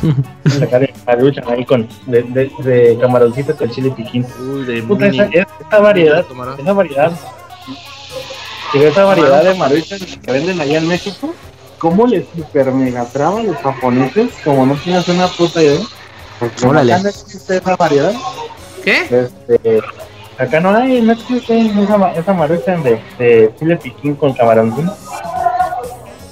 [0.60, 4.26] la calle Maruchan ahí con de, de, de camaroncitos con chile piquín.
[4.40, 6.24] Uy, de Puta, esa, esa variedad,
[6.58, 7.12] esa variedad,
[8.74, 11.34] esa variedad de maruchan que venden allá en México,
[11.78, 14.30] ¿cómo les super mega traban los japoneses?
[14.44, 15.80] Como no tienes una puta idea.
[16.40, 16.92] Porque Órale.
[16.92, 18.12] acá no existe esa variedad.
[18.84, 19.02] ¿Qué?
[19.10, 19.80] Este,
[20.38, 24.90] acá no hay, no existe esa, esa maruchan de, de chile piquín con camaroncín.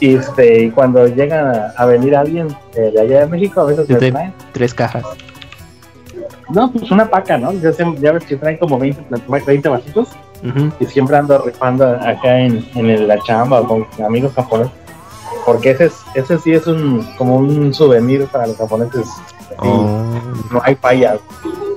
[0.01, 3.86] Y, este, y cuando llegan a, a venir alguien de allá de México, a veces
[3.86, 4.35] te- traen.
[4.52, 5.05] Tres cajas.
[6.48, 7.52] No, pues una paca, ¿no?
[7.52, 10.09] Ya, se- ya ves que traen como 20, plat- 20 vasitos
[10.81, 14.73] y siempre ando rifando acá en, en el- la chamba con amigos japoneses.
[15.44, 19.06] Porque ese, es, ese sí es un como un souvenir para los japoneses.
[19.06, 20.09] Sí, Oh.
[20.51, 21.19] No hay falla.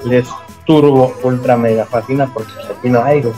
[0.05, 0.27] Les
[0.65, 3.21] turbo, ultra, mega fascina porque aquí no hay.
[3.25, 3.33] O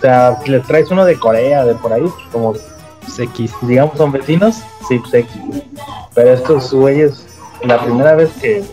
[0.00, 2.54] sea, si les traes uno de Corea, de por ahí, como
[3.18, 3.52] X.
[3.62, 5.32] digamos son vecinos, sí, pues X.
[6.14, 8.64] Pero estos güeyes, la primera vez que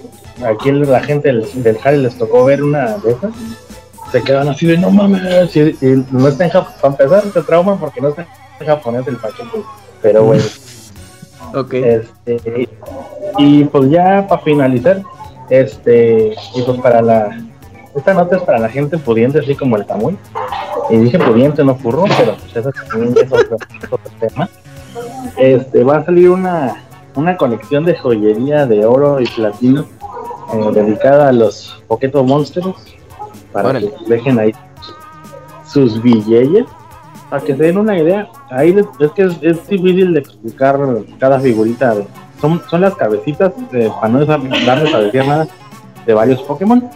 [0.45, 3.31] aquí la gente del, del Jale les tocó ver una de esas,
[4.11, 7.41] se quedan así de no mames, y, y no está en japonés, para empezar te
[7.43, 8.25] trauma porque no está
[8.59, 9.61] en japonés el paquete,
[10.01, 10.43] pero bueno,
[11.53, 11.73] Ok.
[11.73, 12.69] este,
[13.37, 15.01] y pues ya para finalizar,
[15.49, 17.41] este, y pues para la,
[17.95, 20.17] esta nota es para la gente pudiente así como el Tamuy,
[20.89, 23.57] y dije pudiente, no furro, pero pues eso también es otro,
[23.91, 24.49] otro tema.
[25.37, 26.83] Este, va a salir una,
[27.15, 29.85] una colección de joyería de oro y platino
[30.53, 32.67] eh, dedicada a los Poketo Monsters
[33.51, 33.91] para Órale.
[33.91, 34.51] que dejen ahí
[35.65, 36.65] sus billetes
[37.29, 40.79] para que se den una idea ahí les- es que es, difícil de explicar
[41.19, 41.95] cada figurita
[42.41, 45.47] son, son las cabecitas eh, para no darles a decir nada
[46.05, 46.89] de varios Pokémon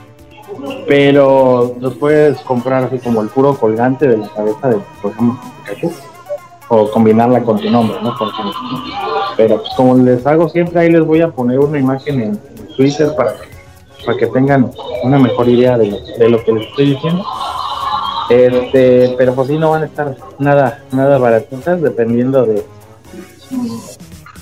[0.88, 5.40] pero los puedes comprar así como el puro colgante de la cabeza de por ejemplo
[5.66, 5.92] Pikachu
[6.70, 8.16] o combinarla con tu nombre, ¿no?
[9.38, 12.40] Pero pues como les hago siempre, ahí les voy a poner una imagen en
[12.76, 13.36] Twitter para
[14.06, 14.72] para que tengan
[15.04, 17.24] una mejor idea de de lo que les estoy diciendo.
[18.30, 22.64] Este, pero pues sí no van a estar nada, nada baratitas dependiendo de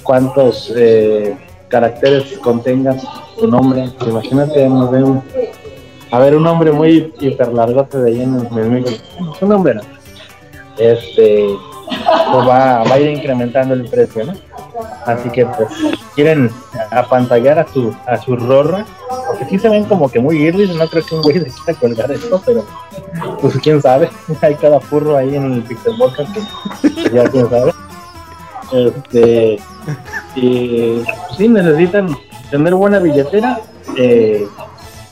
[0.04, 1.38] cuántos eh,
[1.68, 3.00] caracteres contengan
[3.40, 3.90] tu nombre.
[4.08, 5.24] Imagínate, un,
[6.12, 9.02] a ver, un nombre muy hiper largote de ahí en el.
[9.42, 9.82] Un nombre, no.
[10.78, 11.48] Este,
[11.88, 14.34] pues va, va a ir incrementando el precio, ¿no?
[15.06, 15.70] Así que pues
[16.16, 16.50] quieren
[16.92, 18.86] apantallar a su a su rorra,
[19.28, 21.74] porque sí se ven como que muy girlis, no creo que un güey se quita
[21.76, 22.66] colgar esto, pero
[23.40, 24.10] pues quién sabe,
[24.42, 26.36] hay cada furro ahí en el Pixel Podcast
[26.82, 27.74] que ya quién sabe.
[28.72, 29.60] Este
[30.36, 32.16] y pues, sí necesitan
[32.50, 33.60] tener buena billetera,
[33.98, 34.48] eh,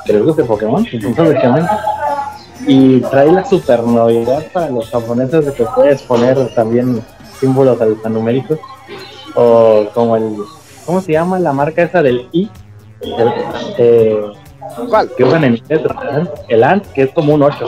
[0.06, 1.72] que les guste Pokémon, lógicamente.
[2.68, 7.02] Y trae la super novedad para los japoneses de que puedes poner también
[7.40, 8.60] símbolos alfanuméricos
[9.36, 10.36] o como el
[10.86, 12.50] ¿cómo se llama la marca esa del I?
[13.02, 13.32] El,
[13.78, 14.22] eh,
[14.90, 15.10] ¿Cuál?
[15.16, 15.82] que usan en inglés,
[16.48, 17.66] el ANT, que es como un 8.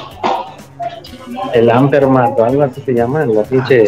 [1.53, 3.86] El Ampermat o algo así se llama, la pinche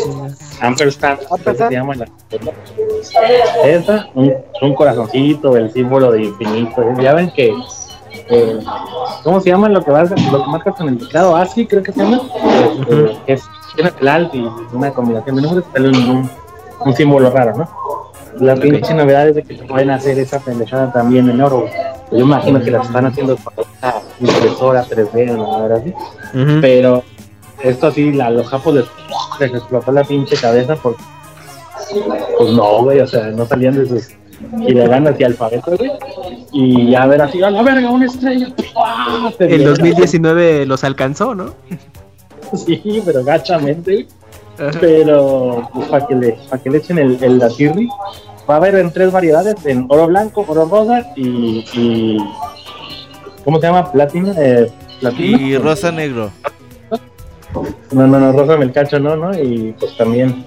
[0.62, 2.06] Ampersand, así se llama la
[3.66, 6.84] esa, un, un corazoncito, el símbolo de infinito.
[7.02, 7.54] Ya ven que
[8.30, 8.60] eh,
[9.24, 11.36] ¿cómo se llama lo que vas lo que marcas con el teclado?
[11.36, 12.22] ASCII creo que se llama.
[13.26, 13.44] Que es
[13.76, 16.30] tiene el alt y una combinación de números, sale un, un,
[16.86, 17.70] un símbolo raro, ¿no?
[18.40, 21.66] La pinche novedad es de que se pueden hacer esa pendejada también en oro.
[22.14, 25.94] Yo imagino que las están haciendo con una impresora 3D o una madre así.
[26.38, 26.62] Ujú.
[26.62, 27.04] Pero
[27.64, 28.86] esto sí, la, los japos les,
[29.40, 31.04] les explotó la pinche cabeza porque,
[32.38, 34.10] pues no, güey, o sea, no salían de sus
[35.20, 35.92] y alfabetos, güey.
[36.52, 38.54] Y ya ver así, a la verga, una estrella.
[39.40, 41.54] El viene 2019 los alcanzó, ¿no?
[42.54, 44.08] Sí, pero gachamente, güey.
[44.80, 47.90] Pero pues, para que, le, para que le echen el, el latirri,
[48.50, 52.18] va a haber en tres variedades, en oro blanco, oro rosa y, y
[53.44, 53.92] ¿cómo se llama?
[53.92, 55.38] Platina, eh, platino.
[55.40, 56.32] Y rosa negro.
[57.92, 60.44] No, no, no, rosa el cacho, no, no, y pues también,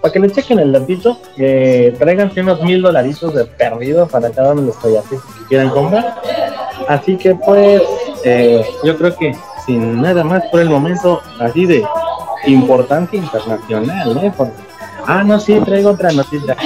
[0.00, 4.52] para que le chequen el datito, eh, tráiganse unos mil dolaritos de perdido para cada
[4.52, 6.20] uno de los collacitos que quieran comprar.
[6.88, 7.82] Así que pues,
[8.24, 9.32] eh, yo creo que
[9.66, 11.84] sin nada más por el momento, así de
[12.46, 14.32] importancia internacional, ¿eh?
[14.36, 14.52] Porque-
[15.06, 16.56] ah, no, sí, traigo otra noticia.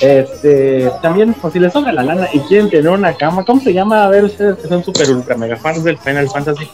[0.00, 3.72] Este, también, pues si les sobra la lana y quieren tener una cama, ¿cómo se
[3.72, 4.04] llama?
[4.04, 6.68] A ver, ustedes que son super ultra mega fans del Final Fantasy.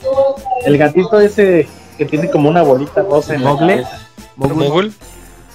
[0.64, 1.68] El gatito ese
[1.98, 3.84] que tiene como una bolita rosa en ¿Mogle?
[4.36, 4.92] Mogul.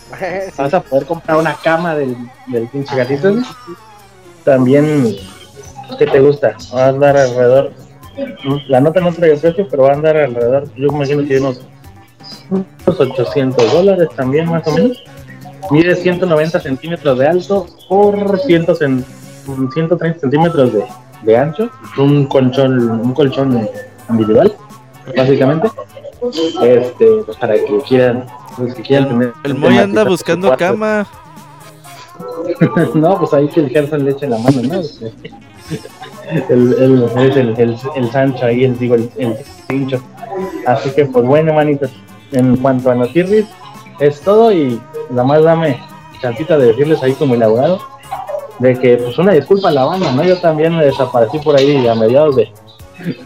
[0.58, 2.16] Vas a poder comprar una cama del,
[2.48, 3.36] del pinche gatito.
[4.46, 5.18] También,
[6.00, 6.56] ¿qué te gusta?
[6.74, 7.74] Va a andar alrededor.
[8.68, 10.74] La nota no trae el precio, pero va a andar alrededor.
[10.76, 11.62] Yo me imagino que unos,
[12.50, 15.04] unos 800 dólares también, más o menos.
[15.72, 19.04] Mide 190 centímetros de alto por 100 cen-
[19.74, 20.84] 130 centímetros de,
[21.24, 21.70] de ancho.
[21.98, 23.68] Un colchón, un colchón
[24.10, 24.56] individual,
[25.16, 25.70] básicamente.
[26.62, 28.26] Este, pues para que quieran,
[28.58, 29.34] los que quieran tener.
[29.44, 31.06] El Moy anda buscando cama.
[32.96, 34.82] no, pues ahí que el Gerson le eche la mano, ¿no?
[36.50, 39.36] El, el, es el, el, el Sancho ahí, el, digo, el, el
[39.68, 40.02] pincho.
[40.66, 41.92] Así que, pues bueno, manitos,
[42.32, 43.46] en cuanto a Notirris,
[44.00, 44.80] es todo y
[45.10, 45.80] nada más dame
[46.22, 47.80] chancita de decirles ahí como elaborado
[48.60, 50.24] de que, pues una disculpa a la banda, ¿no?
[50.24, 52.52] Yo también me desaparecí por ahí a mediados de,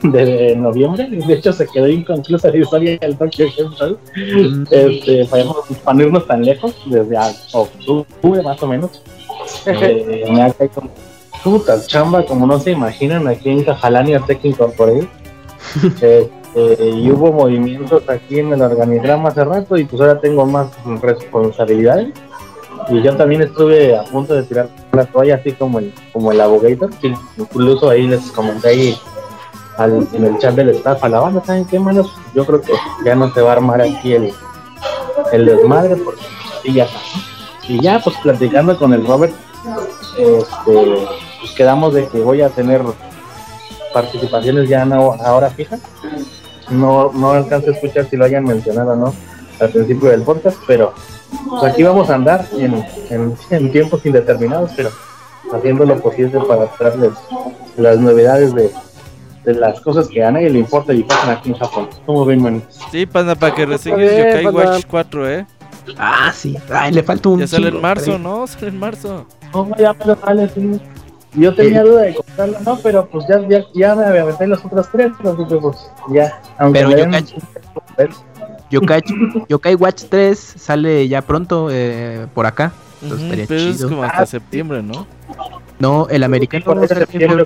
[0.03, 3.97] de noviembre, de hecho se quedó inconclusa la historia del Tokyo Game Show,
[4.69, 5.55] este, para, no-
[5.85, 7.15] para no irnos tan lejos, desde
[7.53, 9.01] octubre más o menos,
[9.65, 10.83] eh, me ha caído
[11.43, 15.07] puta chamba como no se imaginan aquí en Cajalania Tech Incorporated.
[16.55, 20.67] Este, y hubo movimientos aquí en el organigrama hace rato y pues ahora tengo más
[21.01, 22.09] responsabilidades.
[22.89, 26.41] Y yo también estuve a punto de tirar la toalla así como el, como el
[26.41, 28.97] abogator, que incluso ahí les comenté ahí
[29.77, 32.11] al- en el chat del staff a la banda, ¿saben qué manos?
[32.33, 32.73] Yo creo que
[33.05, 34.33] ya no se va a armar aquí el,
[35.31, 36.21] el desmadre porque
[36.63, 36.87] sí ya.
[37.67, 39.33] Y ya pues platicando con el Robert,
[40.17, 41.07] este,
[41.39, 42.81] pues quedamos de que voy a tener
[43.93, 45.79] participaciones ya no ahora fijas.
[46.71, 49.13] No, no alcanzo a escuchar si lo hayan mencionado o no
[49.59, 50.93] al principio del podcast, pero
[51.49, 54.89] pues aquí vamos a andar en, en, en tiempos indeterminados, pero
[55.53, 57.11] haciendo lo posible para traerles
[57.77, 58.71] las novedades de,
[59.43, 61.89] de las cosas que a nadie le importa y pasan aquí en Japón.
[62.05, 62.63] ¿Cómo ven, man?
[62.91, 64.71] Sí, panda, para que reseñes Yokai panda.
[64.71, 65.45] Watch 4, ¿eh?
[65.97, 66.57] Ah, sí.
[66.71, 67.39] Ay, le falta un.
[67.39, 68.47] Ya sale en marzo, pero- ¿no?
[68.47, 69.25] Sale en marzo.
[69.53, 70.81] No, ya me lo sale, sí.
[71.33, 74.89] Yo tenía duda de comprarlo, no, pero pues ya, ya, ya me aventé los otros
[74.91, 76.41] tres, así que pues ya.
[76.57, 77.35] Aunque Pero yo cacho.
[78.69, 79.01] Yokai,
[79.49, 82.73] Yokai Watch 3 sale ya pronto eh, por acá.
[83.01, 83.89] Entonces Ujú, estaría pero es chido.
[83.89, 85.07] como hasta septiembre, ¿no?
[85.79, 86.65] No, el americano.
[86.65, 87.45] por no septiembre.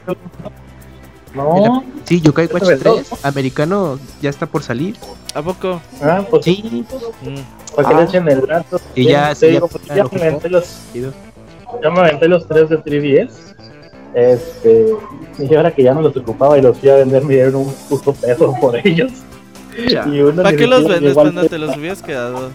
[1.35, 4.95] No, Sí, Yokai Watch ¿Este 3 americano ya está por salir.
[5.33, 5.81] ¿A poco?
[6.01, 6.85] ah, pues Sí,
[7.21, 7.75] Mm.
[7.75, 7.97] para que Ah.
[7.99, 8.79] le echen el rato.
[8.95, 12.27] Y ya, sí, ya- digo, pues, ya ya lo me aventé los, ya me aventé
[12.27, 13.54] los tres de 3DS.
[14.15, 14.87] Este,
[15.37, 17.73] y ahora que ya no los ocupaba y los fui a vender, me dieron un
[17.89, 19.11] puto peso por ellos.
[19.77, 21.45] Y uno ¿Para qué los vendes, panda?
[21.47, 22.49] Te los hubieras quedado.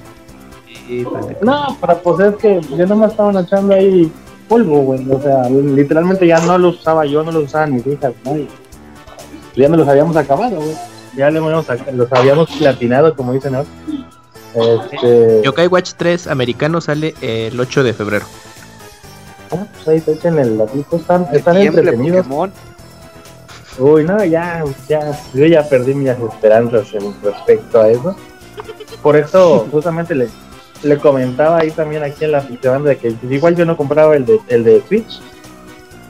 [1.13, 1.37] Panda.
[1.43, 4.11] No, para pues es que yo nomás estaban echando ahí
[4.49, 5.07] polvo, güey.
[5.11, 8.49] O sea, literalmente ya no los usaba yo, no los usaban mis hijas, nadie.
[9.55, 10.75] Ya me los habíamos acabado, güey.
[11.15, 13.69] Ya le habíamos saca- los habíamos platinado, como dicen ahora.
[14.55, 15.43] Este.
[15.45, 18.25] Yokai Watch 3 americano sale el 8 de febrero.
[19.53, 22.27] Ah, pues ahí te echen el latito, están, están entretenidos.
[22.27, 22.53] Pokémon.
[23.79, 28.17] Uy, no, ya, ya, yo ya perdí mis esperanzas en respecto a eso.
[29.03, 30.29] Por eso, justamente le,
[30.83, 34.27] le comentaba ahí también aquí en la afición de que igual yo no compraba el
[34.27, 35.21] de, el de Switch,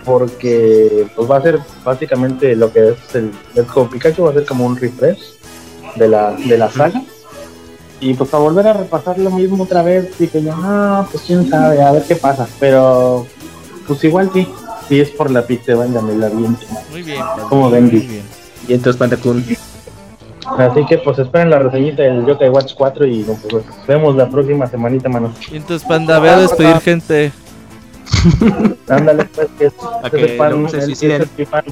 [0.05, 4.47] porque pues va a ser básicamente lo que es el, el Pikachu, va a ser
[4.47, 5.35] como un refresh
[5.97, 7.03] de la, de la saga.
[8.01, 11.49] Y pues para volver a repasar lo mismo otra vez, dije yo, no, pues quién
[11.51, 12.49] sabe, a ver qué pasa.
[12.59, 13.27] Pero,
[13.87, 14.49] pues igual sí,
[14.89, 16.57] si es por la pizza, venga, me la bien.
[16.91, 17.23] Muy bien.
[17.51, 18.09] ¿Cómo ven, Muy Vic?
[18.09, 18.23] bien.
[18.69, 19.45] Y entonces Panda Kun.
[20.59, 24.29] Así que pues esperen la reseñita del Yokai Watch 4 y pues, nos vemos la
[24.29, 25.33] próxima semanita, mano.
[25.53, 27.33] Y entonces, panda, ve a despedir gente.
[28.89, 29.73] Ándale, pues, que es,
[30.11, 31.29] que pan, se el- suiciden.
[31.51, 31.65] pan.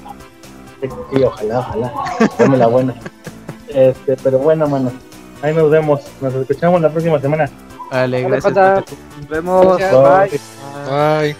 [0.81, 1.93] Sí, ojalá, ojalá.
[2.39, 2.95] Dame la buena.
[3.69, 4.91] Este, pero bueno, mano.
[5.43, 6.01] Ahí nos vemos.
[6.21, 7.49] Nos escuchamos la próxima semana.
[7.91, 8.55] Vale, gracias.
[8.55, 9.79] Nos vemos.
[9.79, 10.41] Gracias.
[10.89, 11.27] Bye.
[11.27, 11.37] Bye.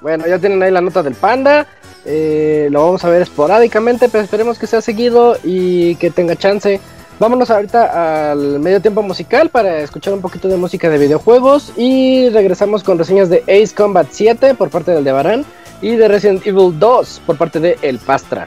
[0.00, 1.66] Bueno, ya tienen ahí la nota del panda.
[2.04, 6.80] Eh, lo vamos a ver esporádicamente, pero esperemos que sea seguido y que tenga chance.
[7.18, 12.28] Vámonos ahorita al medio tiempo musical para escuchar un poquito de música de videojuegos y
[12.30, 15.44] regresamos con reseñas de Ace Combat 7 por parte del Debaran
[15.80, 18.46] y de Resident Evil 2 por parte de El Pastra.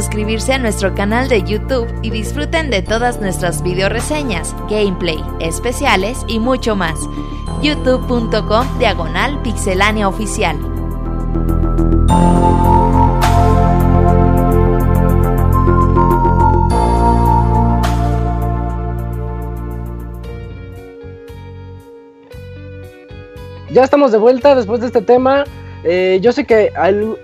[0.00, 6.24] suscribirse a nuestro canal de YouTube y disfruten de todas nuestras video reseñas, gameplay, especiales
[6.26, 6.98] y mucho más.
[7.60, 10.56] youtube.com diagonal pixelánea oficial.
[23.70, 25.44] Ya estamos de vuelta después de este tema.
[25.84, 26.72] Eh, yo sé que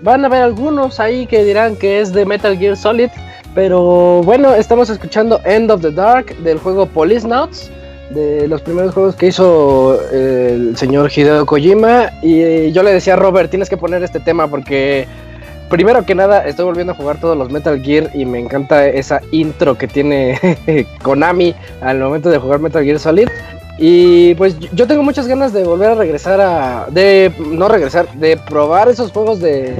[0.01, 3.09] van a haber algunos ahí que dirán que es de Metal Gear Solid,
[3.53, 7.71] pero bueno, estamos escuchando End of the Dark del juego Policenauts,
[8.09, 12.11] de los primeros juegos que hizo eh, el señor Hideo Kojima.
[12.21, 15.07] Y eh, yo le decía a Robert, tienes que poner este tema porque
[15.69, 19.21] primero que nada estoy volviendo a jugar todos los Metal Gear y me encanta esa
[19.31, 20.39] intro que tiene
[21.03, 23.29] Konami al momento de jugar Metal Gear Solid.
[23.77, 26.87] Y pues yo- tengo muchas ganas de volver a regresar a.
[26.89, 27.31] de.
[27.39, 29.77] no regresar, de probar esos juegos de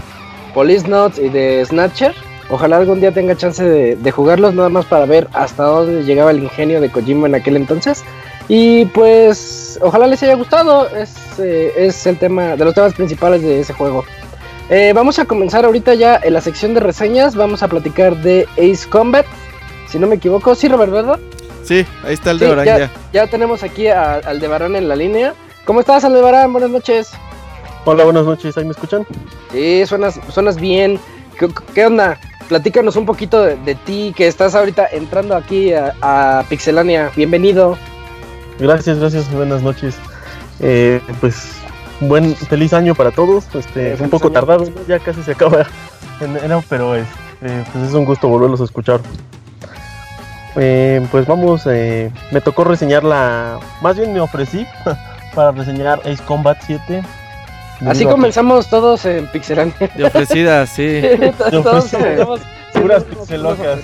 [0.54, 2.14] Police Notes y de Snatcher.
[2.50, 6.32] Ojalá algún día tenga chance de, de jugarlos, nada más para ver hasta dónde llegaba
[6.32, 8.04] el ingenio de Kojima en aquel entonces.
[8.48, 10.88] Y pues, ojalá les haya gustado.
[10.96, 14.06] Es, eh, es el tema de los temas principales de ese juego.
[14.70, 17.36] Eh, vamos a comenzar ahorita ya en la sección de reseñas.
[17.36, 19.26] Vamos a platicar de Ace Combat.
[19.90, 21.20] Si no me equivoco, sí, Robert, ¿verdad?
[21.68, 22.92] Sí, ahí está el Sí, ya, ya.
[23.12, 25.34] ya tenemos aquí a Aldebarán en la línea.
[25.66, 26.54] ¿Cómo estás, Aldebarán?
[26.54, 27.12] Buenas noches.
[27.84, 29.06] Hola, buenas noches, ¿ahí me escuchan?
[29.52, 31.00] Sí, suenas, suenas bien.
[31.38, 32.18] ¿Qué, qué onda?
[32.48, 37.12] Platícanos un poquito de, de ti, que estás ahorita entrando aquí a, a Pixelania.
[37.16, 37.78] Bienvenido.
[38.60, 39.96] Gracias, gracias, buenas noches.
[40.62, 41.50] Eh, pues,
[42.00, 43.44] buen, feliz año para todos.
[43.54, 44.34] Este, Eh, es un poco año.
[44.34, 45.66] tardado, ya casi se acaba
[46.22, 47.06] enero, pero es,
[47.42, 49.02] eh, pues es un gusto volverlos a escuchar.
[50.60, 54.66] Eh, pues vamos, eh, me tocó reseñar la, más bien me ofrecí
[55.36, 57.04] para reseñar Ace Combat 7.
[57.86, 59.76] Así comenzamos todos en Pixelania.
[59.96, 61.02] De ofrecida, sí.
[61.38, 62.42] todos todos comenzamos.
[62.74, 63.80] Puras siempre somos pixelocas.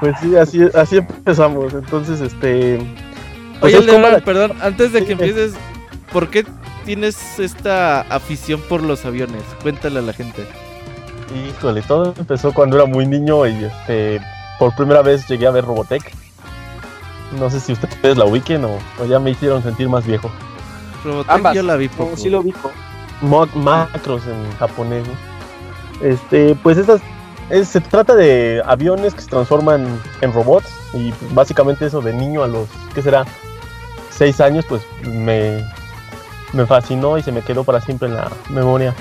[0.00, 1.72] Pues sí, así, así empezamos.
[1.72, 2.78] Entonces, este.
[3.60, 5.54] pues Oye, perdón, antes de que empieces,
[6.12, 6.44] ¿por qué
[6.84, 9.42] tienes esta afición por los aviones?
[9.62, 10.46] Cuéntale a la gente.
[11.34, 14.20] Híjole, todo empezó cuando era muy niño y este
[14.58, 16.12] por primera vez llegué a ver Robotech.
[17.38, 20.30] No sé si ustedes la ubiquen o, o ya me hicieron sentir más viejo.
[21.04, 21.54] Robotech Ambas.
[21.54, 22.16] yo la vi poco.
[22.16, 22.70] sí lo ubico.
[23.22, 25.04] Mo- macros en japonés.
[25.06, 26.06] ¿no?
[26.06, 27.00] Este, pues estas
[27.48, 29.86] es- se trata de aviones que se transforman
[30.20, 33.24] en robots y básicamente eso de niño a los ¿qué será?
[34.10, 35.64] seis años pues me
[36.52, 38.94] me fascinó y se me quedó para siempre en la memoria.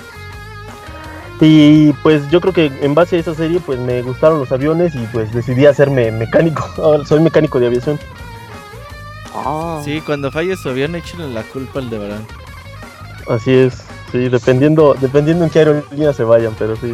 [1.44, 4.94] Y pues yo creo que en base a esa serie pues me gustaron los aviones
[4.94, 6.70] y pues decidí hacerme mecánico.
[6.78, 8.00] Ahora soy mecánico de aviación.
[9.84, 12.26] Sí, cuando falle su avión, échenle la culpa al Aldebarán.
[13.28, 13.84] Así es.
[14.12, 16.94] Sí, dependiendo dependiendo en qué aerolínea se vayan, pero sí.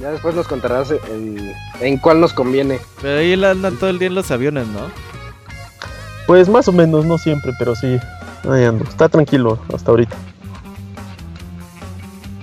[0.00, 2.78] Ya después nos contarás en, en cuál nos conviene.
[3.02, 4.82] Pero ahí él anda todo el día en los aviones, ¿no?
[6.26, 7.98] Pues más o menos, no siempre, pero sí.
[8.48, 8.84] Ahí ando.
[8.84, 10.16] Está tranquilo hasta ahorita.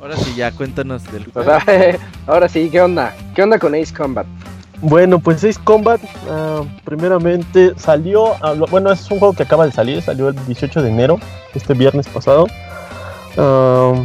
[0.08, 1.60] Ahora sí, ya cuéntanos del O juego.
[1.66, 1.98] sea,
[2.28, 3.14] ahora sí, ¿qué onda?
[3.36, 4.26] ¿Qué onda con Ace Combat?
[4.80, 9.66] Bueno, pues Ace Combat, ah, primeramente salió, ah, lo- bueno, es un juego que acaba
[9.66, 11.20] de salir, salió el 18 de enero,
[11.54, 12.48] este viernes pasado.
[13.38, 13.96] Ah,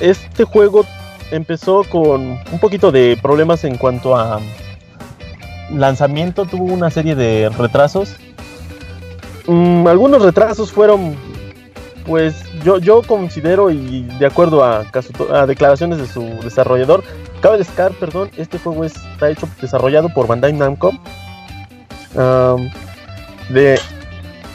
[0.00, 0.86] este juego
[1.32, 4.40] empezó con un poquito de problemas en cuanto a
[5.70, 8.16] lanzamiento, tuvo una serie de retrasos.
[9.48, 11.14] Mm, algunos retrasos fueron,
[12.06, 12.34] pues
[12.64, 14.84] yo, yo considero y de acuerdo a,
[15.46, 17.02] declaraciones de su desarrollador,
[17.40, 20.92] Cabe destacar, perdón, este juego está hecho desarrollado por Bandai Namco.
[22.16, 22.70] Am,
[23.50, 23.78] de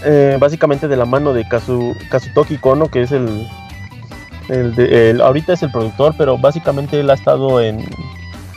[0.03, 3.47] eh, básicamente de la mano de Kazu, Kazutoki Kono, que es el,
[4.49, 7.85] de- ahorita es el productor, pero básicamente él ha estado en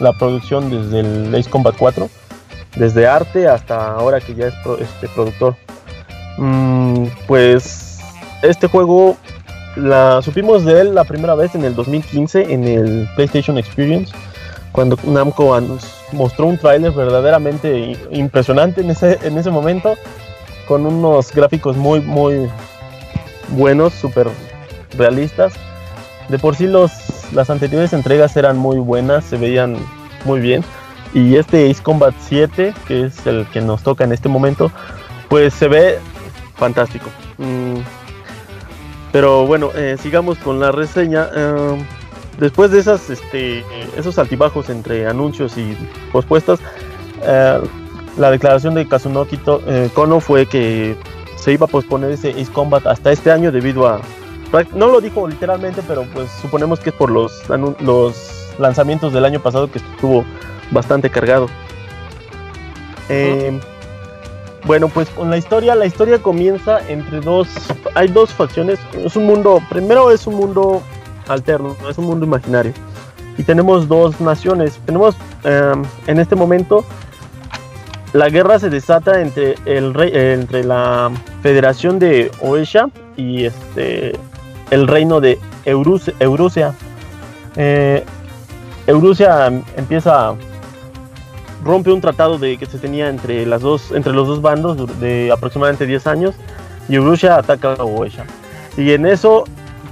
[0.01, 2.09] la producción desde el Ace Combat 4,
[2.77, 5.55] desde arte hasta ahora que ya es este productor.
[6.39, 7.84] Mm, pues
[8.45, 9.17] este juego
[9.77, 14.13] la supimos de él la primera vez en el 2015 en el PlayStation Experience
[14.73, 19.95] cuando Namco nos mostró un tráiler verdaderamente impresionante en ese, en ese momento
[20.67, 22.49] con unos gráficos muy muy
[23.49, 24.29] buenos, súper
[24.97, 25.53] realistas.
[26.29, 26.93] De por sí los,
[27.33, 29.77] las anteriores entregas eran muy buenas, se veían
[30.25, 30.65] muy bien.
[31.13, 34.71] Y este Ace Combat 7, que es el que nos toca en este momento,
[35.29, 35.99] pues se ve
[36.57, 37.09] fantástico.
[37.39, 37.77] Mm,
[39.15, 41.29] pero bueno, eh, sigamos con la reseña.
[41.33, 41.79] Eh,
[42.41, 43.65] después de esas, este,
[43.97, 45.77] esos altibajos entre anuncios y
[46.11, 46.59] pospuestas,
[47.23, 47.61] eh,
[48.19, 50.97] la declaración de Kazunori To- eh, Kono fue que
[51.37, 54.01] se iba a posponer ese Ace Combat hasta este año debido a
[54.75, 57.45] no lo dijo literalmente, pero pues suponemos que es por los,
[57.81, 60.25] los lanzamientos del año pasado que estuvo
[60.73, 61.49] bastante cargado.
[63.09, 63.61] Eh,
[64.65, 67.49] bueno, pues con la historia, la historia comienza entre dos,
[67.95, 70.83] hay dos facciones, es un mundo, primero es un mundo
[71.29, 72.73] alterno, es un mundo imaginario.
[73.37, 76.85] Y tenemos dos naciones, tenemos em, en este momento
[78.13, 81.11] la guerra se desata entre el rey, eh, entre la
[81.43, 82.87] Federación de Oesha
[83.17, 84.13] y este
[84.71, 86.75] el reino de Eurus- Eurusia.
[87.57, 88.05] Eh,
[88.87, 90.35] Eurusia empieza
[91.65, 95.33] rompe un tratado de que se tenía entre las dos entre los dos bandos de
[95.33, 96.35] aproximadamente 10 años
[96.89, 98.25] y Eurusia ataca a Oesha.
[98.77, 99.45] Y en eso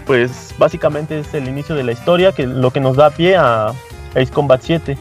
[0.06, 3.72] pues básicamente es el inicio de la historia que lo que nos da pie a
[4.14, 4.98] Ace Combat 7.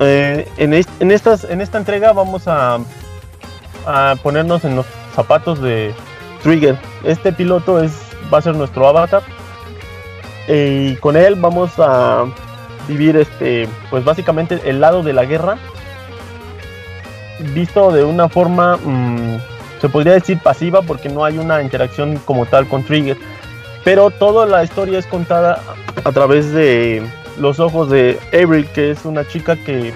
[0.00, 2.78] Eh, en, en estas, en esta entrega vamos a,
[3.86, 5.94] a ponernos en los zapatos de
[6.42, 6.76] Trigger.
[7.04, 7.92] Este piloto es,
[8.32, 9.22] va a ser nuestro avatar.
[10.48, 12.26] Eh, y con él vamos a
[12.88, 15.56] vivir este, pues básicamente el lado de la guerra.
[17.54, 19.38] Visto de una forma, mm,
[19.80, 23.16] se podría decir pasiva porque no hay una interacción como tal con Trigger.
[23.84, 25.60] Pero toda la historia es contada
[26.04, 27.02] a través de
[27.38, 29.92] los ojos de Avery, que es una chica que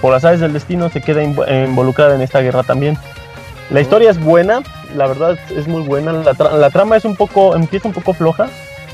[0.00, 2.96] por las aves del destino se queda invo- involucrada en esta guerra también.
[3.70, 4.62] La historia es buena,
[4.96, 6.12] la verdad es muy buena.
[6.12, 8.48] La trama es un poco, empieza un poco floja,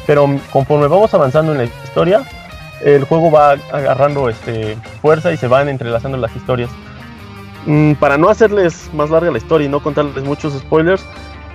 [0.07, 2.23] pero conforme vamos avanzando en la historia,
[2.85, 6.71] el juego va agarrando este, fuerza y se van entrelazando las historias.
[7.67, 11.05] Mm, para no hacerles más larga la historia y no contarles muchos spoilers,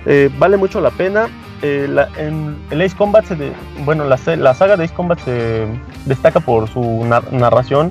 [0.06, 1.28] eh, vale mucho la pena.
[1.62, 3.36] Eh, la- en Ace Combat, se
[3.84, 5.66] bueno, la, saga de Ace Combat se
[6.04, 7.90] destaca por su nar- narración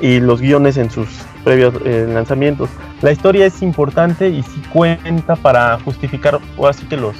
[0.00, 1.08] y los guiones en sus
[1.42, 2.68] previos eh, lanzamientos.
[3.00, 7.16] La historia es importante y sí cuenta para justificar, o así que los,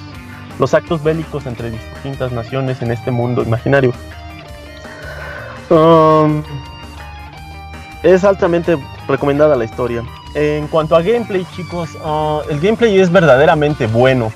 [0.59, 3.93] los actos bélicos entre distintas naciones en este mundo imaginario.
[5.73, 6.43] Um,
[8.03, 8.77] es altamente
[9.09, 10.05] recomendada la historia.
[10.35, 14.31] En cuanto a gameplay, chicos, ah, el gameplay es verdaderamente bueno.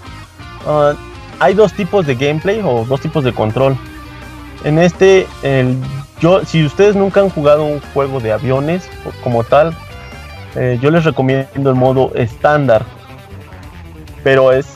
[0.66, 0.94] Ah,
[1.38, 3.76] hay dos tipos de gameplay o dos tipos de control.
[4.64, 5.26] En este,
[6.20, 8.88] yo, si ustedes nunca han jugado un juego de aviones
[9.22, 9.76] como tal,
[10.54, 12.84] eh, yo les recomiendo el modo estándar.
[14.24, 14.75] Pero es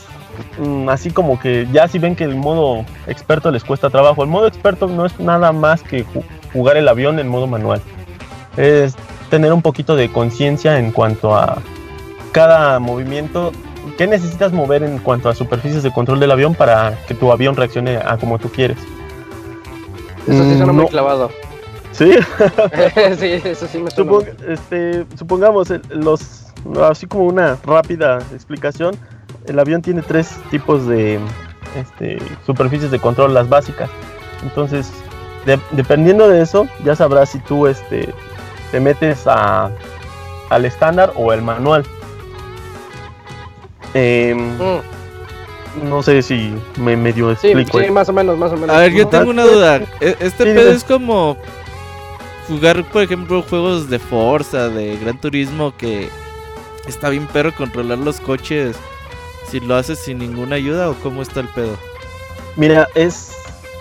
[0.88, 4.46] así como que ya si ven que el modo experto les cuesta trabajo, el modo
[4.46, 7.80] experto no es nada más que ju- jugar el avión en modo manual.
[8.56, 8.94] Es
[9.30, 11.58] tener un poquito de conciencia en cuanto a
[12.32, 13.52] cada movimiento.
[13.96, 17.56] ¿Qué necesitas mover en cuanto a superficies de control del avión para que tu avión
[17.56, 18.78] reaccione a como tú quieres?
[20.26, 20.90] Eso sí suena Mm, muy no.
[20.90, 21.30] clavado.
[21.92, 22.12] Sí.
[23.18, 23.90] sí, eso sí me.
[23.90, 26.46] Supong- este, supongamos, el- los,
[26.88, 28.96] así como una rápida explicación,
[29.46, 31.18] el avión tiene tres tipos de
[31.76, 33.90] este, superficies de control, las básicas.
[34.42, 34.90] Entonces,
[35.46, 38.12] de- dependiendo de eso, ya sabrás si tú este,
[38.70, 39.70] te metes a,
[40.50, 41.84] al estándar o el manual.
[43.94, 44.56] Em,
[45.84, 47.36] No sé si me medio Mm.
[47.36, 47.80] Sí, explico.
[47.80, 48.74] sí, más o menos, más o menos.
[48.74, 49.76] A ver, yo tengo una duda.
[50.00, 51.36] E- Este Sí, pedo es como
[52.48, 56.08] jugar, por ejemplo, juegos de Forza, de Gran Turismo, que
[56.88, 58.76] está bien perro controlar los coches
[59.50, 61.76] si lo haces sin ninguna ayuda o cómo está el pedo.
[62.56, 63.32] Mira, es.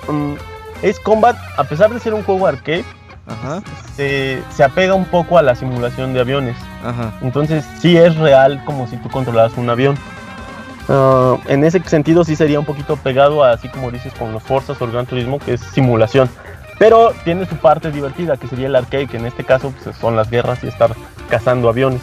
[0.07, 0.33] mm,
[0.79, 2.85] Ace Combat, a pesar de ser un juego arcade,
[3.27, 3.61] Ajá,
[3.95, 6.55] se, se apega un poco a la simulación de aviones.
[6.83, 7.13] ajá.
[7.21, 9.97] Entonces, sí es real como si tú controlaras un avión.
[10.87, 14.41] Ah, en ese sentido, sí sería un poquito pegado a, así como dices, con los
[14.41, 16.29] Forzas o el Gran Turismo, que es simulación.
[16.79, 20.15] Pero tiene su parte divertida, que sería el arcade, que en este caso pues, son
[20.15, 20.95] las guerras y estar
[21.29, 22.01] cazando aviones.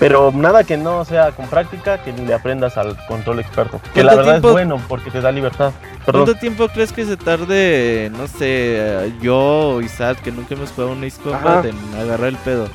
[0.00, 3.80] Pero nada que no sea con práctica, que le aprendas al control experto.
[3.94, 5.70] Que la ¿Cuánto verdad tiempo- es bueno porque te da libertad.
[6.04, 6.24] Perdón.
[6.24, 9.36] ¿Cuánto tiempo crees que se tarde, no sé, yo
[9.76, 12.68] o Isaac, que nunca hemos jugado un Ace Combat, en agarrar el pedo?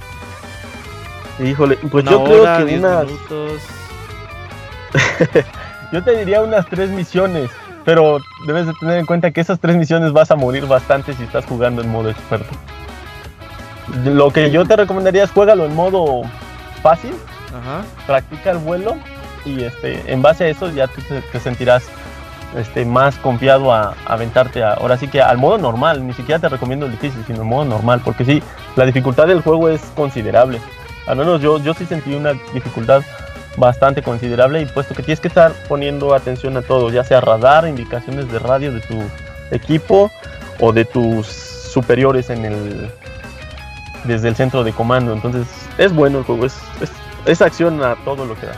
[1.44, 3.06] Híjole, pues Una yo creo que diez unas.
[3.06, 3.62] minutos.
[5.92, 7.50] Yo te diría unas tres misiones,
[7.84, 11.24] pero debes de tener en cuenta que esas tres misiones vas a morir bastante si
[11.24, 12.48] estás jugando en modo experto.
[14.06, 16.22] Lo que yo te recomendaría es juégalo en modo
[16.80, 17.14] fácil,
[17.48, 17.84] Ajá.
[18.08, 18.96] practica el vuelo
[19.46, 21.84] y este, en base a eso ya tú te, te sentirás
[22.58, 26.40] este, más confiado a, a aventarte a- ahora sí que al modo normal, ni siquiera
[26.40, 28.42] te recomiendo el difícil, sino el modo normal, porque sí,
[28.76, 30.60] la dificultad del juego es considerable.
[31.08, 33.02] Al menos yo, yo sí sentí una dificultad
[33.58, 37.68] bastante considerable y puesto que tienes que estar poniendo atención a todo, ya sea radar,
[37.68, 39.00] indicaciones de radio de tu
[39.52, 40.12] equipo
[40.60, 42.92] o de tus superiores en el
[44.06, 45.14] desde el centro de comando.
[45.14, 45.48] Entonces
[45.78, 46.90] es bueno el juego, es, es,
[47.26, 48.54] es acción a todo lo que da.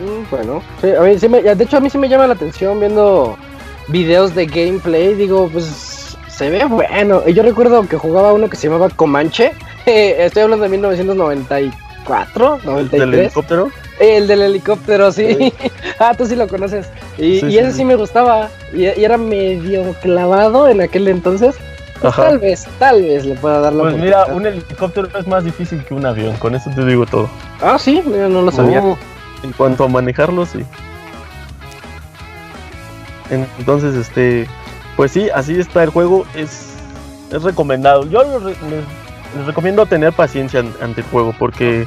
[0.00, 2.34] Mm, bueno, sí, a mí sí me- de hecho a mí sí me llama la
[2.34, 3.36] atención viendo
[3.88, 7.22] videos de gameplay, digo, pues se ve bueno.
[7.26, 9.52] Y Yo recuerdo que jugaba uno que se llamaba Comanche,
[9.86, 13.20] estoy hablando de 1994, ¿Del 93.
[13.20, 13.70] helicóptero?
[13.98, 15.50] El del helicóptero, sí.
[15.98, 16.86] ah, tú sí lo conoces.
[17.16, 17.76] Y, Sí, y sí, ese sí.
[17.78, 18.50] sí me gustaba.
[18.74, 21.56] Y, y era medio clavado en aquel entonces.
[22.00, 22.24] Pues Ajá.
[22.24, 25.82] tal vez, tal vez le pueda dar la Pues mira, un helicóptero es más difícil
[25.84, 27.28] que un avión, con eso te digo todo.
[27.62, 28.82] Ah, sí, mira, no lo sabía.
[28.82, 28.98] Oh,
[29.42, 30.64] en cuanto a manejarlo, sí.
[33.58, 34.46] Entonces, este,
[34.96, 36.74] pues sí, así está el juego, es,
[37.32, 38.04] es recomendado.
[38.08, 38.84] Yo lo re- les,
[39.36, 41.86] les recomiendo tener paciencia an- ante el juego, porque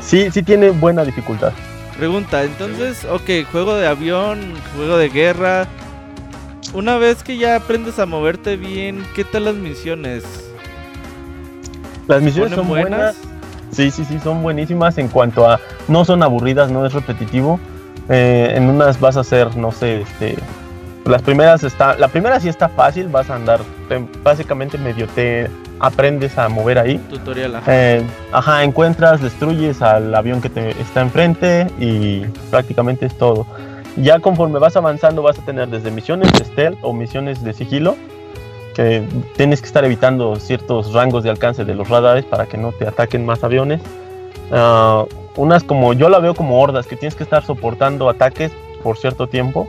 [0.00, 1.52] sí, sí tiene buena dificultad.
[1.96, 5.66] Pregunta, entonces, ok, juego de avión, juego de guerra.
[6.74, 10.24] Una vez que ya aprendes a moverte bien, ¿qué tal las misiones?
[12.08, 12.90] Las misiones ¿Ponen son buenas.
[13.16, 13.16] buenas?
[13.72, 17.58] Sí, sí, sí, son buenísimas en cuanto a no son aburridas, no es repetitivo.
[18.08, 20.36] Eh, en unas vas a hacer, no sé, este,
[21.04, 25.48] las primeras está, la primera sí está fácil, vas a andar, te- básicamente medio te
[25.78, 26.98] aprendes a mover ahí.
[27.10, 27.64] Tutorial, ajá.
[27.68, 32.20] Eh, ajá, encuentras, destruyes al avión que te está enfrente y
[32.50, 33.46] prácticamente es todo.
[33.96, 37.96] Ya conforme vas avanzando vas a tener desde misiones de stealth o misiones de sigilo,
[38.74, 39.06] que
[39.36, 42.86] tienes que estar evitando ciertos rangos de alcance de los radares para que no te
[42.86, 43.80] ataquen más aviones.
[44.50, 45.04] Ah,
[45.36, 48.52] unas como yo la veo como hordas, que tienes que estar soportando ataques
[48.82, 49.68] por cierto tiempo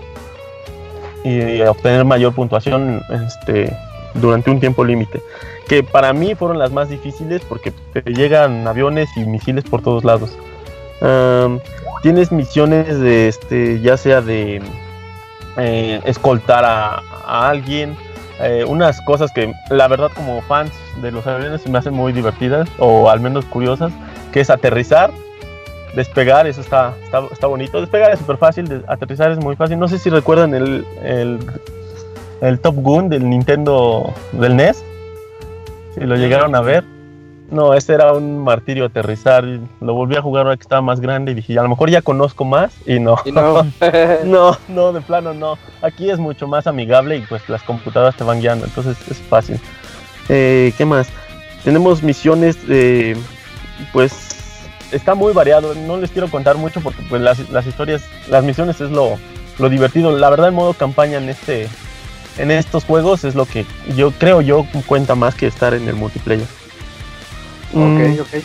[1.24, 3.76] y obtener mayor puntuación este,
[4.16, 5.22] durante un tiempo límite.
[5.68, 10.04] Que para mí fueron las más difíciles porque te llegan aviones y misiles por todos
[10.04, 10.38] lados.
[12.04, 14.62] Tienes misiones de este, ya sea de
[15.58, 17.02] eh, escoltar a,
[17.50, 17.96] alguien,
[18.42, 20.72] eh, unas cosas que la verdad como fans
[21.02, 23.94] de los aviones me hacen muy divertidas o al menos curiosas,
[24.34, 25.12] que es aterrizar,
[25.96, 26.94] despegar, eso está,
[27.32, 30.86] está, bonito, despegar es súper fácil, aterrizar es muy fácil, no sé si recuerdan el,
[32.42, 34.84] el Top Gun del Nintendo del NES,
[35.94, 36.84] si lo llegaron a ver.
[37.52, 39.44] No, este era un martirio aterrizar.
[39.82, 42.02] Lo volví a jugar ahora que estaba más grande y dije, a lo mejor ya
[42.02, 43.18] conozco más y no.
[43.26, 43.64] Y no.
[44.26, 45.58] no, no, de plano no.
[45.82, 49.60] Aquí es mucho más amigable y pues las computadoras te van guiando, entonces es fácil.
[50.30, 51.10] Eh, ¿Qué más?
[51.64, 53.16] Tenemos misiones, de,
[53.92, 54.34] pues
[54.92, 55.76] está muy variado.
[55.76, 59.18] No les quiero contar mucho porque pues las, las historias, las misiones es lo,
[59.60, 60.18] lo divertido.
[60.18, 61.68] La verdad, el modo campaña en este,
[62.38, 63.66] en estos juegos es lo que
[63.96, 66.48] yo creo yo cuenta más que estar en el multiplayer.
[67.74, 68.44] Mm, Ok, ok.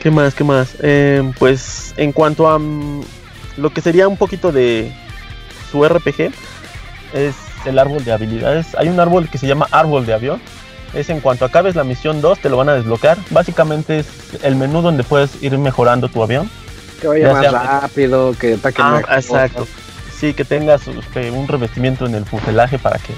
[0.00, 0.34] ¿Qué más?
[0.34, 0.76] ¿Qué más?
[0.82, 3.02] Eh, pues en cuanto a mm,
[3.56, 4.92] lo que sería un poquito de
[5.70, 6.30] su RPG,
[7.14, 7.34] es
[7.64, 8.74] el árbol de habilidades.
[8.76, 10.40] Hay un árbol que se llama árbol de avión.
[10.92, 13.18] Es en cuanto acabes la misión 2, te lo van a desbloquear.
[13.30, 14.06] Básicamente es
[14.42, 16.48] el menú donde puedes ir mejorando tu avión.
[17.00, 19.66] Que vaya Ya más sea- rápido, que ataque Ah, más exacto.
[20.18, 23.12] Sí, que tengas este, un revestimiento en el fuselaje para que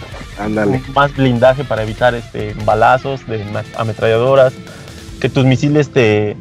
[0.94, 3.44] más blindaje para evitar este balazos de
[3.76, 4.52] ametralladoras,
[5.20, 6.36] que tus misiles te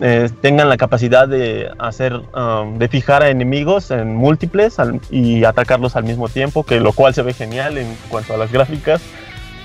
[0.00, 5.44] eh, tengan la capacidad de hacer um, de fijar a enemigos en múltiples al- y
[5.44, 9.00] atacarlos al mismo tiempo, que lo cual se ve genial en cuanto a las gráficas.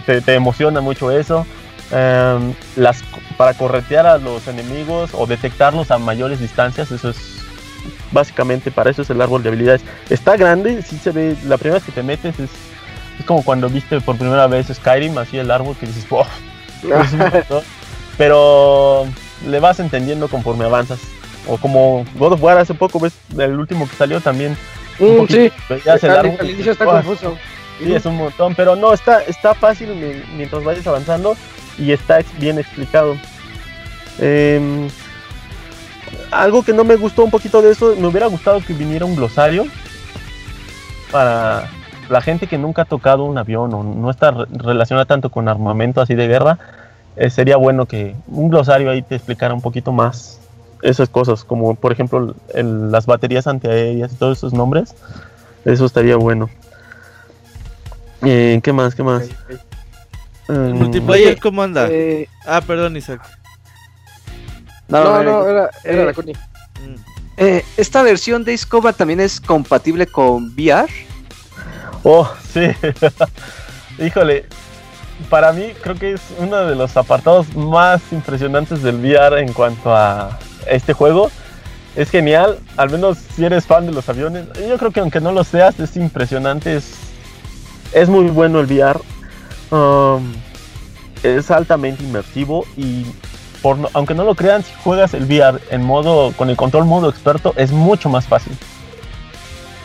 [0.06, 1.46] Te, te emociona mucho eso.
[1.92, 3.04] Em, las,
[3.38, 7.41] para corretear a los enemigos o detectarlos a mayores distancias, eso es
[8.12, 9.82] básicamente para eso es el árbol de habilidades.
[10.10, 12.50] Está grande, sí se ve, la primera vez que te metes es,
[13.20, 16.26] es como cuando viste por primera vez Skyrim, así el árbol que dices, wow,
[16.84, 17.64] es un montón".
[18.18, 19.06] pero
[19.48, 21.00] le vas entendiendo conforme avanzas.
[21.48, 24.56] O como God of War hace poco, ves el último que salió también.
[25.00, 27.38] Mm, poquito, sí, veías el al, árbol al y inicio está confuso.
[27.80, 31.36] Sí, es un montón, pero no, está, está fácil mi- mientras vayas avanzando
[31.80, 33.18] y está bien explicado.
[34.20, 34.88] Em,
[36.32, 39.16] algo que no me gustó un poquito de eso, me hubiera gustado que viniera un
[39.16, 39.66] glosario
[41.12, 41.70] para
[42.10, 45.48] la gente que nunca ha tocado un avión o no está re- relacionada tanto con
[45.48, 46.58] armamento así de guerra.
[47.18, 50.40] eh, sería bueno que un glosario ahí te explicara un poquito más
[50.82, 54.96] esas cosas, como por ejemplo el- las baterías antiaéreas y todos esos nombres.
[55.66, 56.50] Eso estaría bueno.
[58.24, 58.96] Eh, ¿Qué más?
[58.96, 59.24] ¿Qué más?
[60.48, 61.88] ¿El Mm, multiplayer cómo anda?
[61.92, 63.22] Eh, Ah, perdón, Isaac.
[64.92, 66.36] No, No, no, era, era eh, la Connie.
[67.38, 70.88] Eh, esta versión de Discover también es compatible con VR.
[72.04, 72.72] Oh, sí.
[74.04, 74.46] Híjole,
[75.30, 79.96] para mí creo que es uno de los apartados más impresionantes del VR en cuanto
[79.96, 80.38] a
[80.68, 81.32] este juego.
[81.96, 84.46] Es genial, al menos si eres fan de los aviones.
[84.68, 86.76] Yo creo que aunque no lo seas, es impresionante.
[86.76, 86.94] Es,
[87.92, 89.00] es muy bueno el VR.
[89.72, 90.34] Um,
[91.24, 93.06] es altamente inmersivo y
[93.62, 97.10] por aunque no lo crean, si juegas el VR en modo, con el control modo
[97.10, 98.54] experto, es mucho más fácil.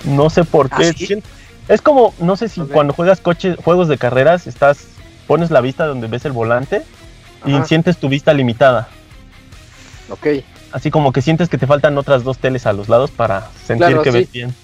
[0.04, 0.92] No sé por ¿Ah, qué.
[0.92, 1.06] sí?
[1.06, 1.22] sien-
[1.68, 4.86] Es como, no sé si cuando juegas coches, juegos de carreras, estás,
[5.26, 6.82] pones la vista donde ves el volante
[7.44, 8.88] y sientes tu vista limitada.
[10.10, 10.26] Ok.
[10.72, 13.86] Así como que sientes que te faltan otras dos teles a los lados para sentir
[13.88, 14.18] Claro, que sí.
[14.18, 14.54] ves bien.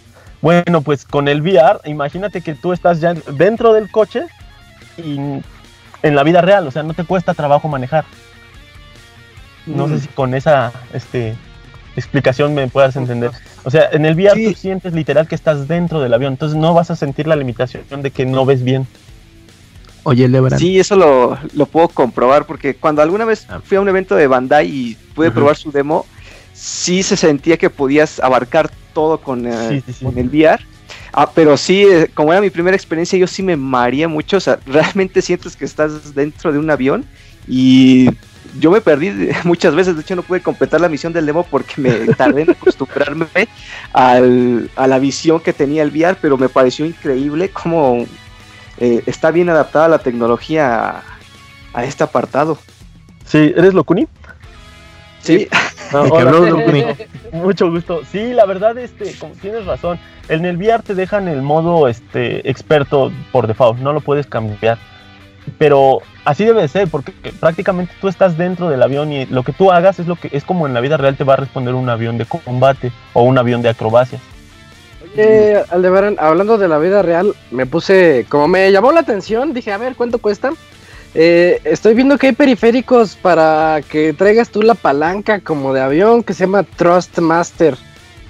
[0.41, 4.23] Bueno, pues con el VR, imagínate que tú estás ya dentro del coche
[4.97, 8.05] y en la vida real, o sea, no te cuesta trabajo manejar.
[9.67, 9.91] No Mm.
[9.95, 11.35] sé si con esa este,
[11.97, 13.31] explicación me puedas entender.
[13.65, 14.53] O sea, en el VR Sí.
[14.53, 17.85] tú sientes literal que estás dentro del avión, entonces no vas a sentir la limitación
[18.03, 18.87] de que no ves bien.
[20.05, 20.59] Oye, Lebran.
[20.59, 23.61] Sí, eso lo, lo puedo comprobar porque cuando alguna vez Ah.
[23.63, 26.05] fui a un evento de Bandai y pude probar su demo,
[26.53, 30.05] sí se sentía que podías abarcar todo con, eh, Sí, sí, sí.
[30.05, 30.59] con el VR.
[31.13, 34.39] Ah, pero sí, eh, como era mi primera experiencia, yo sí me maría mucho.
[34.39, 37.05] O sea, realmente sientes que estás dentro de un avión
[37.47, 38.09] y
[38.59, 39.95] yo me perdí muchas veces.
[39.97, 43.27] De hecho, no pude completar la misión del demo porque me tardé en acostumbrarme
[43.93, 48.05] al- a la visión que tenía el VR, pero me pareció increíble cómo
[48.79, 51.03] eh, está bien adaptada la tecnología a,
[51.75, 52.59] a este apartado.
[53.25, 54.07] Sí, ¿eres Locuni?
[55.21, 55.49] Sí,
[55.95, 56.31] Ah, hola.
[56.31, 56.85] Locuni.
[57.33, 58.01] Mucho gusto.
[58.11, 59.99] Sí, la verdad, este, como tienes razón.
[60.29, 64.79] En el VR te dejan el modo este, experto por default, no lo puedes cambiar.
[65.59, 69.53] Pero así debe de ser, porque prácticamente tú estás dentro del avión y lo que
[69.53, 71.75] tú hagas es lo que es como en la vida real te va a responder
[71.75, 74.21] un avión de combate o un avión de acrobacias.
[75.15, 79.73] Oye, Aldebarán, hablando de la vida real, me puse, como me llamó la atención, dije,
[79.73, 80.53] a ver, ¿cuánto cuesta?
[81.15, 86.23] Eh, estoy viendo que hay periféricos para que traigas tú la palanca como de avión
[86.23, 87.77] que se llama Trust Master.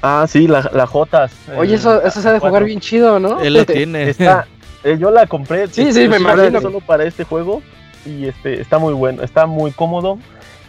[0.02, 1.30] Ah, sí, la, la Jotas.
[1.56, 3.40] Oye, eh, eso, eso se ha de jugar bien chido, ¿no?
[3.40, 4.10] Él lo tiene.
[4.10, 4.48] Está,
[4.84, 5.68] eh, yo la compré.
[5.68, 6.60] Sí, sí, me imagino.
[6.60, 7.62] Solo para este juego
[8.04, 10.18] y este está muy bueno, está muy cómodo,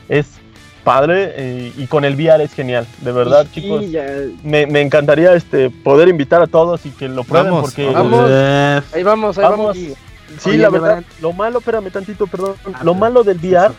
[0.09, 0.27] es
[0.83, 3.89] padre eh, y con el VR es genial, de verdad, Sí, chicos.
[3.89, 4.05] ya-
[4.43, 8.25] Me, me encantaría este poder invitar a todos y que lo prueben Vamos, porque vamos.
[8.29, 9.59] Eh, ahí vamos, ahí Vamos.
[9.77, 9.77] vamos.
[10.39, 13.73] sí, Oye, la verdad, van- lo malo, espérame tantito, perdón, Ah, lo malo del VR,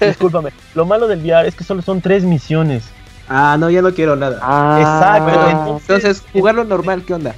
[0.00, 2.84] discúlpame, lo malo del VR es que solo son tres misiones.
[3.28, 4.36] Ah, no, ya no quiero nada.
[4.80, 7.34] Exacto, Bueno, entonces- entonces, jugarlo normal, ¿qué onda?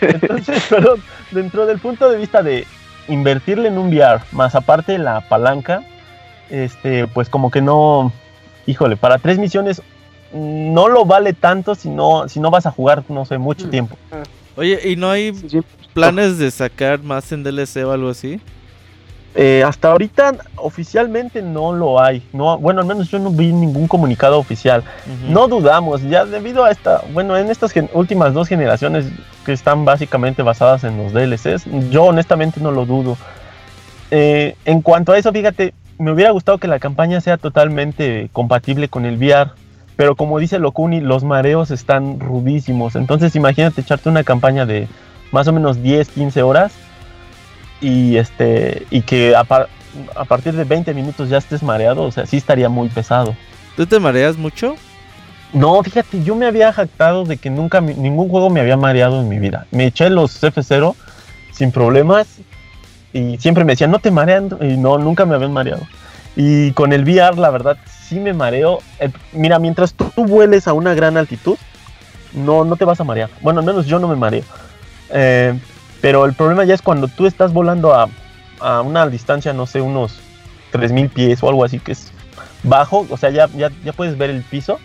[0.00, 2.66] Entonces, perdón, dentro del punto de vista de
[3.08, 5.82] invertirle en un VR, más aparte la palanca,
[6.50, 8.12] este, pues como que no,
[8.66, 9.82] híjole, para tres misiones
[10.32, 13.70] no lo vale tanto si no, si no vas a jugar, no sé, mucho Mm.
[13.70, 13.96] tiempo.
[14.56, 15.32] Oye, ¿y no hay
[15.94, 18.40] planes de sacar más en DLC o algo así?
[19.38, 22.26] Eh, hasta ahorita oficialmente no lo hay.
[22.32, 24.82] No, bueno, al menos yo no vi ningún comunicado oficial.
[25.28, 29.04] No dudamos, ya debido a esta, bueno, en estas últimas dos generaciones
[29.44, 33.18] que están básicamente basadas en los DLCs, yo honestamente no lo dudo.
[34.10, 38.88] Eh, en cuanto a eso, fíjate, me hubiera gustado que la campaña sea totalmente compatible
[38.88, 39.50] con el VR,
[39.96, 42.96] pero como dice Locuni, los mareos están rudísimos.
[42.96, 44.88] Entonces imagínate echarte una campaña de
[45.30, 46.72] más o menos 10, 15 horas
[47.80, 49.68] y este y que a, par-
[50.14, 53.36] a partir de 20 minutos ya estés mareado, o sea, sí estaría muy pesado.
[53.76, 54.74] ¿Tú te mareas mucho?
[55.52, 59.28] No, fíjate, yo me había jactado de que nunca ningún juego me había mareado en
[59.28, 59.66] mi vida.
[59.70, 60.94] Me eché los F0
[61.52, 62.26] sin problemas
[63.12, 65.82] y siempre me decían, no te marean, y no, nunca me habían mareado.
[66.34, 68.80] Y con el VR, la verdad, sí me mareo.
[68.98, 71.56] Eh, mira, mientras tú, tú vueles a una gran altitud,
[72.34, 73.30] no, no te vas a marear.
[73.40, 74.42] Bueno, al menos yo no me mareo.
[75.10, 75.58] Eh,
[76.06, 78.08] pero el problema ya es cuando tú estás volando a,
[78.60, 80.20] a una distancia, no sé, unos
[80.70, 82.12] 3000 pies o algo así, que es
[82.62, 84.78] bajo, o sea, ya, ya, ya puedes ver el piso.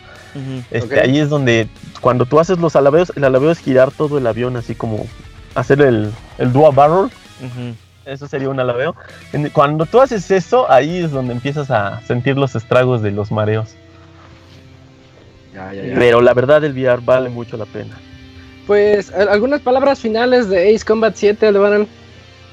[0.71, 0.99] Este.
[0.99, 1.69] Ahí es donde
[1.99, 5.05] cuando tú haces los alabeos, el alabeo es girar todo el avión, así como
[5.53, 7.11] hacer el, el dual barrel,
[8.07, 8.95] eso sería un alabeo.
[9.53, 13.75] Cuando tú haces eso, ahí es donde empiezas a sentir los estragos de los mareos.
[15.53, 15.93] Ya, ya, ya.
[15.99, 17.95] Pero la verdad el VR vale mucho la pena.
[18.67, 21.87] Pues al- algunas palabras finales de Ace Combat 7, Aldebarán.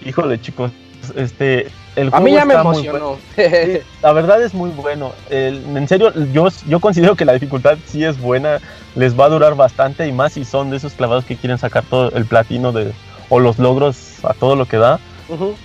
[0.05, 0.71] Híjole chicos,
[1.17, 1.67] este...
[1.97, 2.71] El A mí juego ya me bueno.
[2.71, 3.17] emocionó.
[4.03, 5.11] La verdad es muy bueno.
[5.31, 8.61] El- en serio, yo, yo considero que la dificultad sí es buena.
[8.95, 11.83] Les va a durar bastante y más si son de esos clavados que quieren sacar
[11.91, 12.93] todo el platino de,
[13.31, 15.01] o los logros a todo lo que da.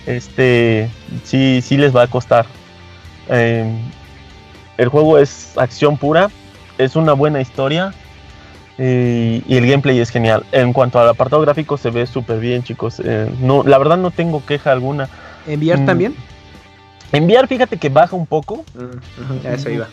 [0.06, 0.90] Este
[1.22, 2.46] sí, sí les va a costar.
[3.28, 3.64] Eh,
[4.76, 6.30] el juego es acción pura,
[6.78, 7.94] es una buena historia
[8.78, 10.44] y el gameplay es genial.
[10.52, 13.00] En cuanto al apartado gráfico se ve súper bien, chicos.
[13.04, 15.08] Eh, no, la verdad no tengo queja alguna.
[15.46, 15.86] ¿Enviar Mm.
[15.86, 16.14] también?
[17.12, 18.64] Enviar, fíjate que baja un poco.
[19.46, 19.88] A eso iba.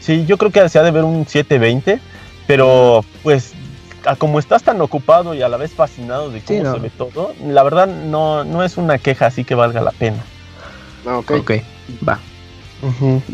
[0.00, 2.00] Sí, yo creo que se ha de ver un 720,
[2.46, 3.52] pero pues
[4.06, 6.72] a como estás tan ocupado y a la vez fascinado de cómo Sí, no.
[6.74, 10.18] se ve todo, la verdad no, no es una queja así que valga la pena.
[11.06, 11.30] Ah, ok.
[11.40, 11.52] Ok,
[12.06, 12.18] va.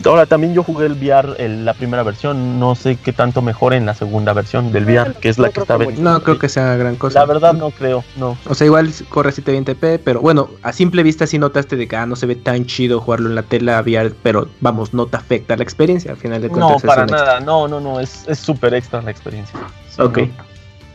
[0.07, 3.75] Ahora también yo jugué el VR, el- la primera versión, no sé qué tanto mejor
[3.75, 5.79] en la segunda versión del VR, que es la No que está.
[5.79, 7.21] No creo que sea gran cosa.
[7.21, 8.37] La verdad no creo, no.
[8.49, 12.07] O sea, igual corre 720p, pero bueno, a simple vista sí notaste de que ah,
[12.07, 15.57] no se ve tan chido jugarlo en la tela VR, pero vamos, no te afecta
[15.57, 16.71] la experiencia al final de cuentas.
[16.71, 17.19] No, para extra.
[17.19, 19.59] nada, no, no, no, es es súper extra la experiencia.
[19.89, 20.19] Sí, Ok.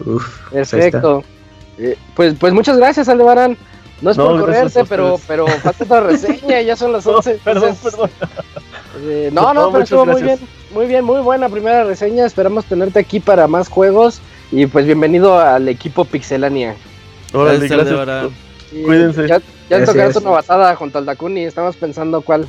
[0.05, 0.13] no.
[0.15, 0.51] Uf.
[0.51, 1.23] Perfecto.
[1.77, 3.57] Eh, pues, pues muchas gracias, Aldebarán.
[4.01, 7.39] No es No, por correrte, pero, pero falta otra reseña, ya son las No, 11.
[7.43, 8.09] perdón, entonces, perdón.
[9.03, 10.39] eh, no, no, No, pero muchas estuvo muy bien,
[10.71, 12.25] muy bien, muy buena primera reseña.
[12.25, 14.19] Esperamos tenerte aquí para más juegos.
[14.51, 16.75] Y pues bienvenido al equipo Pixelania.
[17.33, 18.31] Órale, Gracias, gracias.
[18.71, 19.27] Y Cuídense.
[19.27, 22.47] Ya, ya tocaste una basada junto al Dakuni, estamos pensando cuál.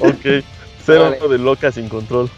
[0.00, 0.44] Ok.
[0.84, 1.28] Cero Vale.
[1.28, 2.30] de loca sin control.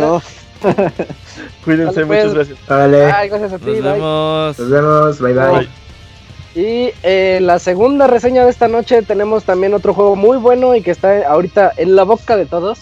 [0.00, 0.22] No.
[1.64, 2.24] Cuídense, Vale, pues.
[2.24, 2.58] muchas gracias.
[2.68, 3.92] Vale, Ay, gracias a ti, Nos bye.
[3.92, 4.58] vemos.
[4.58, 5.50] nos vemos, bye bye.
[5.50, 5.81] Bye.
[6.54, 10.82] Y eh, la segunda reseña de esta noche tenemos también otro juego muy bueno y
[10.82, 12.78] que está ahorita en la boca de todos.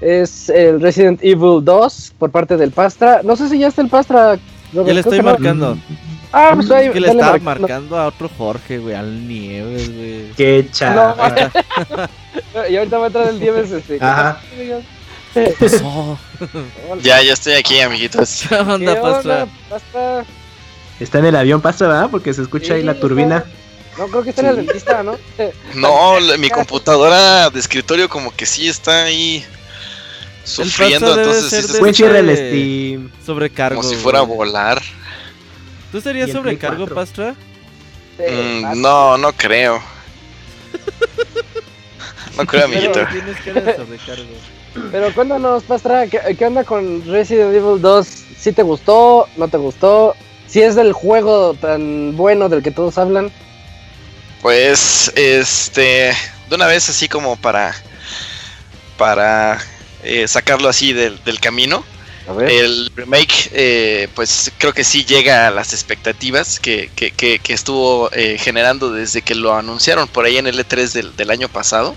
[0.00, 3.20] Es el Resident Evil 2 por parte del Pastra.
[3.24, 4.38] No sé si ya está el Pastra.
[4.72, 5.24] Robert, le estoy no.
[5.24, 5.78] marcando.
[6.30, 7.96] Ah, pues ahí, Es que le estaba marcando.
[7.98, 10.30] a otro Jorge, güey, al Nieves, güey.
[10.36, 11.50] Qué No, chaval.
[12.70, 13.72] y ahorita va a entrar el Dieves.
[13.72, 14.40] Este, Ajá.
[15.34, 16.18] ¿Qué pasó?
[17.02, 18.42] Ya, ya estoy aquí, amiguitos.
[18.48, 19.46] ¿Qué ¿Qué onda, onda, Pastra?
[19.68, 20.24] Pastra?
[21.00, 22.08] Está en el avión, pasa, ¿verdad?
[22.10, 23.44] Porque se escucha ahí la turbina.
[23.96, 25.16] No, creo que está en el dentista, ¿no?
[25.74, 29.44] No, la- mi computadora de escritorio como que sí está ahí
[30.44, 33.10] sufriendo, paso debe entonces ser sí se el Steam.
[33.24, 33.80] Sobrecargo.
[33.80, 34.80] como si fuera a volar.
[35.92, 36.94] ¿Tú serías sobrecargo, 4.
[36.94, 37.34] Pastra?
[38.16, 39.80] Sí, Mm, no, no creo.
[42.36, 43.00] No creo, amiguito.
[43.44, 43.86] Pero.
[44.92, 48.06] Pero cuéntanos, Pastra, ¿qué, qué onda con Resident Evil 2?
[48.38, 49.26] ¿Sí te gustó?
[49.36, 50.14] ¿No te gustó?
[50.48, 53.30] ¿Si es del juego tan bueno del que todos hablan?
[54.42, 56.14] Pues, este,
[56.48, 57.74] de una vez así como para,
[58.96, 59.58] para
[60.02, 61.84] eh, sacarlo así del, del camino.
[62.28, 62.50] A ver.
[62.50, 67.54] El remake, eh, pues creo que sí llega a las expectativas que, que- que- que
[67.54, 71.48] estuvo eh, generando desde que lo anunciaron por ahí en el E3 del, del año
[71.48, 71.96] pasado.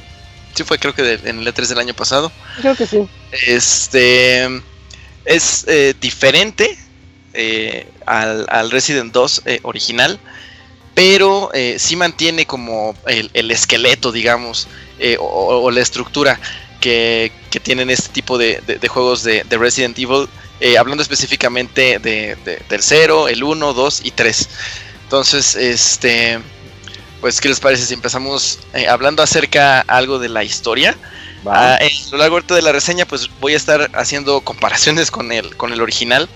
[0.54, 2.32] Sí fue creo que en el E3 del año pasado.
[2.62, 3.08] Creo que sí.
[3.46, 4.46] Este
[5.26, 6.78] es eh, diferente
[7.34, 10.20] eh, al, al Resident 2 eh, original,
[10.94, 14.68] pero eh, sí mantiene como el, el esqueleto, digamos,
[15.00, 15.26] eh, o,
[15.64, 16.40] o la estructura
[16.80, 20.28] que, que tienen este tipo de, de- de juegos de, de Resident Evil,
[20.78, 24.50] hablando específicamente de, de- del 0, el 1, 2 y 3.
[25.04, 26.40] Entonces, este,
[27.20, 28.60] pues, ¿qué les parece si empezamos
[28.90, 30.98] hablando acerca algo de la historia?
[31.54, 35.56] Ah, a lo largo de la reseña, pues voy a estar haciendo comparaciones con el,
[35.58, 36.30] con el original.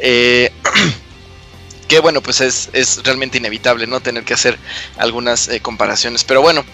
[0.00, 0.50] Eh,
[1.88, 4.00] que bueno, pues es, es realmente inevitable, ¿no?
[4.00, 4.58] Tener que hacer
[4.98, 6.22] algunas eh, comparaciones.
[6.24, 6.64] Pero bueno,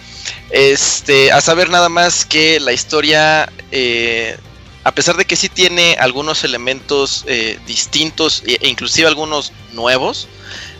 [0.49, 4.37] este, a saber nada más que la historia, eh,
[4.83, 10.27] a pesar de que sí tiene algunos elementos eh, distintos e e inclusive algunos nuevos,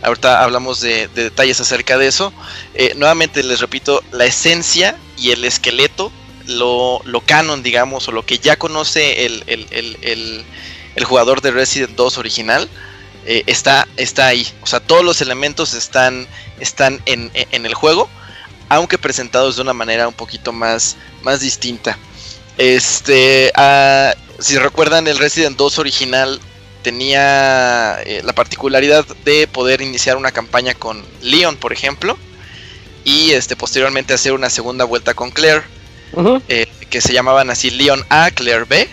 [0.02, 2.34] ahorita hablamos de, de detalles acerca de eso,
[2.74, 6.12] eh, nuevamente les repito, la esencia y el esqueleto
[6.46, 10.46] lo, lo canon, digamos, o lo que ya conoce el- el-
[10.96, 12.70] el jugador de Resident 2 original,
[13.26, 14.48] eh, está, está ahí.
[14.62, 16.28] O sea, todos los elementos están,
[16.60, 18.10] están en, en- el juego,
[18.70, 21.98] aunque presentados de una manera un poquito más, más distinta.
[22.58, 26.40] Este, ah, si recuerdan, el Resident 2 original
[26.84, 32.18] tenía eh, la particularidad de poder iniciar una campaña con Leon, por ejemplo,
[33.04, 35.64] y este, posteriormente hacer una segunda vuelta con Claire
[36.48, 38.88] eh, que se llamaban así Leon A, Claire B.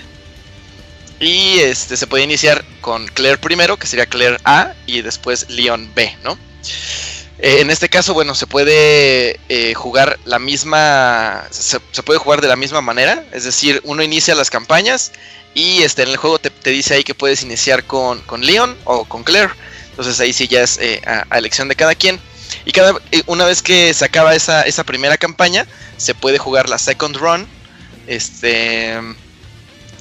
[1.22, 5.88] Y este se puede iniciar con Claire primero, que sería Claire A, y después Leon
[5.94, 6.36] B, ¿no?
[7.38, 11.46] Eh, en este caso, bueno, se puede eh, jugar la misma.
[11.50, 13.24] Se, puede jugar de la misma manera.
[13.32, 15.12] Es decir, uno inicia las campañas
[15.54, 19.04] y este, en el juego te, dice ahí que puedes iniciar con, con Leon o
[19.04, 19.52] con Claire.
[19.90, 22.18] Entonces ahí sí ya es eh, a, elección de cada quien.
[22.64, 22.94] Y cada,
[23.26, 25.68] una vez que se acaba esa, esa primera campaña,
[25.98, 27.46] se puede jugar la second run.
[28.08, 28.98] Este.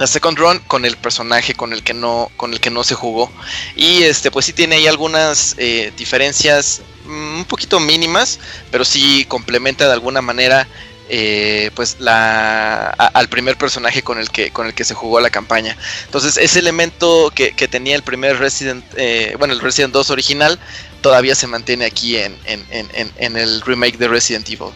[0.02, 2.32] La second run con el personaje con el que no.
[2.36, 3.32] Con el que no se jugó.
[3.76, 6.82] Y este, pues sí tiene ahí algunas eh, diferencias.
[7.06, 8.40] mm, Un poquito mínimas.
[8.72, 10.68] Pero sí complementa de alguna manera.
[11.14, 15.30] eh, pues la al primer personaje con el que con el que se jugó la
[15.30, 15.76] campaña
[16.06, 20.58] entonces ese elemento que, que tenía el primer Resident eh, bueno el Resident 2 original
[21.02, 24.72] todavía se mantiene aquí en- en- en el remake de Resident Evil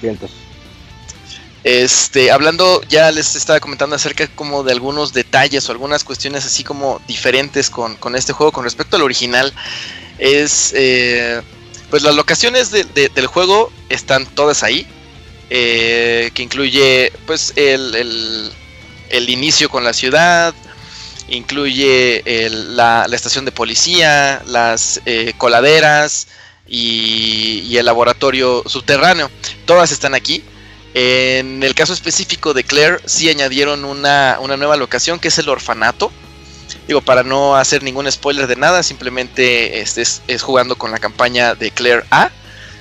[0.00, 0.30] Vientos.
[1.64, 6.62] Este, hablando, ya les estaba comentando acerca como de algunos detalles o algunas cuestiones así
[6.64, 9.52] como diferentes con, con este juego con respecto al original.
[10.18, 11.40] Es, eh,
[11.90, 14.86] pues las locaciones de- de- del juego están todas ahí.
[15.50, 18.52] eh, que incluye pues el, el-
[19.30, 20.54] inicio con la ciudad,
[21.28, 26.26] incluye la, la estación de policía, las eh, coladeras
[26.66, 29.30] y, y el laboratorio subterráneo.
[29.66, 30.42] Todas están aquí.
[30.94, 35.48] En el caso específico de Claire, sí añadieron una, una nueva locación que es el
[35.48, 36.12] orfanato.
[36.86, 40.98] Digo, para no hacer ningún spoiler de nada, simplemente este es, es jugando con la
[41.00, 42.30] campaña de Claire A.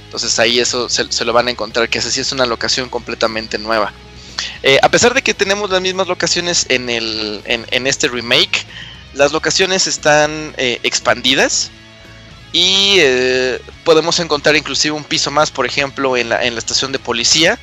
[0.06, 3.92] Entonces ahí eso se, lo van a encontrar, que sí es una locación completamente nueva.
[4.62, 8.66] Eh, a pesar de que tenemos las mismas locaciones en, el, en este remake,
[9.14, 11.72] las locaciones están eh, expandidas
[12.54, 16.92] y eh, podemos encontrar inclusive un piso más, por ejemplo, en la, en la estación
[16.92, 17.60] de policía.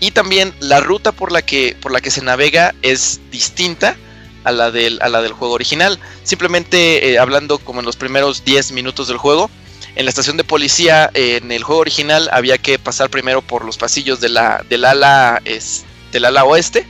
[0.00, 3.96] Y también la ruta por la que, por la que se navega es distinta
[4.44, 5.98] a la del, a la del juego original.
[6.22, 9.50] Simplemente eh, hablando como en los primeros 10 minutos del juego,
[9.96, 13.64] en la estación de policía, eh, en el juego original, había que pasar primero por
[13.64, 16.86] los pasillos de la, del, ala, es- del ala oeste.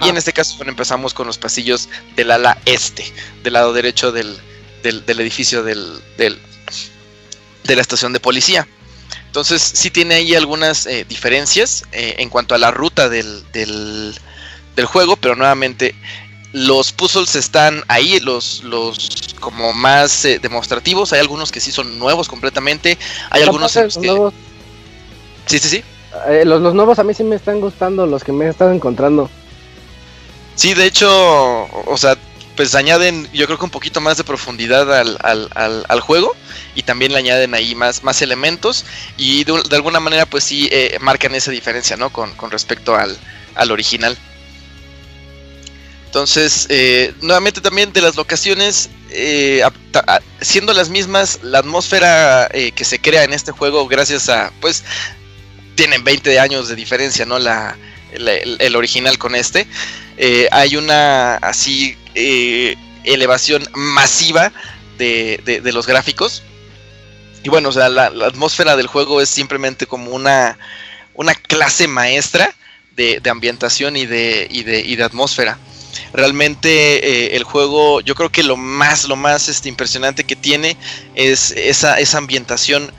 [0.00, 3.04] Y en este caso bueno, empezamos con los pasillos del ala este,
[3.44, 4.36] del lado derecho del,
[4.82, 6.38] del- del edificio del, del-
[7.64, 8.66] de la estación de policía.
[9.38, 14.14] Entonces sí tiene ahí algunas eh, diferencias eh, en cuanto a la ruta del, del,
[14.74, 15.94] del juego, pero nuevamente
[16.52, 21.12] los puzzles están ahí, los, los como más eh, demostrativos.
[21.12, 22.98] Hay algunos que sí son nuevos completamente.
[23.30, 24.08] Hay No, algunos los que...
[24.08, 24.34] nuevos,
[25.46, 25.84] Sí, sí, sí.
[26.28, 28.72] eh, los, los nuevos a mí sí me están gustando, los que me he estado
[28.72, 29.30] encontrando.
[30.54, 31.08] Sí, de hecho,
[31.86, 32.16] o sea,
[32.58, 36.34] pues añaden yo creo que un poquito más de profundidad al, al, al, juego
[36.74, 38.84] y también le añaden ahí más, más elementos
[39.16, 42.10] y de, alguna manera pues sí eh, marcan esa diferencia, ¿no?
[42.10, 43.16] Con, con respecto al,
[43.54, 44.18] al original.
[46.06, 49.62] Entonces, eh, nuevamente también de las locaciones, eh,
[50.40, 54.82] siendo las mismas, la atmósfera que se crea en este juego gracias a, pues,
[55.76, 57.38] tienen 20 años de diferencia, ¿no?
[57.38, 57.78] La,
[58.10, 59.68] el original con este.
[60.18, 64.52] Eh, hay una así eh, elevación masiva
[64.98, 66.42] de, de- los gráficos.
[67.44, 70.58] Y bueno, o sea, la, atmósfera del juego es simplemente como una,
[71.14, 72.52] una clase maestra
[72.96, 75.58] de, de ambientación y de, y de, y de atmósfera.
[76.12, 76.68] Realmente
[77.28, 80.76] eh, el juego, yo creo que lo más, lo más este, impresionante que tiene
[81.14, 82.92] es esa, esa ambientación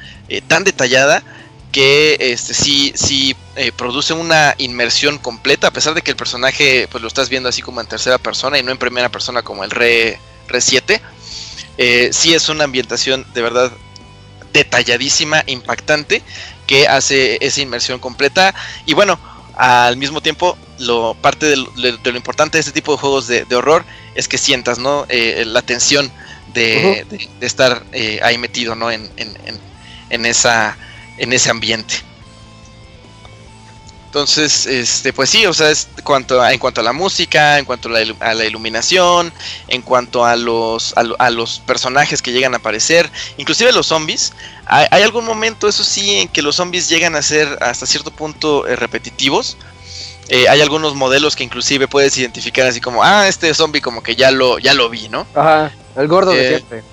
[0.47, 1.23] tan detallada
[1.71, 6.87] que este, sí, sí eh, produce una inmersión completa, a pesar de que el personaje
[6.91, 9.63] pues lo estás viendo así como en tercera persona y no en primera persona como
[9.63, 11.01] el Re, Re 7.
[11.77, 13.71] Eh, sí es una ambientación de verdad
[14.53, 16.21] detalladísima, impactante,
[16.67, 18.53] que hace esa inmersión completa.
[18.85, 19.19] Y bueno,
[19.55, 23.27] al mismo tiempo, lo, parte de lo, de lo importante de este tipo de juegos
[23.27, 23.85] de, de horror
[24.15, 25.05] es que sientas ¿no?
[25.09, 26.11] Eh, la tensión
[26.53, 27.05] de-
[27.39, 28.89] de estar eh, ahí metido ¿no?
[28.91, 29.59] en, en- en-
[30.09, 30.75] en esa,
[31.19, 31.95] en ese ambiente.
[34.05, 37.65] Entonces, este, pues sí, o sea, es cuanto a- en cuanto a la música, en
[37.65, 39.31] cuanto a la, ilu- a la iluminación,
[39.67, 43.85] en cuanto a los, a, lo- a los personajes que llegan a aparecer, inclusive los
[43.85, 44.33] zombies.
[44.65, 48.09] Hay, hay algún momento, eso sí, en que los zombies llegan a ser hasta cierto
[48.09, 49.57] punto eh, repetitivos.
[50.29, 54.15] Eh, hay algunos modelos que inclusive puedes identificar así como, ah, este zombie como que
[54.15, 55.27] ya lo, ya lo vi, ¿no?
[55.35, 56.83] Ajá, el gordo de Eh, siempre.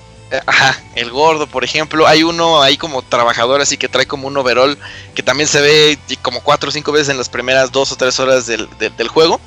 [0.45, 2.05] Ajá, el gordo, por ejemplo.
[2.05, 4.77] Hay uno ahí como trabajador, así que trae como un overall
[5.15, 8.19] que también se ve como cuatro o cinco veces en las primeras dos o tres
[8.19, 9.39] horas del, del- del juego.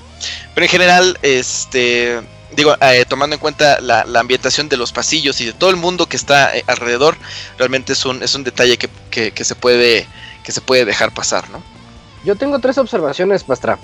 [0.54, 2.20] Pero en general, este,
[2.56, 5.76] digo, eh, tomando en cuenta la, la ambientación de los pasillos y de todo el
[5.76, 7.16] mundo que está eh, alrededor,
[7.58, 10.06] realmente es un, es un detalle que, que- que se puede,
[10.44, 11.62] que se puede dejar pasar, ¿no?
[12.24, 13.78] Yo tengo tres observaciones, Pastra.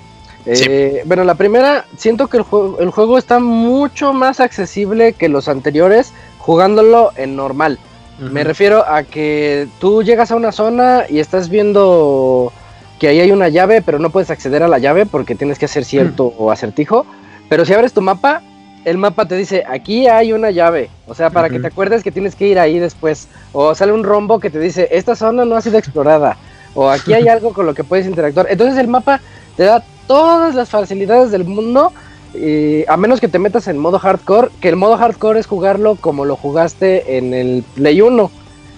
[0.49, 5.29] Eh, Bueno, la primera, siento que el juego, el juego está mucho más accesible que
[5.29, 6.13] los anteriores
[6.47, 7.79] jugándolo en normal.
[8.19, 12.51] Me refiero a que tú llegas a una zona y estás viendo
[12.99, 15.67] que ahí hay una llave, pero no puedes acceder a la llave porque tienes que
[15.67, 17.05] hacer cierto acertijo.
[17.51, 18.41] Pero si abres tu mapa,
[18.87, 20.89] el mapa te dice, aquí hay una llave.
[21.07, 23.29] O sea, para que te acuerdes que tienes que ir ahí después.
[23.53, 26.39] O sale un rombo que te dice, esta zona no ha sido explorada.
[26.75, 28.47] O aquí hay algo con lo que puedes interactuar.
[28.49, 29.21] Entonces el mapa
[29.57, 31.93] te da todas las facilidades del mundo.
[32.39, 35.97] Eh, a menos que te metas en modo hardcore, que el modo hardcore es jugarlo
[35.97, 38.31] como lo jugaste en el Play 1.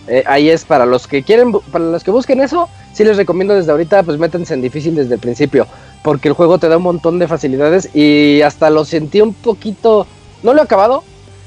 [0.09, 3.55] Eh, ahí es para los que quieren, para los que busquen eso, sí les recomiendo
[3.55, 5.66] desde ahorita, pues métanse en difícil desde el principio,
[6.02, 10.06] porque el juego te da un montón de facilidades y hasta lo sentí un poquito,
[10.43, 11.05] no lo he acabado,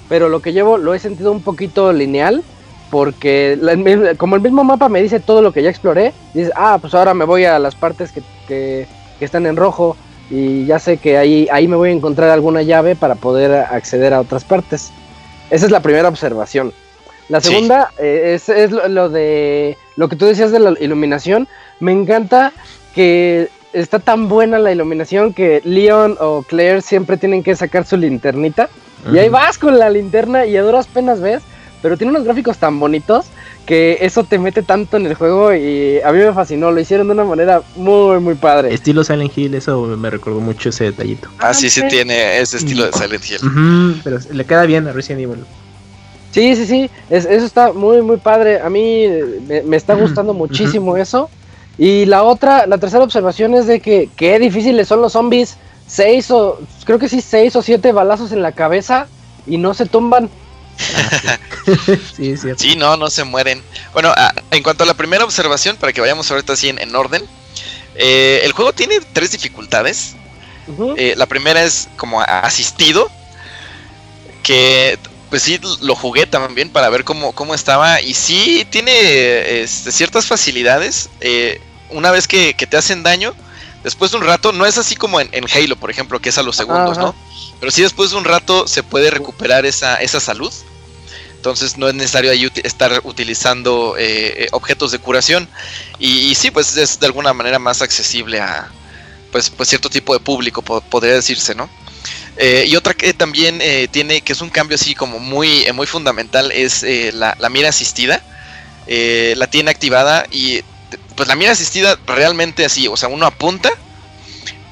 [0.10, 2.44] pero lo que llevo lo he sentido un poquito lineal,
[2.92, 3.58] porque
[4.18, 7.14] como el mismo mapa me dice todo lo que ya exploré, dices, ah, pues ahora
[7.16, 9.96] me voy a las partes que- que están en rojo
[10.32, 14.14] y ya sé que ahí, ahí me voy a encontrar alguna llave para poder acceder
[14.14, 14.92] a otras partes.
[15.50, 16.72] Esa es la primera observación.
[17.28, 21.50] La segunda eh, es, es lo, lo de lo que tú decías de la iluminación.
[21.82, 22.54] Me encanta
[22.96, 27.98] que está tan buena la iluminación que Leon o Claire siempre tienen que sacar su
[27.98, 28.70] linternita.
[29.12, 31.42] Y ahí vas con la linterna y a duras penas ves,
[31.82, 33.26] pero tiene unos gráficos tan bonitos
[33.66, 37.08] que eso te mete tanto en el juego y a mí me fascinó, lo hicieron
[37.08, 38.74] de una manera muy, muy padre.
[38.74, 41.30] Estilo Silent Hill, eso me recordó mucho ese detallito.
[41.40, 41.88] Ah, sí, sí ok.
[41.88, 44.02] tiene ese estilo de Silent Hill.
[44.04, 45.46] Pero le queda bien a Resident Evil.
[46.32, 48.62] Sí, sí, sí, es- eso está muy, muy padre.
[48.62, 49.06] A mí
[49.48, 51.30] me, me está gustando muchísimo eso.
[51.78, 55.58] Y la otra, la tercera observación es de que qué difíciles son los zombies.
[55.88, 59.08] Seis o, creo que sí, seis o siete balazos en la cabeza
[59.46, 60.30] y no se tumban.
[62.16, 62.64] sí, es cierto.
[62.64, 63.62] Sí, no, no se mueren.
[63.94, 66.96] Bueno, a- en cuanto a la primera observación, para que vayamos ahorita así en, en
[66.96, 67.24] orden,
[67.96, 70.16] eh, el juego tiene tres dificultades.
[70.96, 73.12] Eh, la primera es como asistido,
[74.44, 74.98] que
[75.30, 80.28] pues sí lo jugué también para ver cómo, cómo estaba y sí tiene este, ciertas
[80.28, 81.10] facilidades.
[81.22, 83.34] eh, una vez que, que te hacen daño,
[83.84, 86.38] después de un rato, no es así como en, en Halo, por ejemplo, que es
[86.38, 87.08] a los segundos, Ajá.
[87.08, 87.16] ¿no?
[87.62, 90.52] Pero sí después de un rato se puede recuperar esa, esa salud.
[91.38, 95.48] Entonces no es necesario ahí estar utilizando eh, eh, objetos de curación.
[96.00, 98.70] Y, sí, pues es de alguna manera más accesible a
[99.32, 101.70] pues, pues cierto tipo de público, po- podría decirse, ¿no?
[102.36, 103.62] Eh, y otra que también
[103.92, 106.84] tiene, que es un cambio así como muy, muy fundamental, es
[107.14, 108.22] la, la mira asistida.
[108.88, 110.62] La tiene activada y
[111.16, 113.72] pues la mira asistida realmente así, o sea, uno apunta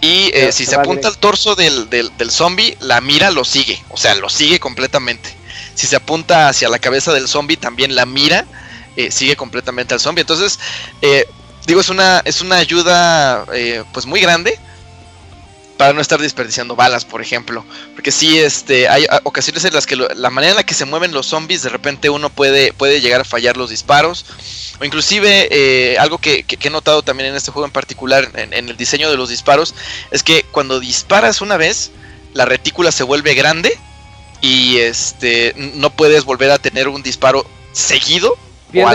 [0.01, 3.83] y eh, si se apunta al torso del, del, del zombie, la mira lo sigue,
[3.89, 5.29] o sea, lo sigue completamente.
[5.75, 8.45] Si se apunta hacia la cabeza del zombie, también la mira
[8.95, 10.21] eh, sigue completamente al zombie.
[10.21, 10.59] Entonces,
[11.01, 11.25] eh,
[11.65, 14.59] digo, es una, es una ayuda eh, pues muy grande
[15.79, 17.63] para no estar desperdiciando balas, por ejemplo.
[17.95, 20.83] Porque sí, este, hay ah, ocasiones en las que la manera en la que se
[20.83, 24.25] mueven los zombies, de repente uno puede, puede llegar a fallar los disparos.
[24.81, 28.67] O inclusive eh, algo que, he notado también en este juego en particular, en, en
[28.67, 29.73] el diseño de los disparos,
[30.11, 31.91] es que cuando disparas una vez,
[32.33, 33.79] la retícula se vuelve grande
[34.41, 38.37] y este no puedes volver a tener un disparo seguido.
[38.71, 38.87] Pierde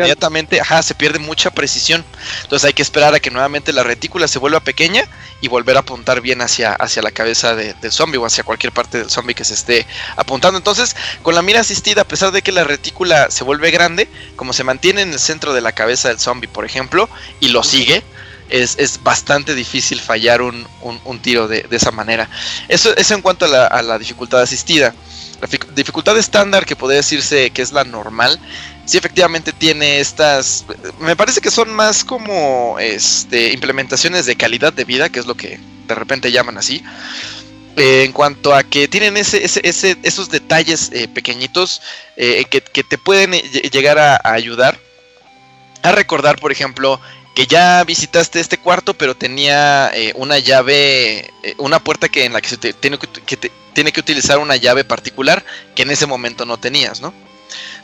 [0.00, 2.04] inmediatamente, ajá, se pierde mucha precisión.
[2.42, 5.04] Entonces hay que esperar a que nuevamente la retícula se vuelva pequeña
[5.40, 8.72] y volver a apuntar bien hacia, hacia la cabeza de- del zombie o hacia cualquier
[8.72, 9.86] parte del zombie que se esté
[10.16, 10.58] apuntando.
[10.58, 14.52] Entonces, con la mira asistida, a pesar de que la retícula se vuelve grande, como
[14.52, 17.08] se mantiene en el centro de la cabeza del zombie, por ejemplo,
[17.40, 18.02] y lo sigue,
[18.50, 22.30] es, es bastante difícil fallar un, un- un tiro de, de esa manera.
[22.68, 24.94] Eso, eso en cuanto a la, a la dificultad asistida.
[25.40, 28.40] La fi- dificultad estándar, que podría decirse que es la normal,
[28.84, 30.64] sí efectivamente tiene estas,
[30.98, 35.36] me parece que son más como este, implementaciones de calidad de vida, que es lo
[35.36, 36.82] que de repente llaman así.
[37.76, 41.80] Eh, en cuanto a que tienen ese, ese- ese- esos detalles eh, pequeñitos
[42.16, 44.76] eh, que, te pueden eh, lle- llegar a, ayudar
[45.82, 47.00] a recordar, por ejemplo,
[47.36, 52.40] que ya visitaste este cuarto, pero tenía eh, una llave, una puerta que en la
[52.40, 55.44] que se te, tiene, que, que te- tiene que utilizar una llave particular
[55.76, 57.14] que en ese momento no tenías, ¿no?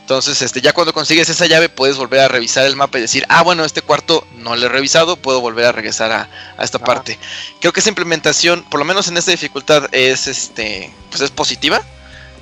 [0.01, 3.25] Entonces, este, ya cuando consigues esa llave, puedes volver a revisar el mapa y decir,
[3.29, 6.79] ah, bueno, este cuarto no lo he revisado, puedo volver a regresar a, a esta
[6.79, 7.17] parte.
[7.61, 11.81] Creo que esa implementación, por lo menos en esta dificultad, es este, pues es positiva.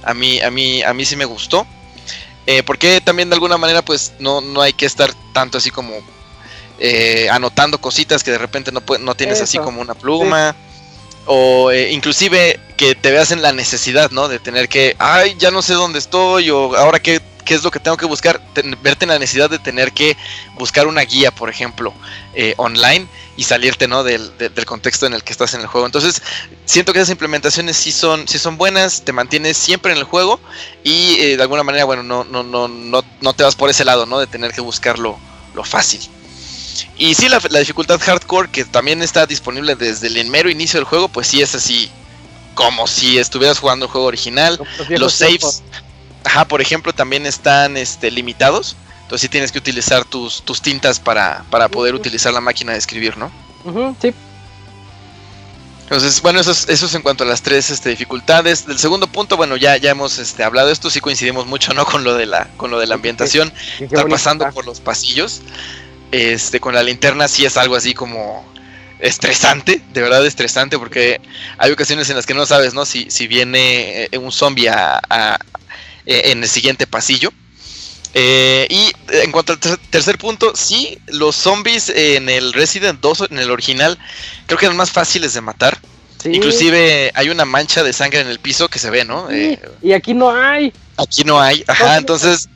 [0.02, 1.68] A mí, a mí, a mí sí me gustó.
[2.48, 5.94] Eh, porque también de alguna manera, pues, no, no hay que estar tanto así como
[6.80, 10.56] eh, anotando cositas que de repente no, no tienes así como una pluma.
[11.26, 14.28] O eh, inclusive que te veas en la necesidad, ¿no?
[14.28, 17.72] De tener que, ay, ya no sé dónde estoy, o ahora qué, qué es lo
[17.72, 18.42] que tengo que buscar.
[18.82, 20.18] Verte en la necesidad de tener que
[20.56, 21.94] buscar una guía, por ejemplo,
[22.36, 24.04] eh, online y salirte, ¿no?
[24.04, 25.86] Del, de- del contexto en el que estás en el juego.
[25.88, 26.22] Entonces,
[26.66, 30.42] siento que esas implementaciones sí son, sí son buenas, te mantienes siempre en el juego
[30.84, 33.86] y eh, de alguna manera, bueno, no, no, no, no, no te vas por ese
[33.86, 34.20] lado, ¿no?
[34.20, 35.18] De tener que buscar lo,
[35.54, 36.02] lo fácil.
[36.98, 40.86] Y sí, la, la dificultad hardcore, que también está disponible desde el mero inicio del
[40.86, 41.92] juego, pues sí es así
[42.56, 44.60] como si estuvieras jugando el juego original.
[44.90, 45.64] Los Los saves, tiempos.
[46.24, 48.76] ajá, por ejemplo, también están este, limitados.
[49.04, 52.78] Entonces sí tienes que utilizar tus, tus tintas para, para poder utilizar la máquina de
[52.80, 53.32] escribir, ¿no?
[54.02, 54.14] Sí.
[55.84, 58.66] Entonces, bueno, eso es, eso es en cuanto a las tres este, dificultades.
[58.66, 61.86] Del segundo punto, bueno, ya, ya hemos este, hablado de esto, sí coincidimos mucho, ¿no?
[61.86, 63.52] Con lo de la, con lo de la ambientación.
[63.78, 64.54] Qué Estar bonito pasando está.
[64.56, 65.42] por los pasillos.
[66.14, 68.46] Este, con la linterna sí es algo así como
[69.00, 71.20] estresante, de verdad estresante, porque
[71.58, 72.86] hay ocasiones en las que no sabes, ¿no?
[72.86, 75.40] Si, si viene eh, un zombie a, a-
[76.06, 77.32] eh, en el siguiente pasillo.
[78.14, 83.26] Eh, y en cuanto al ter- tercer punto, sí, los zombies en el Resident 2,
[83.32, 83.98] en el original,
[84.46, 85.80] creo que eran más fáciles de matar.
[86.22, 86.30] Sí.
[86.32, 89.28] Inclusive hay una mancha de sangre en el piso que se ve, ¿no?
[89.30, 90.72] Sí, Eh, y aquí no hay.
[90.98, 91.64] Aquí no hay.
[91.68, 92.50] Ajá, entonces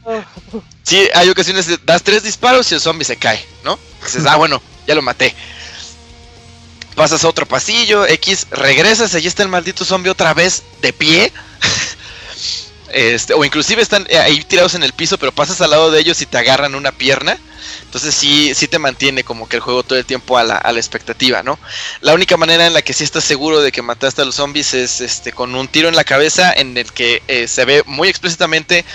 [0.87, 3.77] Sí, hay ocasiones de das tres disparos y el zombie se cae, ¿no?
[4.05, 5.35] Dices, ah, bueno, ya lo maté.
[6.95, 11.33] pasas a otro pasillo, X, regresas, allí está el maldito zombie otra vez de pie.
[12.91, 15.99] Este, o inclusive están eh, ahí tirados en el piso, pero pasas al lado de
[15.99, 17.37] ellos y te agarran una pierna.
[17.83, 20.71] Entonces sí, sí te mantiene como que el juego todo el tiempo a la, a
[20.71, 21.59] la expectativa, ¿no?
[22.01, 24.73] La única manera en la que sí estás seguro de que mataste a los zombies
[24.73, 28.07] es este con un tiro en la cabeza en el que eh, se ve muy
[28.07, 28.85] explícitamente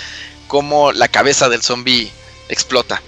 [0.47, 2.11] cómo la cabeza del zombie
[2.49, 3.01] explota.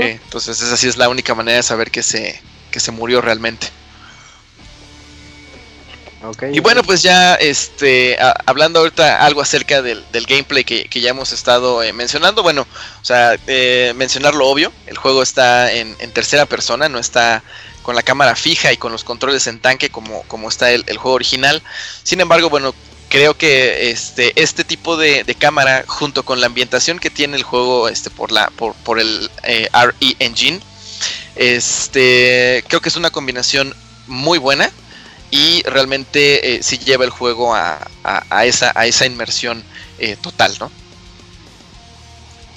[0.00, 3.20] Eh, entonces esa sí es la única manera de saber que se, que se murió
[3.20, 3.68] realmente.
[6.22, 6.44] Ok.
[6.52, 8.16] Y bueno, pues ya este,
[8.46, 12.62] hablando ahorita algo acerca del, del gameplay que, que ya hemos estado eh, mencionando, bueno,
[12.62, 17.42] o sea, eh, mencionar lo obvio, el juego está en, en tercera persona, no está
[17.82, 20.96] con la cámara fija y con los controles en tanque como, como está el, el
[20.98, 21.62] juego original.
[22.02, 22.74] Sin embargo, bueno,
[23.08, 27.42] creo que este, este tipo de, de cámara, junto con la ambientación que tiene el
[27.42, 30.60] juego este, por, la, por, por el eh, RE Engine,
[31.36, 33.74] este, creo que es una combinación
[34.06, 34.70] muy buena
[35.30, 39.62] y realmente eh, sí lleva el juego a, a- a esa, a esa inmersión
[39.98, 40.70] eh, total, ¿no?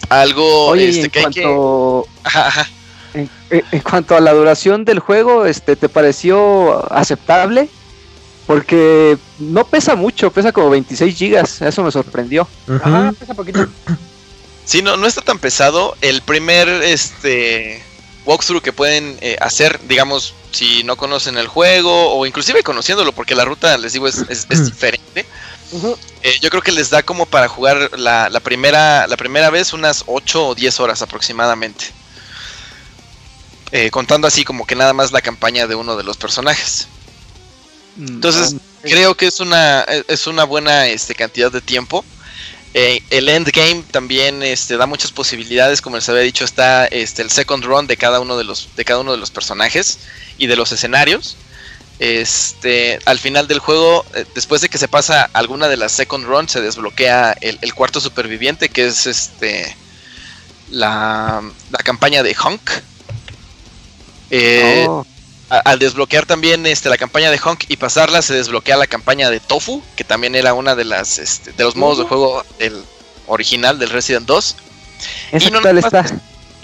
[0.09, 2.69] Algo Oye, este, en que hay que- cuanto, Ajá, ajá.
[3.13, 7.69] en, en- en cuanto a la duración del juego, este, ¿te pareció aceptable?
[8.47, 12.47] Porque no pesa mucho, pesa como 26 gigas, eso me sorprendió.
[12.83, 13.67] Ajá, pesa poquito.
[14.65, 15.95] Sí, no, no está tan pesado.
[16.01, 17.83] El primer este
[18.29, 23.33] walkthrough que pueden eh, hacer, digamos, si no conocen el juego o inclusive conociéndolo, porque
[23.35, 25.25] la ruta, les digo, es, es- es diferente.
[26.23, 29.73] Eh, yo creo que les da como para jugar la, la primera, la primera vez
[29.73, 31.85] unas 8 o 10 horas aproximadamente.
[33.71, 36.87] Eh, contando así como que nada más la campaña de uno de los personajes.
[37.99, 42.03] Entonces, creo que es una, es una buena este, cantidad de tiempo.
[42.73, 47.31] Eh, el endgame también este, da muchas posibilidades, como les había dicho, está este, el
[47.31, 49.99] second run de cada uno de los, de cada uno de los personajes
[50.37, 51.35] y de los escenarios.
[51.97, 56.25] Este, al final del juego, eh, después de que se pasa alguna de las second
[56.25, 59.75] run, se desbloquea el, cuarto superviviente, que es este
[60.69, 61.41] la,
[61.71, 62.69] la campaña de Hunk.
[64.29, 65.05] Eh, Oh,
[65.49, 69.29] a- al desbloquear también este, la campaña de Honk y pasarla, se desbloquea la campaña
[69.29, 72.83] de Tofu, que también era una de las este, de los modos de juego del
[73.27, 74.55] original del Resident 2.
[75.31, 76.05] ¿Ese y no tal está?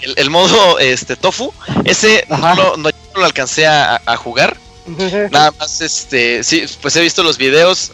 [0.00, 1.52] El, el modo este Tofu,
[1.84, 4.56] ese no no lo alcancé a, a jugar.
[5.32, 7.92] Nada más, este, sí, pues he visto los videos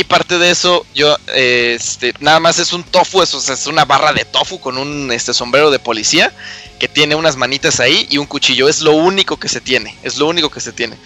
[0.00, 3.84] y parte de eso, yo, eh, este, nada más es un tofu, eso es una
[3.84, 6.32] barra de tofu con un este sombrero de policía
[6.78, 8.68] que tiene unas manitas ahí y un cuchillo.
[8.68, 10.96] Es lo único que se tiene, es lo único que se tiene.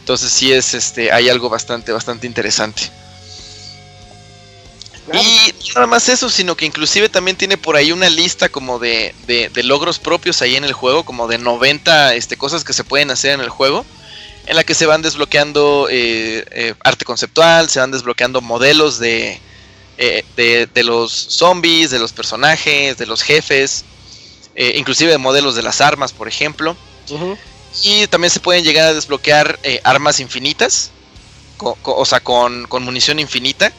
[0.00, 2.90] Entonces sí es, este, hay algo bastante, bastante interesante.
[5.12, 9.14] Y nada más eso, sino que inclusive también tiene por ahí una lista como de,
[9.26, 12.84] de- de logros propios ahí en el juego, como de 90 este, cosas que se
[12.84, 13.84] pueden hacer en el juego,
[14.46, 19.40] en la que se van desbloqueando eh, eh, arte conceptual, se van desbloqueando modelos de,
[19.98, 23.84] eh, de, de los zombies, de los personajes, de los jefes,
[24.76, 26.76] inclusive de modelos de las armas, por ejemplo.
[27.82, 30.90] Y también se pueden llegar a desbloquear armas infinitas,
[31.56, 33.72] co- co- o sea, con, con munición infinita.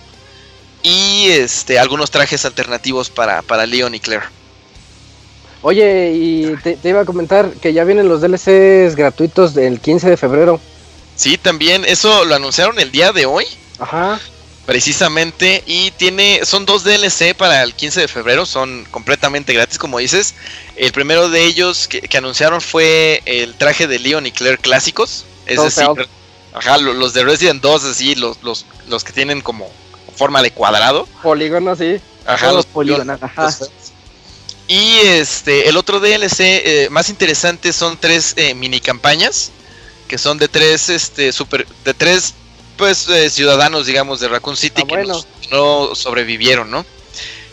[0.83, 4.25] Y este, algunos trajes alternativos para, para Leon y Claire.
[5.67, 10.11] Oye, y te, te iba a comentar que ya vienen los DLCs gratuitos del 15
[10.11, 10.59] de febrero.
[11.15, 13.45] Sí, también, eso lo anunciaron el día de hoy.
[13.79, 14.19] Ajá.
[14.67, 19.97] Precisamente, y tiene, son dos DLC para el 15 de febrero, son completamente gratis, como
[19.97, 20.35] dices.
[20.75, 25.25] El primero de ellos que, que anunciaron fue el traje de Leon y Claire clásicos,
[25.47, 25.87] es Todo decir,
[26.53, 29.67] ajá, lo- los de Resident 2, así, los, los, los que tienen como
[30.15, 31.07] forma de cuadrado.
[31.23, 31.99] Polígono, sí.
[32.27, 33.43] Ajá, Todos los polígonos, ajá.
[33.45, 33.69] los.
[34.67, 39.51] Y este, el otro DLC eh, más interesante son tres eh, mini campañas
[40.07, 42.33] que son de tres, este, super, de tres,
[42.77, 45.13] pues, eh, ciudadanos, digamos, de Raccoon City Ah, que, bueno.
[45.13, 46.85] no, que no sobrevivieron, ¿no?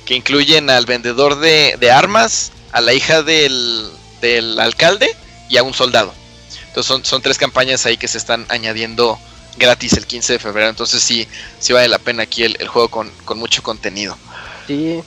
[0.05, 3.91] Que incluyen al vendedor de, de armas, a la hija del,
[4.21, 5.15] del alcalde
[5.49, 6.13] y a un soldado.
[6.69, 9.19] Entonces son, son tres campañas ahí que se están añadiendo
[9.57, 10.69] gratis el 15 de febrero.
[10.69, 11.27] Entonces sí,
[11.59, 14.17] sí vale la pena aquí el, el juego con, con mucho contenido.
[14.67, 15.03] Sí.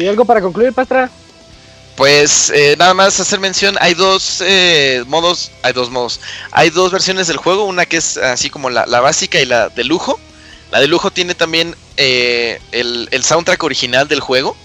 [0.00, 1.10] Sí, algo para concluir, Pastra.
[1.94, 6.20] Pues eh, nada más hacer mención, hay dos eh, modos, hay dos modos,
[6.52, 9.84] hay dos versiones del juego, una que es así como la, básica y la de
[9.84, 10.18] lujo.
[10.72, 14.56] La de lujo tiene también eh, el, el soundtrack original del juego,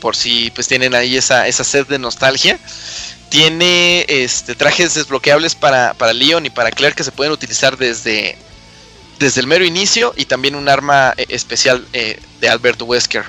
[0.00, 2.60] por si pues tienen ahí esa, esa sed de nostalgia.
[3.30, 8.36] Tiene este, trajes desbloqueables para, para Leon y para Claire que se pueden utilizar desde,
[9.18, 13.24] desde el mero inicio y también un arma especial de Albert Wesker.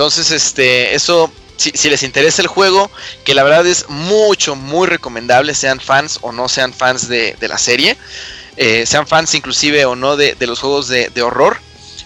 [0.00, 2.90] Entonces, este, eso si, les interesa el juego,
[3.22, 7.58] que la verdad es mucho, muy recomendable, sean fans o no sean fans de, la
[7.58, 7.98] serie,
[8.56, 11.58] eh, sean fans inclusive o no de, los juegos de, horror.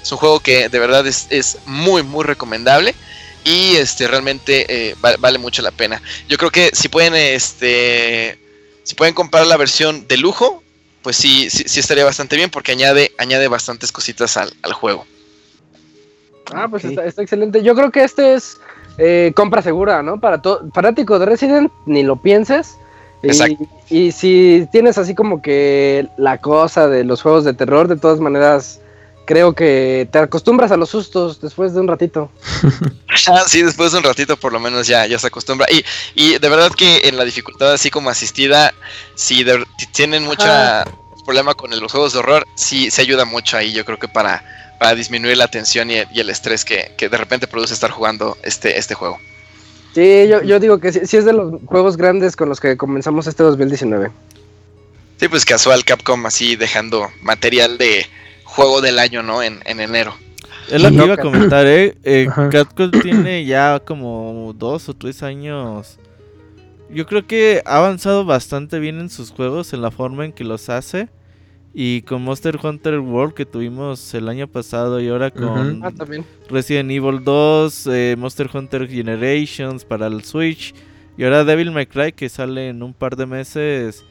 [0.02, 2.96] Es un juego que de verdad es, muy, muy recomendable.
[3.44, 6.02] Y este realmente eh, va- vale mucho la pena.
[6.28, 8.40] Yo creo que si pueden, este,
[8.82, 10.64] si pueden comprar la versión de lujo,
[11.02, 15.06] pues sí, sí, sí estaría bastante bien porque añade, añade bastantes cositas al, al juego.
[16.52, 17.62] Ah, pues está, está excelente.
[17.62, 18.58] Yo creo que este es
[18.98, 20.20] eh, compra segura, ¿no?
[20.20, 22.76] Para todo fanático de Resident, ni lo pienses.
[23.22, 23.64] Y- Exacto.
[23.90, 28.20] Y, si tienes así como que la cosa de los juegos de terror, de todas
[28.20, 28.80] maneras,
[29.26, 32.30] creo que te acostumbras a los sustos después de un ratito.
[33.28, 35.66] Ah, sí, después de un ratito por lo menos ya, ya se acostumbra.
[35.70, 35.84] Y,
[36.14, 38.72] y de verdad que en la dificultad así como asistida,
[39.14, 40.84] si, de- si tienen mucha
[41.24, 44.44] problema con los juegos de horror, sí se ayuda mucho ahí, yo creo que para,
[44.84, 48.36] para disminuir la tensión y, y el estrés que, que de repente produce estar jugando
[48.42, 49.18] este, este juego.
[49.94, 52.76] Sí, yo, yo digo que sí, sí es de los juegos grandes con los que
[52.76, 54.10] comenzamos este 2019.
[55.18, 58.04] Sí, pues casual Capcom así dejando material de
[58.44, 59.42] juego del año, ¿no?
[59.42, 60.14] En, en enero.
[60.70, 61.96] Es lo que No, iba a comentar, ¿eh?
[62.04, 62.28] eh.
[62.50, 65.96] Capcom tiene ya como dos o tres años.
[66.90, 70.44] Yo creo que ha avanzado bastante bien en sus juegos, en la forma en que
[70.44, 71.08] los hace.
[71.76, 75.90] Y con Monster Hunter World que tuvimos el año pasado y ahora con Ah.
[76.48, 80.72] Resident Evil 2, eh, Monster Hunter Generations para el Switch
[81.18, 84.04] y ahora Devil May Cry que sale en un par de meses.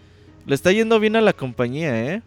[0.45, 2.21] Le está yendo bien a la compañía, ¿eh?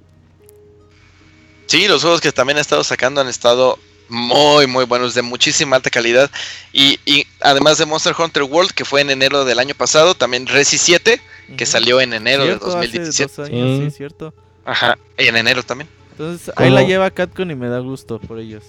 [1.66, 5.76] Sí, los juegos que también ha estado sacando han estado muy, muy buenos, de muchísima
[5.76, 6.30] alta calidad.
[6.72, 10.46] Y, y además de Monster Hunter World, que fue en enero del año pasado, también
[10.46, 11.20] Resi 7,
[11.58, 13.32] que salió en enero de Cierto, hace 2017.
[13.36, 13.96] dos años, sí, Sí.
[13.96, 14.34] cierto.
[14.66, 15.88] Ajá, y en enero también.
[16.12, 18.64] Entonces ahí la lleva Catcon y me da gusto por ellos.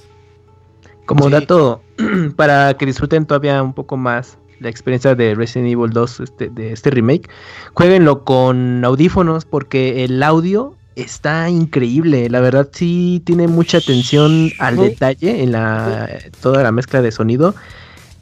[1.06, 1.32] Como Sí.
[1.32, 1.82] dato,
[2.36, 6.74] para que disfruten todavía un poco más la experiencia de Resident Evil 2, este, de
[6.74, 7.30] este remake,
[7.74, 12.28] jueguenlo con audífonos porque el audio está increíble.
[12.30, 16.10] La verdad sí tiene mucha atención al detalle en la
[16.42, 17.54] toda la mezcla de sonido.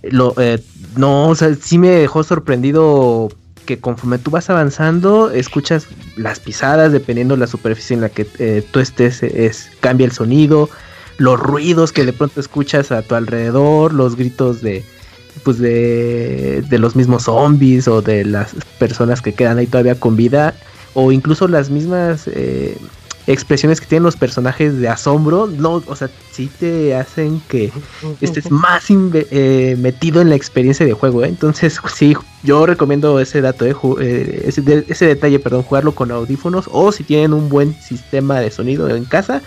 [0.04, 0.62] Lo, eh,
[0.98, 3.30] no, o sea, sí me dejó sorprendido
[3.66, 8.64] que conforme tú vas avanzando, escuchas las pisadas, dependiendo la superficie en la que eh,
[8.72, 10.70] tú estés, es, cambia el sonido,
[11.18, 14.84] los ruidos que de pronto escuchas a tu alrededor, los gritos de
[15.44, 20.16] pues de, de los mismos zombies o de las personas que quedan ahí todavía con
[20.16, 20.56] vida
[20.94, 22.78] o incluso las mismas eh,
[23.28, 27.72] expresiones que tienen los personajes de asombro, no, o sea, sí te hacen que
[28.22, 31.28] estés más eh, metido en la experiencia de juego, ¿eh?
[31.30, 33.76] entonces sí, yo recomiendo ese dato, ¿eh?
[34.02, 38.40] Eh, ese, de- ese detalle, perdón, jugarlo con audífonos o si tienen un buen sistema
[38.40, 39.42] de sonido en casa,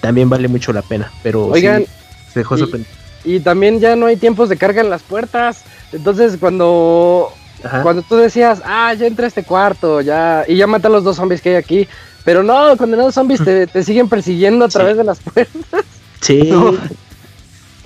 [0.00, 1.88] también vale mucho la pena, pero Oigan, sí,
[2.34, 2.94] se dejó sorprendido.
[3.24, 5.62] Y también ya no hay tiempos de carga en las puertas.
[5.92, 7.30] Entonces cuando
[7.62, 7.82] Ajá.
[7.82, 11.04] cuando tú decías, ah, ya entré a este cuarto, ya, y ya maté a los
[11.04, 11.88] dos zombies que hay aquí.
[12.24, 15.84] Pero no, condenados zombies te, te siguen persiguiendo a través de las puertas.
[16.20, 16.50] Sí,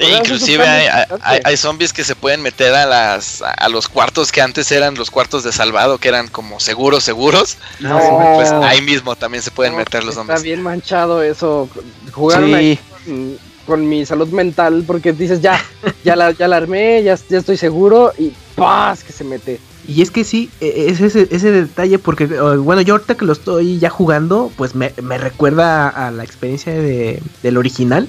[0.01, 3.89] E eso es inclusive hay, hay- zombies que se pueden meter a las a los
[3.89, 7.56] cuartos que antes eran los cuartos de salvado, que eran como seguros, seguros.
[7.81, 7.98] No.
[8.36, 10.43] Pues ahí mismo también se pueden No, meter los Está zombies.
[10.44, 11.69] bien manchado eso.
[12.12, 12.55] Jugaron Sí.
[12.55, 15.60] ahí con, con mi salud mental porque dices, ya,
[16.05, 19.02] ya la, ya la armé, ya, ya estoy seguro y ¡paz!
[19.02, 19.59] que se mete.
[19.89, 23.24] Y es que sí, e- es ese, ese detalle porque, eh, bueno, yo ahorita que
[23.24, 28.06] lo estoy ya jugando, pues me, me recuerda a la experiencia de, del original.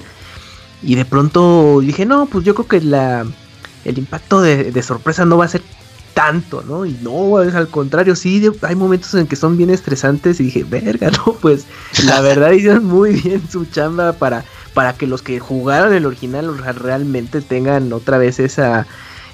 [0.82, 3.26] Y de pronto dije, no, pues yo creo que la,
[3.86, 5.62] el impacto de, de sorpresa no va a ser
[6.12, 6.84] tanto, ¿no?
[6.84, 10.64] Y no, es al contrario, sí, hay momentos en que son bien estresantes y dije,
[10.64, 11.64] verga, no, pues
[12.04, 14.44] la verdad hicieron muy bien su chamba para,
[14.74, 18.86] para que los que jugaron el original realmente tengan otra vez esa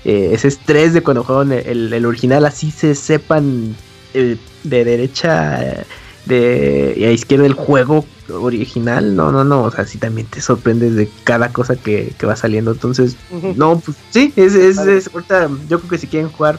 [0.06, 3.74] eh, ese estrés de cuando juegan el, el- el original, así se sepan
[4.14, 5.84] eh, de derecha
[6.26, 10.40] de y a izquierda el juego original, no, no, no, o sea, sí también te
[10.40, 13.16] sorprendes de cada cosa que, que va saliendo, entonces,
[13.56, 16.58] no, pues sí, es, es, es- ahorita yo creo que si quieren jugar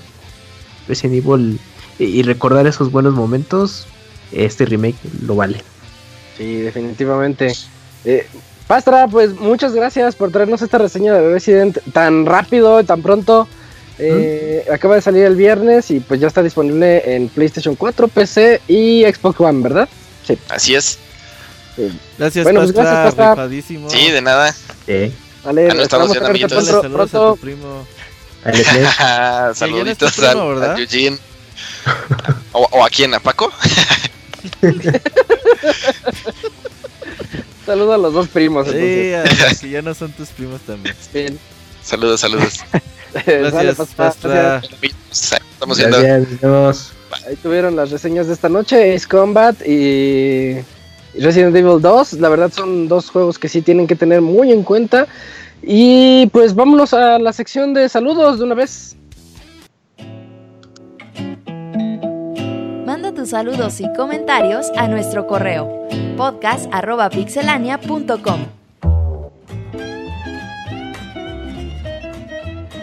[0.87, 1.59] Resident Evil
[1.99, 3.87] y, y recordar esos buenos momentos,
[4.31, 5.61] este remake lo vale.
[6.37, 7.51] Sí, definitivamente.
[8.05, 8.25] Eh,
[8.67, 13.47] Pastra, pues muchas gracias por traernos esta reseña de Resident tan rápido, tan pronto.
[13.99, 18.61] Eh, Acaba de salir el viernes y pues ya está disponible en PlayStation 4, PC
[18.67, 19.87] y Xbox One, ¿verdad?
[20.25, 20.37] Sí.
[20.49, 20.99] Así es.
[22.17, 23.49] Gracias, Bueno, pues, Pastra, gracias, Pastra.
[23.89, 24.53] Sí, de nada.
[24.87, 25.11] Eh,
[25.43, 26.65] Vale, Ah, no estamos amiguitos.
[26.67, 27.87] Dale pronto, saludos a tu primo.
[28.43, 28.67] ves.
[29.57, 31.17] Saluditos tu primo, Eugene.
[32.51, 33.51] o, o a quién, a Paco.
[37.67, 38.67] Saludos a los dos primos.
[38.67, 40.95] Sí, a los que ya no son tus primos también.
[41.13, 41.37] Bien.
[41.83, 42.61] Saludos, saludos.
[43.25, 44.61] Gracias, Pastra.
[44.61, 45.41] gracias.
[45.51, 45.77] Estamos.
[45.77, 46.93] Gracias.
[47.27, 50.57] Ahí tuvieron las reseñas de esta noche, Ace Combat y
[51.13, 52.13] y Resident Evil 2.
[52.13, 55.07] La verdad son dos juegos que sí tienen que tener muy en cuenta.
[55.61, 58.96] Y pues vámonos a la sección de saludos de una vez.
[63.27, 68.56] Saludos y comentarios a nuestro correo podcast.pixelania.com.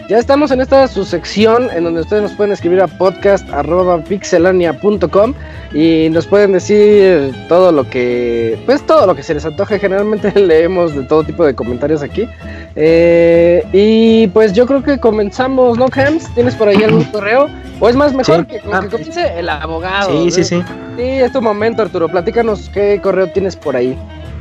[0.07, 5.33] Ya estamos en esta su sección en donde ustedes nos pueden escribir a podcast.pixelania.com
[5.73, 9.79] y nos pueden decir todo lo que, pues todo lo que se les antoje.
[9.79, 12.29] Generalmente leemos de todo tipo de comentarios aquí.
[12.75, 16.31] Eh, y pues yo creo que comenzamos, ¿no, Hams?
[16.35, 17.49] ¿Tienes por ahí algún correo?
[17.79, 18.45] ¿O es más mejor Sí.
[18.45, 18.83] que, que Ah.
[18.89, 20.11] comience el abogado?
[20.11, 20.61] Sí, sí, sí.
[20.97, 22.07] Sí, es tu momento, Arturo.
[22.09, 23.97] Platícanos qué correo tienes por ahí.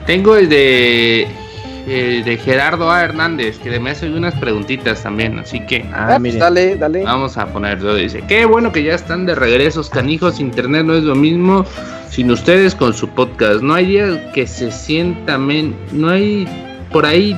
[0.07, 1.27] Tengo el de,
[1.87, 3.03] el de Gerardo A.
[3.05, 7.03] Hernández, que me hace unas preguntitas también, así que Ah, Ah, pues dale, dale.
[7.05, 7.95] vamos a ponerlo.
[7.95, 11.65] Dice, qué bueno que ya están de regresos, canijos, internet no es lo mismo
[12.11, 13.61] sin ustedes con su podcast.
[13.63, 16.47] No hay días que se sientan, men- no hay,
[16.93, 17.37] por ahí,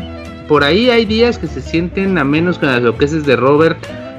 [0.49, 3.79] por ahí hay días que se sienten a menos con las loqueces de Robert,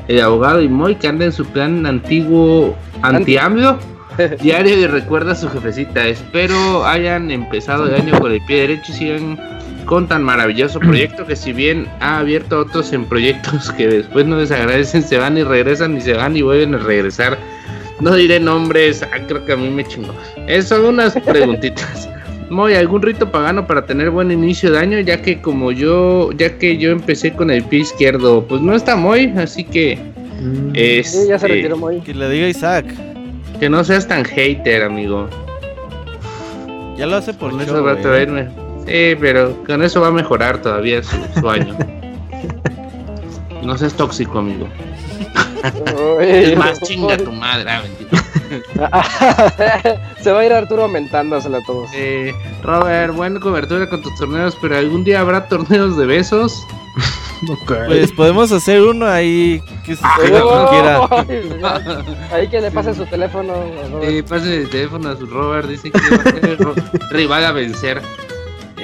[0.10, 3.78] el abogado y Moy, que anda en su plan antiguo anti-AMLO.
[4.42, 6.08] Diario y recuerda a su jefecita.
[6.08, 9.40] Espero hayan empezado el año con el pie derecho y sigan
[9.88, 14.38] con tan maravilloso proyecto que si bien ha abierto otros en proyectos que después no
[14.38, 17.38] les agradecen, se van y regresan y se van y vuelven a regresar.
[17.99, 20.14] No diré nombres, ah, creo que a mí me chingó.
[20.45, 22.07] Eh, son unas preguntitas.
[22.49, 24.99] Moy, ¿algún rito pagano para tener buen inicio de año?
[24.99, 28.95] Ya que como yo, ya que yo empecé con el pie izquierdo, pues no está
[28.95, 29.98] muy, así que
[30.74, 32.01] es Sí, ya se retiró muy.
[32.01, 32.85] Que le diga Isaac.
[33.59, 35.27] que no seas tan hater, amigo.
[36.98, 39.17] Ya lo hace por Con eso show, va a eh.
[39.19, 41.75] pero con eso va a mejorar todavía su, su año.
[43.64, 44.67] No seas tóxico, amigo.
[46.22, 47.69] Es más, chinga tu madre.
[47.69, 48.24] ah, mentira.
[50.22, 51.90] Se va a ir Arturo aumentándosela a todos.
[51.93, 52.33] Eh,
[52.64, 56.66] Robert, buena cobertura con tus torneos, pero algún día habrá torneos de besos.
[57.67, 60.01] Pues podemos hacer uno ahí que se
[60.41, 62.03] Oh, quiera.
[62.33, 63.53] Ahí que le pase su teléfono.
[63.53, 64.09] a Robert.
[64.09, 66.57] Eh, pase el teléfono a su Robert, dice que va a ser
[67.11, 68.01] rival a vencer.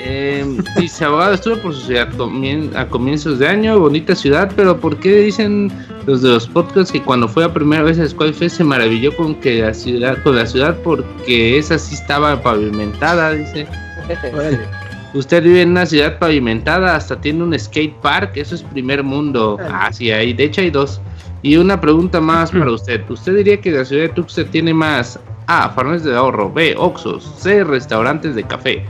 [0.06, 0.46] Eh,
[0.78, 4.98] dice, abogado, estuve por su ciudad comien- a comienzos de año, bonita ciudad, pero ¿por
[4.98, 5.72] qué dicen
[6.06, 9.16] los de los podcasts que cuando fue la primera vez a Squad Fest se maravilló
[9.16, 13.66] con que la ciudad, con la ciudad porque esa sí estaba pavimentada, dice.
[15.14, 19.58] Usted vive en una ciudad pavimentada, hasta tiene un skate park, eso es primer mundo.
[19.72, 21.00] Ah, sí, hay, de hecho hay dos.
[21.44, 23.02] Y una pregunta más para usted.
[23.10, 27.32] ¿Usted diría que la ciudad de Tuxtla tiene más A, farmacias de ahorro, B, Oxos,
[27.38, 28.84] C, restaurantes de café?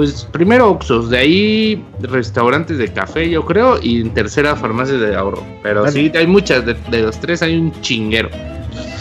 [0.00, 5.14] Pues primero Oxos, de ahí restaurantes de café, yo creo, y en tercera farmacias de
[5.14, 5.44] ahorro.
[5.62, 5.92] Pero Vale.
[5.92, 8.30] sí, hay muchas, de, de los tres hay un chinguero.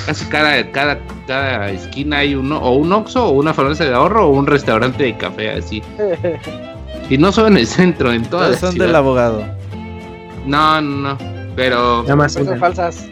[0.06, 4.28] Casi cada, cada, cada esquina hay uno, o un Oxxo, o una farmacia de ahorro,
[4.28, 5.82] o un restaurante de café, así.
[7.10, 8.86] Y no solo en el centro, en toda Todos la son ciudad.
[8.88, 9.44] del abogado.
[10.46, 11.18] No, no, no.
[11.56, 13.08] Pero Nada más Pues son falsas.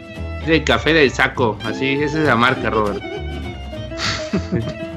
[0.46, 3.02] el café del saco, así, esa es la marca, Robert.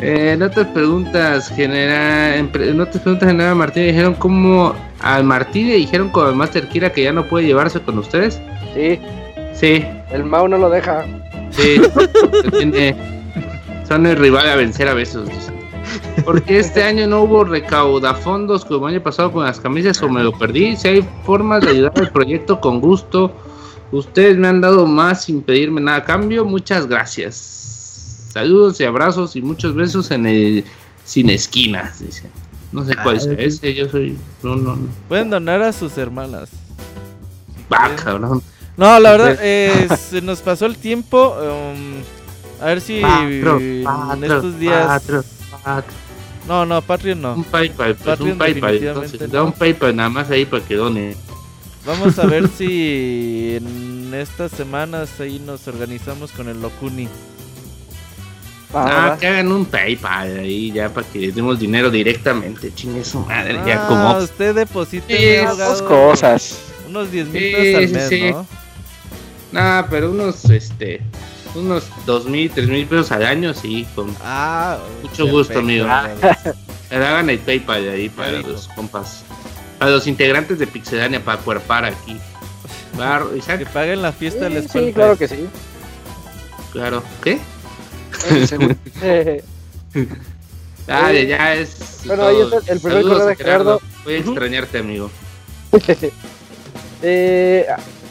[0.00, 5.68] eh, en otras preguntas, general, en, en otras preguntas, general Martín dijeron cómo al Martín
[5.68, 8.40] le dijeron con el Master Kira que ya no puede llevarse con ustedes.
[8.74, 8.98] Sí,
[9.54, 11.04] Sí, el Mau no lo deja.
[11.50, 11.80] sí.
[12.52, 12.94] tiene-
[13.88, 15.28] son el rival a vencer a besos.
[15.28, 15.52] dice.
[16.24, 20.22] Porque este año no hubo recaudafondos como el año pasado con las camisas o me
[20.24, 20.76] lo perdí.
[20.76, 23.32] Si hay formas de ayudar al proyecto con gusto.
[23.92, 26.44] Ustedes me han dado más sin pedirme nada a cambio.
[26.44, 27.65] Muchas gracias.
[28.36, 30.62] Saludos y abrazos y muchos besos en el
[31.06, 32.00] sin esquinas.
[32.00, 32.28] Dice.
[32.70, 33.72] No sé cuál es ese.
[33.72, 34.18] Yo soy.
[34.42, 34.88] No, no, no.
[35.08, 36.50] Pueden donar a sus hermanas.
[37.72, 38.42] Va, cabrón.
[38.76, 41.34] No, la verdad, eh, se nos pasó el tiempo.
[41.34, 44.86] um, a ver si Patro, en patro, estos días.
[44.86, 45.24] patro,
[45.64, 45.94] patro.
[46.46, 47.34] No, no, Patreon no.
[47.36, 48.76] Un PayPal, pues Patreon un PayPal.
[48.76, 49.26] Entonces, no.
[49.28, 51.16] da un PayPal nada más ahí para que done.
[51.86, 57.08] Vamos a ver si en estas semanas ahí nos organizamos con el Locuni.
[58.78, 62.72] Ah, Ah, que hagan un PayPal ahí ya para que les demos dinero directamente.
[62.74, 64.18] Chingue su madre, ya Ah, como.
[64.18, 66.58] usted deposite Dos cosas.
[66.88, 68.30] unos 10 mil Sí, pesos al mes, sí.
[68.32, 68.46] ¿no?
[69.52, 71.00] Nah, pero unos, este,
[71.54, 75.86] unos dos mil, tres mil pesos al año, sí, con Ah, mucho gusto, amigo.
[76.90, 79.22] Que hagan el PayPal ahí para los compas.
[79.78, 82.16] Para los integrantes de Pixelania para cuerpar aquí.
[82.98, 83.24] Bar,
[83.58, 85.46] Que paguen la fiesta sí, les sí, claro que sí.
[86.72, 87.02] claro.
[87.22, 87.38] ¿Qué?
[89.02, 89.42] Eh,
[90.88, 92.00] Ah, Eh, ya, ya es.
[92.04, 92.30] bueno, todo.
[92.30, 93.78] ahí está el primer Saludos correo de Gerardo.
[93.80, 94.02] Gerardo.
[94.04, 95.10] Voy a extrañarte, amigo.
[97.02, 97.66] eh,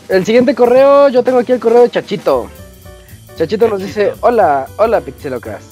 [0.09, 2.47] El siguiente correo, yo tengo aquí el correo de Chachito.
[3.37, 5.63] Chachito nos dice, hola, hola Pixelocas.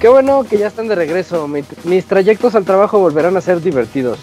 [0.00, 1.46] Qué bueno que ya están de regreso.
[1.46, 4.18] Mi- mis trayectos al trabajo volverán a ser divertidos.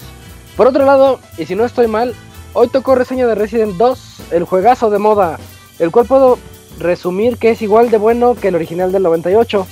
[0.57, 2.13] Por otro lado, y si no estoy mal,
[2.53, 3.99] hoy tocó reseña de Resident 2,
[4.31, 5.39] el juegazo de moda,
[5.79, 6.37] el cual puedo
[6.77, 9.65] resumir que es igual de bueno que el original del 98,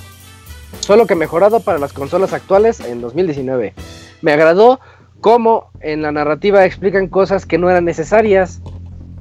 [0.79, 3.73] solo que mejorado para las consolas actuales en 2019.
[4.21, 4.79] Me agradó
[5.21, 8.61] cómo en la narrativa explican cosas que no eran necesarias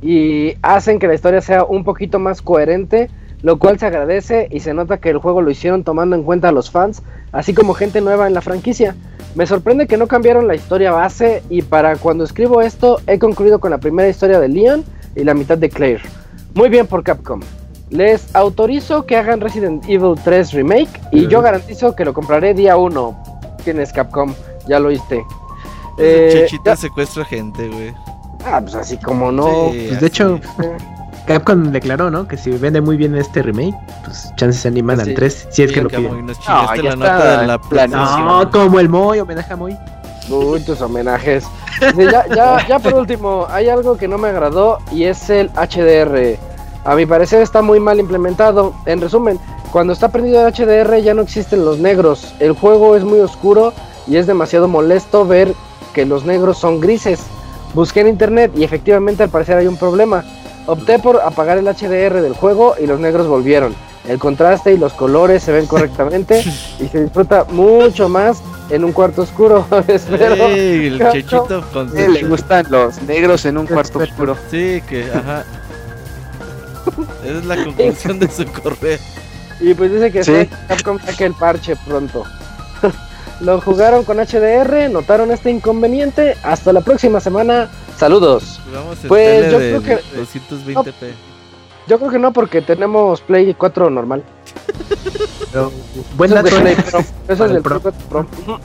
[0.03, 3.11] y hacen que la historia sea un poquito más coherente,
[3.43, 6.49] lo cual se agradece y se nota que el juego lo hicieron tomando en cuenta
[6.49, 8.95] a los fans, así como gente nueva en la franquicia.
[9.35, 13.59] Me sorprende que no cambiaron la historia base y para cuando escribo esto he concluido
[13.61, 16.03] con la primera historia de Leon y la mitad de Claire.
[16.55, 17.41] Muy bien por Capcom.
[17.91, 22.77] Les autorizo que hagan Resident Evil 3 Remake y yo garantizo que lo compraré día
[22.77, 23.17] 1.
[23.65, 24.35] Tienes Capcom,
[24.67, 25.25] ya lo oíste.
[25.99, 27.95] Eh, Chechita ya- secuestra gente, güey.
[28.45, 29.71] Ah, pues así como no.
[29.73, 30.41] Sí, Pues de hecho.
[31.27, 32.29] Capcom declaró, ¿no?
[32.29, 33.75] Que si vende muy bien este remake,
[34.05, 35.11] pues chances se animan Sí.
[35.11, 36.27] al 3, si es que lo piden.
[36.27, 38.19] nos chingaste ya la está nota de la planeado.
[38.45, 39.77] No, como el Moy, homenaje a Moy.
[40.29, 41.45] Uy, tus homenajes.
[41.81, 45.51] Sí, ya, ya, ya por último, hay algo que no me agradó y es el
[45.57, 46.37] HDR.
[46.87, 48.73] A mi parecer está muy mal implementado.
[48.87, 49.41] En resumen,
[49.73, 52.33] cuando está prendido el HDR ya no existen los negros.
[52.39, 53.73] El juego es muy oscuro
[54.07, 55.53] y es demasiado molesto ver
[55.93, 57.19] que los negros son grises.
[57.75, 60.25] Busqué en internet y efectivamente al parecer hay un problema.
[60.67, 63.75] Opté por apagar el HDR del juego y los negros volvieron.
[64.07, 66.39] El contraste y los colores se ven correctamente
[66.79, 68.41] y se disfruta mucho más
[68.71, 69.67] en un cuarto oscuro.
[69.89, 70.37] Espero.
[70.47, 74.37] Ey, el Chechito con le gustan los negros en un cuarto oscuro.
[74.53, 75.45] Sí, que, ajá.
[77.25, 78.99] Esa es la conclusión de su correo.
[79.61, 80.49] Y pues dice que Sí.
[80.69, 82.25] Capcom saque el parche pronto.
[83.41, 86.37] Lo jugaron con HDR, notaron este inconveniente.
[86.43, 87.69] Hasta la próxima semana.
[87.99, 88.61] Saludos.
[88.67, 91.13] Jugamos en Pues, tele yo creo que- 220p.
[91.89, 94.23] Yo creo que no, porque tenemos Play 4 normal.
[95.53, 95.73] Pero,
[96.17, 96.75] buen Eso es dato, de ¿eh?
[96.75, 96.99] Play Pro.
[97.01, 97.81] Eso es del el Pro.
[97.81, 98.61] Play 4 Pro.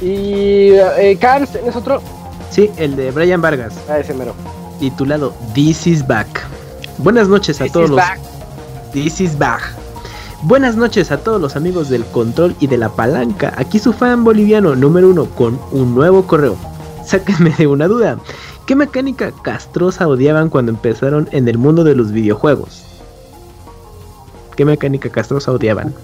[0.00, 1.18] Y eh,
[1.52, 2.02] ¿tienes otro?
[2.50, 4.34] Sí, el de Brian Vargas, Ah, ese mero.
[4.78, 6.46] titulado This is Back.
[7.02, 7.96] Buenas noches a This todos is los.
[7.98, 8.20] back.
[8.92, 9.60] This is back.
[10.42, 13.52] Buenas noches a todos los amigos del control y de la palanca.
[13.56, 16.56] Aquí su fan boliviano número uno con un nuevo correo.
[17.04, 18.18] Sáquenme de una duda.
[18.66, 22.82] ¿Qué mecánica castrosa odiaban cuando empezaron en el mundo de los videojuegos?
[24.56, 25.94] ¿Qué mecánica castrosa odiaban?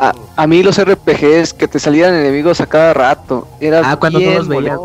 [0.00, 3.46] A, a mí los RPGs que te salían enemigos a cada rato.
[3.60, 4.78] Era Ah, cuando bien todos veían.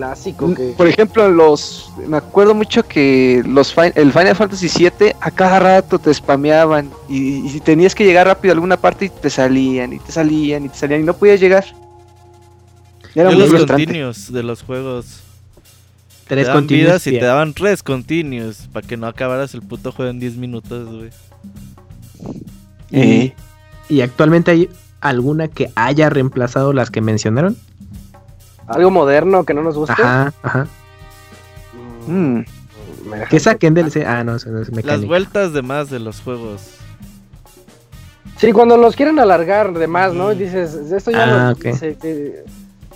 [0.00, 0.74] Clásico que.
[0.76, 5.98] Por ejemplo, los me acuerdo mucho que los el Final Fantasy VII a cada rato
[5.98, 9.92] te spameaban y, y si tenías que llegar rápido a alguna parte y te salían
[9.92, 11.66] y te salían y te salían y no podías llegar.
[13.14, 15.20] Era Yo muy los continuos de los juegos.
[16.26, 19.60] Tres te daban continuos, vidas y te daban tres continuos para que no acabaras el
[19.60, 21.10] puto juego en 10 minutos, güey.
[22.92, 23.34] Eh,
[23.88, 24.68] ¿Y actualmente hay
[25.00, 27.56] alguna que haya reemplazado las que mencionaron?
[28.70, 29.92] Algo moderno que no nos guste.
[29.92, 30.66] Ajá, ajá.
[32.06, 32.40] mm,
[33.28, 34.04] Que saquen DLC.
[34.06, 36.76] Ah, no, eso no es Las vueltas de más de los juegos.
[38.36, 40.28] Sí, cuando los quieren alargar de más, ¿no?
[40.28, 40.32] Mm.
[40.32, 41.50] Y dices, esto ya Ah, no.
[41.52, 41.76] ok.
[41.78, 42.32] sí, sí.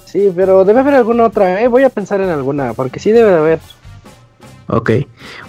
[0.06, 1.66] Sí, pero debe haber alguna otra, ¿eh?
[1.68, 3.58] Voy a pensar en alguna, porque sí debe de haber.
[4.68, 4.90] Ok.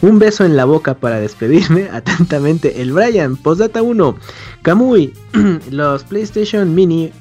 [0.01, 1.87] Un beso en la boca para despedirme.
[1.93, 3.37] Atentamente, el Brian.
[3.37, 4.17] Postdata 1.
[4.63, 5.13] Kamui.
[5.69, 7.11] los PlayStation Mini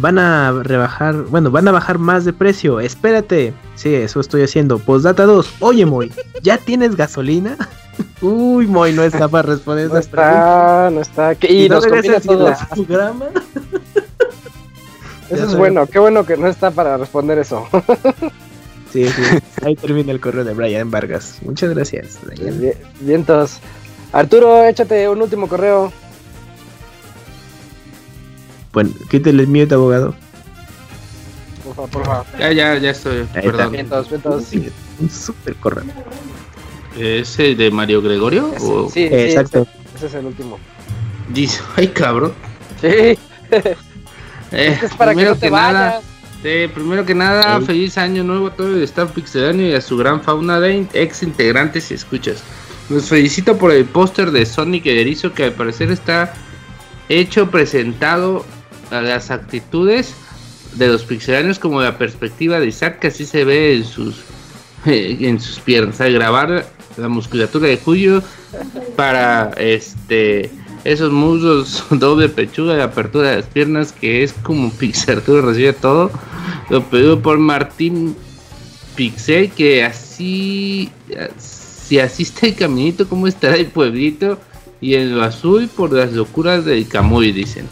[0.00, 1.14] van a rebajar.
[1.24, 2.80] Bueno, van a bajar más de precio.
[2.80, 3.52] Espérate.
[3.74, 4.78] Sí, eso estoy haciendo.
[4.78, 5.54] Postdata 2.
[5.60, 6.12] Oye, Moy.
[6.42, 7.56] ¿Ya tienes gasolina?
[8.22, 11.34] Uy, Moy, no está para responder No está, no está.
[11.48, 13.26] Y, no nos combina la programa?
[15.30, 17.66] Eso es bueno, qué bueno que no está para responder eso.
[18.90, 19.22] Sí, sí.
[19.66, 21.40] Ahí termina el correo de Brian Vargas.
[21.42, 22.18] Muchas gracias.
[22.24, 22.58] Brian.
[22.58, 23.58] Bien- Vientos.
[24.12, 25.92] Arturo, échate un último correo.
[28.78, 30.14] Bueno, quítale el mute, abogado.
[31.64, 32.26] Por favor, por favor.
[32.38, 33.22] Ya, ya, ya estoy.
[33.22, 33.40] está.
[33.40, 33.72] Perdón.
[33.72, 34.44] Vientos, vientos.
[34.44, 34.68] Sí,
[35.00, 35.82] un super correo.
[36.96, 38.52] ¿Ese de Mario Gregorio?
[38.54, 39.62] Ese- O- sí, sí, Exacto.
[39.62, 40.60] Ese, ese es el último.
[41.34, 42.34] Dice, ay cabrón.
[42.80, 43.18] Sí, Eh,
[44.52, 46.02] este es para que primero no te que nada, vayas.
[46.40, 49.96] sí, primero que nada, feliz año nuevo a todo el staff pixeláneo y a su
[49.96, 52.44] gran fauna de ex integrantes y escuchas.
[52.90, 56.32] Los felicito por el póster de Sonic Erizo que al parecer está
[57.08, 58.44] hecho, presentado
[58.90, 60.14] las actitudes
[60.74, 64.16] de los pixeláneos como la perspectiva de Isaac que así se ve en sus
[64.86, 66.00] en sus piernas.
[66.00, 68.22] Al grabar la musculatura de Julio
[68.96, 70.50] para este
[70.84, 75.72] esos muslos doble pechuga de apertura de las piernas que es como Pixel Arturo recibe
[75.72, 76.10] todo
[76.70, 78.16] lo pedido por Martín
[78.94, 80.90] Pixel que así así,
[81.38, 84.38] si así está el caminito, ¿cómo estará el pueblito?
[84.80, 87.66] Y en lo azul por las locuras del Camuy, dicen.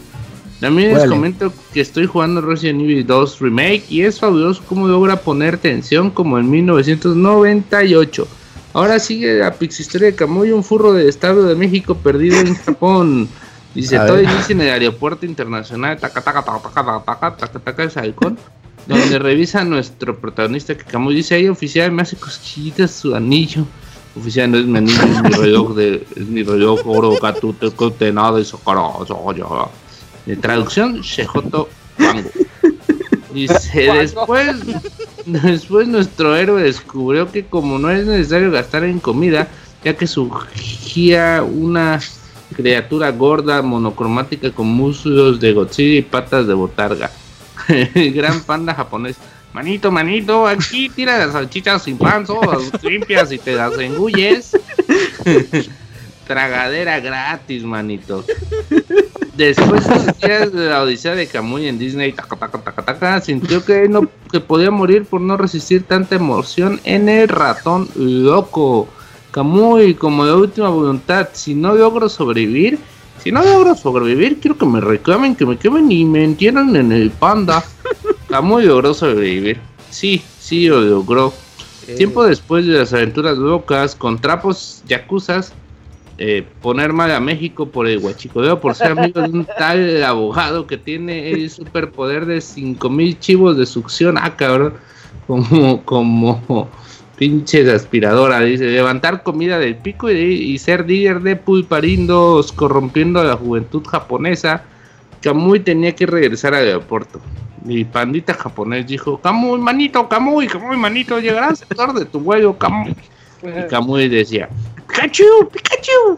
[0.59, 5.17] También les comento que estoy jugando Resident Evil 2 Remake y es fabuloso cómo logra
[5.17, 8.27] poner tensión como en 1998.
[8.73, 13.29] Ahora sigue la pixistoria de Camuy, un furro del Estado de México perdido en Japón.
[13.75, 17.89] Dice, todo inicia en el aeropuerto internacional taca taca taca taca taca taca taca de
[17.91, 18.39] Saicón,
[18.87, 23.63] donde revisa a nuestro protagonista que Camuy dice, ay oficial, me hace cosquillitas su anillo.
[24.15, 27.71] Oficial no es mi anillo, es mi reloj de, es mi reloj oro, catuto,
[28.11, 29.05] nada de socorro,
[30.27, 32.29] de traducción, Shejoto Wango.
[33.33, 34.57] Dice, después,
[35.25, 39.47] después nuestro héroe descubrió que como no es necesario gastar en comida,
[39.83, 41.99] ya que surgía una
[42.55, 47.11] criatura gorda, monocromática con muslos de Godzilla y patas de botarga.
[47.67, 49.15] El gran panda japonés.
[49.53, 54.51] Manito, manito, aquí tira las salchichas sin panzo, las limpias y te las engulles.
[56.27, 58.25] Tragadera gratis, manito.
[59.37, 63.21] Después de los días de la odisea de Camuy en Disney, taca, taca, taca, taca,
[63.21, 68.87] sintió que, no, que podía morir por no resistir tanta emoción en el ratón loco.
[69.29, 72.79] Camuy, como de última voluntad, si no logro sobrevivir,
[73.23, 76.91] si no logro sobrevivir, quiero que me reclamen, que me quemen y me entierren en
[76.91, 77.63] el panda.
[78.29, 79.59] Camuy logró sobrevivir.
[79.91, 81.31] Sí, sí lo logró.
[81.95, 85.53] Tiempo después de las aventuras locas con trapos yacuzas,
[86.19, 90.65] eh, poner mal a México por el guachicodeo, por ser amigo de un tal abogado
[90.65, 94.17] que tiene el superpoder de 5000 chivos de succión.
[94.17, 94.73] Ah, cabrón,
[95.27, 96.69] como, como
[97.17, 98.39] pinches aspiradora.
[98.39, 103.85] Dice: levantar comida del pico y, y ser líder de pulparindos, corrompiendo a la juventud
[103.85, 104.63] japonesa.
[105.21, 107.19] Camuy tenía que regresar al aeropuerto.
[107.63, 112.95] Mi pandita japonés dijo: Camuy, manito, Camuy, Camuy, manito, llegarás a de tu vuelo, Camuy.
[113.43, 114.49] Y Camuy decía:
[114.97, 116.17] Pikachu, Pikachu,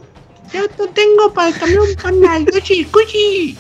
[0.54, 3.58] yo te tengo para el camión panda, Yoshi, Kuchi.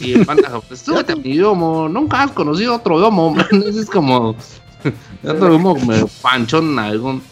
[0.00, 3.36] Y el panda japonés, súbete a mi domo, nunca has conocido otro domo.
[3.52, 4.30] Es como
[5.24, 7.22] otro domo como panchón algún.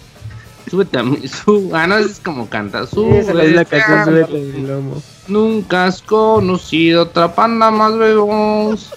[0.71, 3.47] Súbete a mi, su, ah, no, es como canta, súbete.
[3.49, 5.03] Es la canción a Súbete mi- a mi lomo.
[5.27, 8.93] Nunca has conocido otra panda más veloz.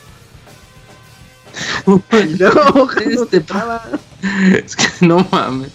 [3.09, 3.81] este pa-
[4.63, 5.71] es que no mames.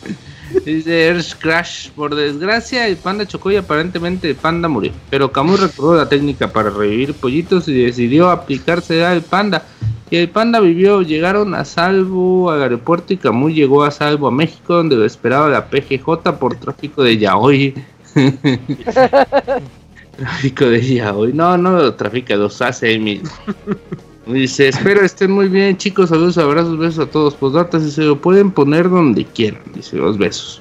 [0.64, 1.90] Dice Earth Crash.
[1.90, 4.92] Por desgracia, el panda chocó y aparentemente el panda murió.
[5.10, 9.64] Pero Camus recordó la técnica para revivir pollitos y decidió aplicarse al panda.
[10.10, 14.32] Y el panda vivió, llegaron a salvo al aeropuerto y Camus llegó a salvo a
[14.32, 17.74] México, donde lo esperaba la PGJ por tráfico de yaoi.
[20.16, 21.32] tráfico de yaoi.
[21.32, 23.30] No, no lo trafica, los hace él mismo.
[24.26, 26.10] Dice, espero estén muy bien, chicos.
[26.10, 27.34] Saludos, abrazos, besos a todos.
[27.34, 29.62] Postdata, si se lo pueden poner donde quieran.
[29.74, 30.60] Dice, los besos.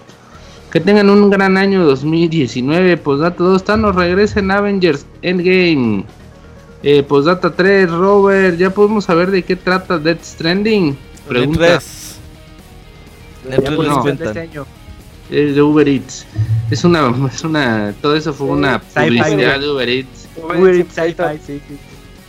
[0.71, 2.97] Que tengan un gran año 2019.
[2.97, 6.05] Postdata 2, Thanos regresa en Avengers Endgame.
[6.83, 10.97] Eh, Postdata 3, Robert, ya podemos saber de qué trata Death Stranding.
[11.27, 11.59] Pregunta.
[11.59, 12.17] Pues,
[13.49, 14.07] les no.
[14.07, 14.49] Este.
[15.29, 16.25] Es de Uber Eats.
[16.71, 20.27] Es una, es una, todo eso fue una publicidad de Uber Eats.
[20.37, 21.77] Uber Eats, Sci-Fi, sí, sí.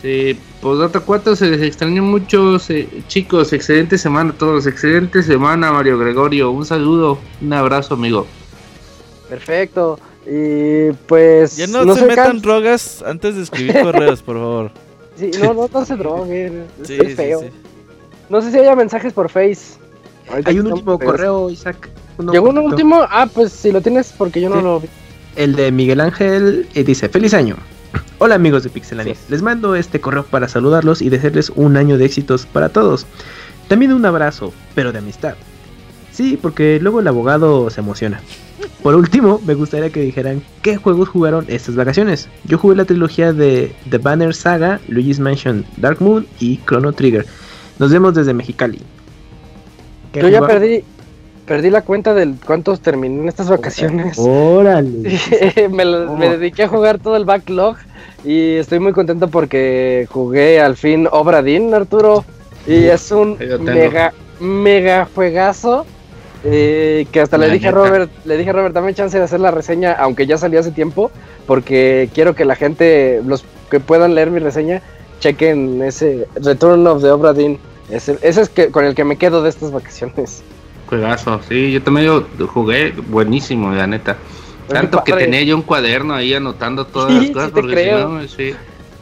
[0.01, 5.71] Sí, Postdata 4 se les extrañó mucho, se- chicos, excelente semana a todos, excelente semana
[5.71, 8.25] Mario Gregorio, un saludo, un abrazo amigo.
[9.29, 9.99] Perfecto.
[10.25, 11.57] Y pues.
[11.57, 14.71] Ya no, se metan drogas antes de escribir correos, por favor.
[15.17, 16.63] Sí, no, no, no se droguen.
[16.83, 17.41] Sí, es feo.
[17.41, 17.47] sí.
[18.29, 19.73] No sé si haya mensajes por Face.
[20.29, 21.89] Ahorita Hay un último correo, Isaac.
[22.17, 23.01] uno ¿Llegó un último?
[23.07, 24.87] Ah, pues si lo tienes, porque yo no lo vi.
[25.35, 27.57] El de Miguel Ángel eh, dice, feliz año.
[28.23, 32.05] Hola amigos de Pixelania, les mando este correo para saludarlos y desearles un año de
[32.05, 33.07] éxitos para todos.
[33.67, 35.33] También un abrazo, pero de amistad.
[36.11, 38.21] Sí, porque luego el abogado se emociona.
[38.83, 42.29] Por último, me gustaría que dijeran qué juegos jugaron estas vacaciones.
[42.43, 47.25] Yo jugué la trilogía de The Banner Saga, Luigi's Mansion Dark Moon y Chrono Trigger.
[47.79, 48.81] Nos vemos desde Mexicali.
[50.13, 50.83] ¿Qué Yo ya perdí.
[51.47, 54.15] Perdí la cuenta de cuántos terminé en estas vacaciones.
[54.19, 55.19] Órale.
[55.71, 56.31] me, lo- me Oh.
[56.37, 57.77] dediqué a jugar todo el backlog
[58.23, 62.23] y estoy muy contento porque jugué al fin Obra Dinn, Arturo.
[62.67, 65.85] Y es un mega, mega juegazo.
[66.43, 67.71] eh, que hasta le dije a.
[67.71, 70.71] Robert, le dije a Robert, dame chance de hacer la reseña, aunque ya salió hace
[70.71, 71.11] tiempo,
[71.47, 74.81] porque quiero que la gente, los que puedan leer mi reseña,
[75.19, 77.59] chequen ese Return of the Obra Dinn.
[77.89, 80.43] Ese, ese es que, con el que me quedo de estas vacaciones.
[80.87, 84.17] Juegazo, sí, yo también lo jugué buenísimo, la neta.
[84.73, 87.91] Tanto que tenía yo un cuaderno ahí anotando todas Sí, las cosas, sí porque si
[87.91, 88.55] no, sí,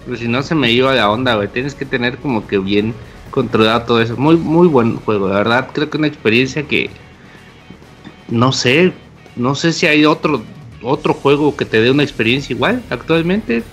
[0.06, 1.48] porque si no se me iba la onda, güey.
[1.48, 2.94] Tienes que tener como que bien
[3.32, 4.16] controlado todo eso.
[4.18, 5.70] Muy, muy buen juego, la verdad.
[5.74, 6.90] Creo que una experiencia que
[8.28, 8.94] no sé,
[9.36, 10.42] no sé si hay otro
[10.82, 13.64] otro juego que te dé una experiencia igual actualmente.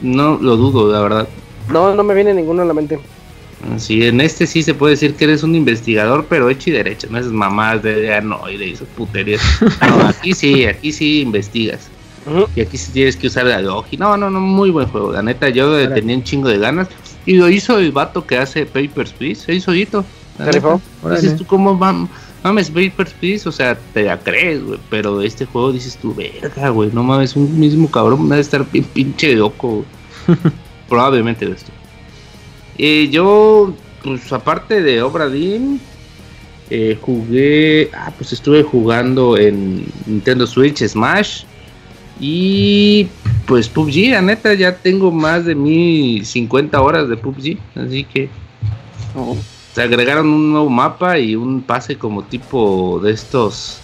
[0.00, 1.28] No lo dudo, la verdad.
[1.68, 2.98] No, no me viene ninguno a la mente.
[3.78, 7.06] Sí, en este sí se puede decir que eres un investigador, pero hecho y derecho,
[7.10, 9.40] no esas mamás de no y de esas puterías.
[9.88, 11.88] No, aquí sí, aquí sí investigas.
[12.54, 14.04] Y aquí sí tienes que usar la lógica.
[14.04, 15.12] No, no, no, muy buen juego.
[15.12, 16.88] La neta, yo le tenía un chingo de ganas.
[17.26, 19.44] Y lo hizo el vato que hace Papers, Please.
[19.44, 20.04] Se hizo neta.
[21.20, 22.08] Dices tú, ¿cómo mam-
[22.42, 23.48] mames Papers, Please?
[23.48, 24.78] O sea, te la crees, güey.
[24.90, 26.90] Pero este juego dices tú, verga, güey.
[26.92, 29.84] No mames, un mismo cabrón debe estar bien pinche loco.
[30.88, 31.74] Probablemente lo estoy.
[32.78, 35.80] Eh, yo, pues aparte de Obra Dinn,
[36.70, 37.90] eh, jugué.
[37.92, 41.44] Ah, pues estuve jugando en Nintendo Switch, Smash.
[42.18, 43.08] Y
[43.46, 47.58] pues PUBG, la neta, ya tengo más de 1050 horas de PUBG.
[47.74, 48.30] Así que
[49.74, 53.80] se agregaron un nuevo mapa y un pase como tipo de estos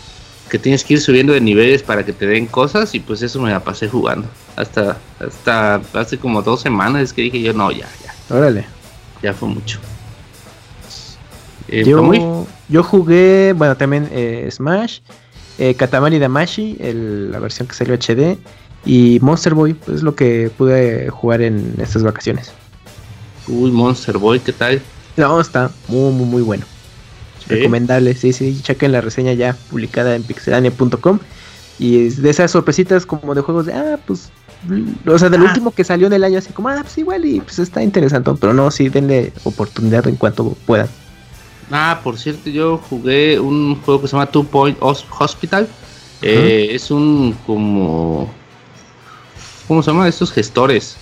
[0.49, 2.94] que tienes que ir subiendo de niveles para que te den cosas.
[2.94, 4.28] Y pues eso me la pasé jugando.
[4.57, 8.77] Hasta, hasta hace como dos semanas que dije yo, no, ya, ya, Órale.
[9.22, 9.78] Ya fue mucho.
[11.68, 15.00] Eh, Yo, yo jugué, bueno, también eh, Smash,
[15.58, 18.38] eh, Katamari Damashi, el- la versión que salió HD,
[18.86, 22.52] y Monster Boy, pues es lo que pude jugar en estas vacaciones.
[23.48, 24.80] Uy, Monster Boy, ¿qué tal?
[25.16, 26.64] No, está muy, muy, muy bueno.
[27.47, 27.55] ¿Sí?
[27.55, 31.18] Recomendable, sí, sí, chequen la reseña ya publicada en pixelania.com.
[31.78, 34.30] Y es de esas sorpresitas como de juegos de, ah, pues,
[35.06, 35.44] o sea, del Ah.
[35.44, 38.30] último que salió en el año, así como, ah, pues igual, y pues está interesante,
[38.40, 40.88] pero no, sí, denle oportunidad en cuanto puedan.
[41.70, 45.68] Ah, por cierto, yo jugué un juego que se llama Two Point Hos- Hospital.
[46.22, 48.28] Eh, es un como...
[49.68, 50.08] ¿Cómo se llama?
[50.08, 50.96] Estos gestores.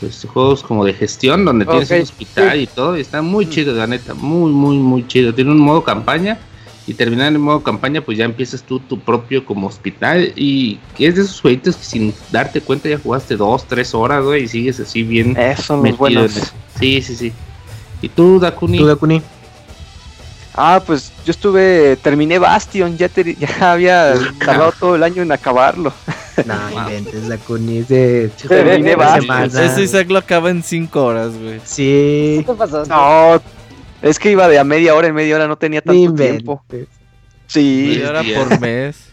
[0.00, 2.58] Pues, juegos como de gestión donde tienes un hospital sí.
[2.64, 2.96] y todo.
[2.98, 4.12] Y está muy chido, la neta.
[4.12, 5.32] Muy, muy, muy chido.
[5.34, 6.38] Tiene un modo campaña.
[6.86, 10.32] Y terminando el modo campaña, pues ya empiezas tú tu propio como hospital.
[10.36, 14.44] Y es de esos jueguitos que sin darte cuenta ya jugaste dos, tres horas, güey.
[14.44, 16.36] Y sigues así bien los metido en buenos.
[16.36, 16.52] eso.
[16.78, 17.32] Sí, sí, sí.
[18.02, 18.76] ¿Y tú, Dakuni?
[18.78, 19.22] ¿Tú, Dakuni?
[20.56, 24.14] Ah, pues yo estuve, terminé Bastion, ya, te- ya había
[24.44, 25.92] tardado todo el año en acabarlo.
[26.46, 28.28] No, inventes, Dakuni, es de...
[28.48, 29.44] Terminé Bastion.
[29.44, 31.60] Ese Isaac lo acaba en 5 horas, güey.
[31.64, 32.84] Sí, ¿Qué te pasó?
[32.86, 33.40] No,
[34.04, 36.62] es que iba de a media hora en media hora, no tenía tanto tiempo.
[37.46, 39.08] Sí, Media hora por mes.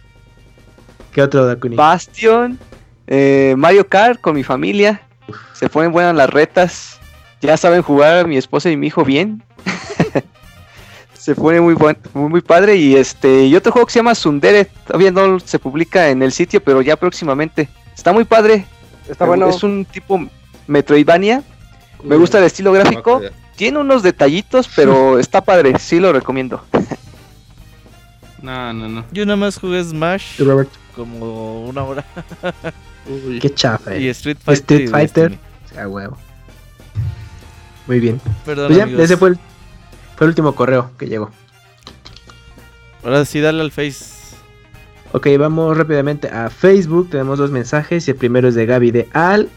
[1.13, 1.77] ¿Qué otro, Dakuni?
[1.77, 2.59] Bastion,
[3.07, 5.01] eh, Mario Kart con mi familia.
[5.53, 6.99] Se ponen buenas las retas.
[7.41, 9.41] Ya saben jugar mi esposa y mi hijo bien.
[11.13, 12.75] se pone muy buen, muy, muy padre.
[12.75, 14.65] Y este, y otro juego que se llama Sundere.
[14.87, 17.69] Todavía no se publica en el sitio, pero ya próximamente.
[17.95, 18.65] Está muy padre.
[19.09, 19.47] Está bueno.
[19.47, 20.19] Es un tipo
[20.67, 21.43] Metroidvania.
[22.03, 23.21] Me gusta el estilo gráfico.
[23.61, 25.77] Tiene unos detallitos, pero está padre.
[25.77, 26.64] Sí lo recomiendo.
[28.41, 29.06] No, no, no.
[29.11, 30.72] Yo nada más jugué Smash ¿Tú, Robert?
[30.95, 32.03] como una hora.
[33.27, 33.38] Uy.
[33.38, 34.09] Qué chafa, Y eh.
[34.09, 34.61] Street Fighter.
[34.64, 35.30] Street y Fighter.
[35.30, 35.80] Destiny.
[35.80, 36.17] A huevo.
[37.85, 38.19] Muy bien.
[38.43, 39.03] Perdón, Pues ya, amigos.
[39.03, 39.35] ese fue el,
[40.15, 41.30] fue el último correo que llegó.
[43.03, 44.06] Ahora sí, dale al Face.
[45.11, 47.11] Ok, vamos rápidamente a Facebook.
[47.11, 49.49] Tenemos dos mensajes y el primero es de Gaby de Al.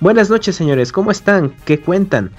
[0.00, 0.90] Buenas noches, señores.
[0.90, 1.54] ¿Cómo están?
[1.64, 2.32] ¿Qué cuentan?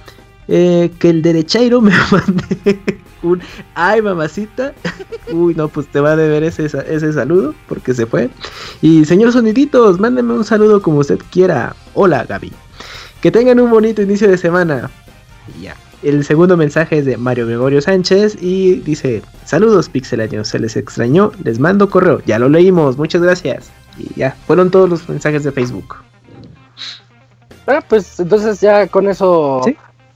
[0.48, 2.78] Eh, que el derechairo me mande
[3.22, 3.40] un
[3.74, 4.72] ay mamacita.
[5.32, 8.30] Uy, no, pues te va a deber ese, ese saludo porque se fue.
[8.82, 11.74] Y señor Soniditos, mándenme un saludo como usted quiera.
[11.94, 12.52] Hola, Gaby.
[13.20, 14.90] Que tengan un bonito inicio de semana.
[15.58, 15.76] Y ya.
[16.02, 21.32] El segundo mensaje es de Mario Gregorio Sánchez y dice: Saludos, pixelaños, se les extrañó,
[21.42, 23.70] les mando correo, ya lo leímos, muchas gracias.
[23.96, 25.96] Y ya, fueron todos los mensajes de Facebook.
[27.66, 29.74] Ah, pues entonces ya con eso Sí.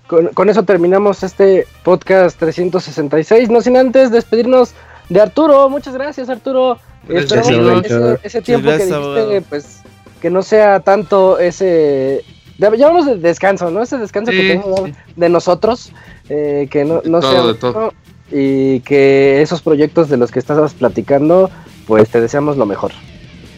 [0.08, 3.50] Con, con eso terminamos este podcast 366.
[3.50, 4.72] No sin antes despedirnos
[5.08, 5.68] de Arturo.
[5.68, 6.78] Muchas gracias, Arturo.
[7.06, 7.48] Gracias, Esperamos
[7.86, 8.14] que abogado.
[8.14, 9.42] ese, ese tiempo gracias, que dijiste, abogado.
[9.48, 9.82] pues
[10.20, 12.24] que no sea tanto ese.
[12.58, 13.82] Ya hablamos de descanso, ¿no?
[13.82, 14.94] Ese descanso que tenemos sí.
[15.14, 15.92] de nosotros,
[16.28, 17.94] eh, que no, no todo, sea de todo.
[18.32, 21.50] y que esos proyectos de los que estabas platicando,
[21.86, 22.90] pues te deseamos lo mejor.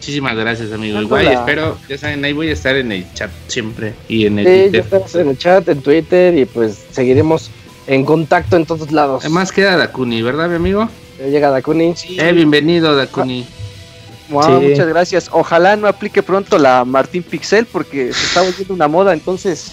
[0.01, 0.99] Muchísimas gracias, amigo.
[0.99, 4.45] Igual espero, ya saben, ahí voy a estar en el chat siempre y en el
[4.47, 4.81] Sí, ya Twitter.
[4.81, 7.51] estamos en el chat, en Twitter y pues seguiremos
[7.85, 9.23] en contacto en todos lados.
[9.23, 10.89] Además queda Dakuni, ¿verdad, mi amigo?
[11.19, 11.93] llega Dakuni.
[12.17, 13.45] Eh, bienvenido, Dakuni.
[14.29, 14.69] Wow, Sí.
[14.69, 15.29] muchas gracias.
[15.31, 19.71] Ojalá no aplique pronto la Martín Pixel porque se está volviendo una moda, entonces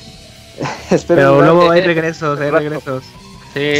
[0.91, 3.03] espero Pero luego hay regresos, hay regresos.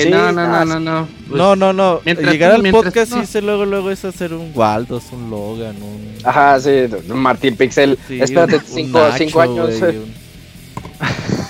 [0.05, 1.09] Sí, no, no, no, ah, no, no.
[1.29, 2.01] Pues, no, no, no.
[2.05, 3.23] mientras Llegar al mientras podcast no.
[3.23, 6.15] hice luego, luego es hacer un Waldos, un Logan, un.
[6.25, 6.71] Ajá, sí,
[7.09, 7.99] Martín Pixel.
[8.09, 9.71] sí, Espérate un- un cinco, Nacho, cinco años.
[9.83, 10.15] un-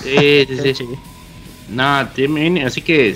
[0.03, 0.85] Sí, sí, sí.
[1.69, 3.15] No, tiene- así que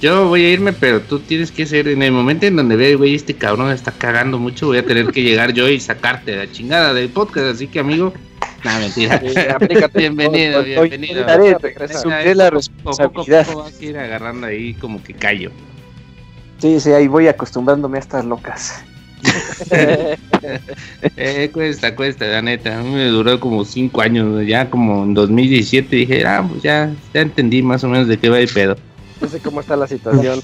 [0.00, 2.94] yo voy a irme, pero tú tienes que ser, en el momento en donde ve,
[2.96, 6.50] güey, este cabrón está cagando mucho, voy a tener que llegar yo y sacarte la
[6.50, 8.12] chingada del podcast, así que amigo,
[8.64, 9.18] nada, mentira.
[9.94, 11.26] bienvenido, bienvenido.
[11.26, 11.36] La
[12.50, 12.52] responsabilidad.
[12.82, 15.50] Poco a poco vas a ir agarrando ahí como que callo.
[16.58, 18.84] Sí, sí, ahí voy acostumbrándome a estas locas.
[21.16, 22.78] eh, cuesta, cuesta, la neta.
[22.78, 24.46] A mí me duró como cinco años.
[24.46, 28.28] Ya como en 2017 dije, ah, pues ya, ya entendí más o menos de qué
[28.28, 28.76] va el pedo.
[29.20, 30.40] No sé cómo está la situación.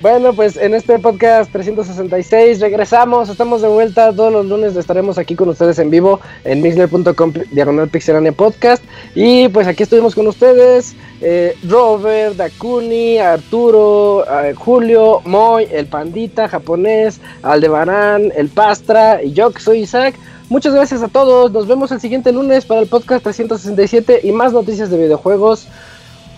[0.00, 5.34] Bueno, pues en este podcast 366 regresamos, estamos de vuelta, todos los lunes estaremos aquí
[5.34, 8.84] con ustedes en vivo en mixler.com diagonal pixelania podcast
[9.16, 16.46] y pues aquí estuvimos con ustedes, eh, Robert, Dakuni, Arturo, eh, Julio, Moy, el Pandita
[16.46, 20.14] japonés, Aldebarán, el Pastra y yo que soy Isaac.
[20.48, 24.52] Muchas gracias a todos, nos vemos el siguiente lunes para el podcast 367 y más
[24.52, 25.66] noticias de videojuegos.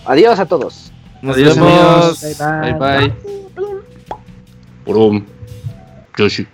[0.05, 0.91] Adiós a todos.
[1.21, 2.23] Nos Adiós, vemos.
[2.23, 2.37] amigos.
[2.39, 3.40] Bye bye.
[4.85, 5.25] Brum.
[6.17, 6.47] Yoshi.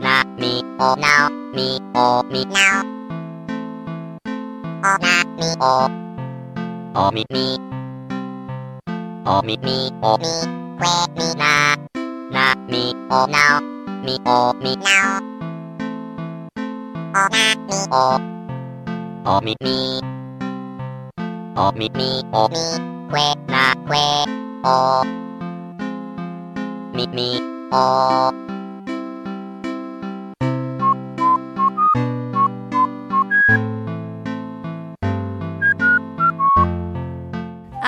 [0.00, 2.82] Na mi o now mi o mi now.
[4.84, 5.74] O na mi o
[6.94, 7.58] o mi mi
[9.26, 10.34] o mi mi o mi
[10.78, 11.76] que mi na
[12.30, 13.73] na
[14.04, 15.16] mi o now mi o mi now.
[17.16, 18.04] O na mi o
[19.24, 20.00] o mi mi
[21.56, 22.64] o mi mi o mi
[23.12, 24.04] que na que
[24.64, 25.04] o
[26.94, 27.28] mi mi
[27.72, 28.43] o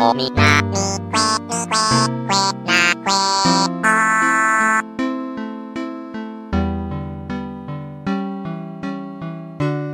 [0.00, 1.92] O mi na mi que que mi
[2.28, 3.20] que now que.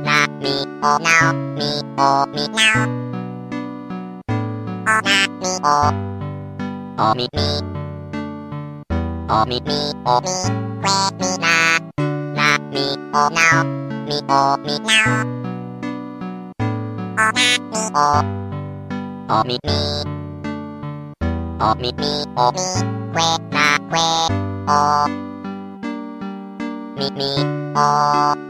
[0.07, 0.87] O mi na mi que mi que que na que o.
[0.87, 2.87] Na mi o now mi o mi now.
[4.87, 5.79] O na mi o
[6.97, 7.47] o mi mi.
[9.29, 10.35] O mi mi o mi
[10.83, 11.55] que mi na
[12.37, 13.63] na mi o now
[14.07, 15.27] mi o mi now
[17.19, 17.31] o
[17.95, 18.46] na
[19.29, 19.69] おみみ
[21.59, 22.59] おみみおみ
[23.11, 23.99] くえなくえ
[24.69, 24.71] お
[26.97, 27.19] みみ
[27.75, 28.46] お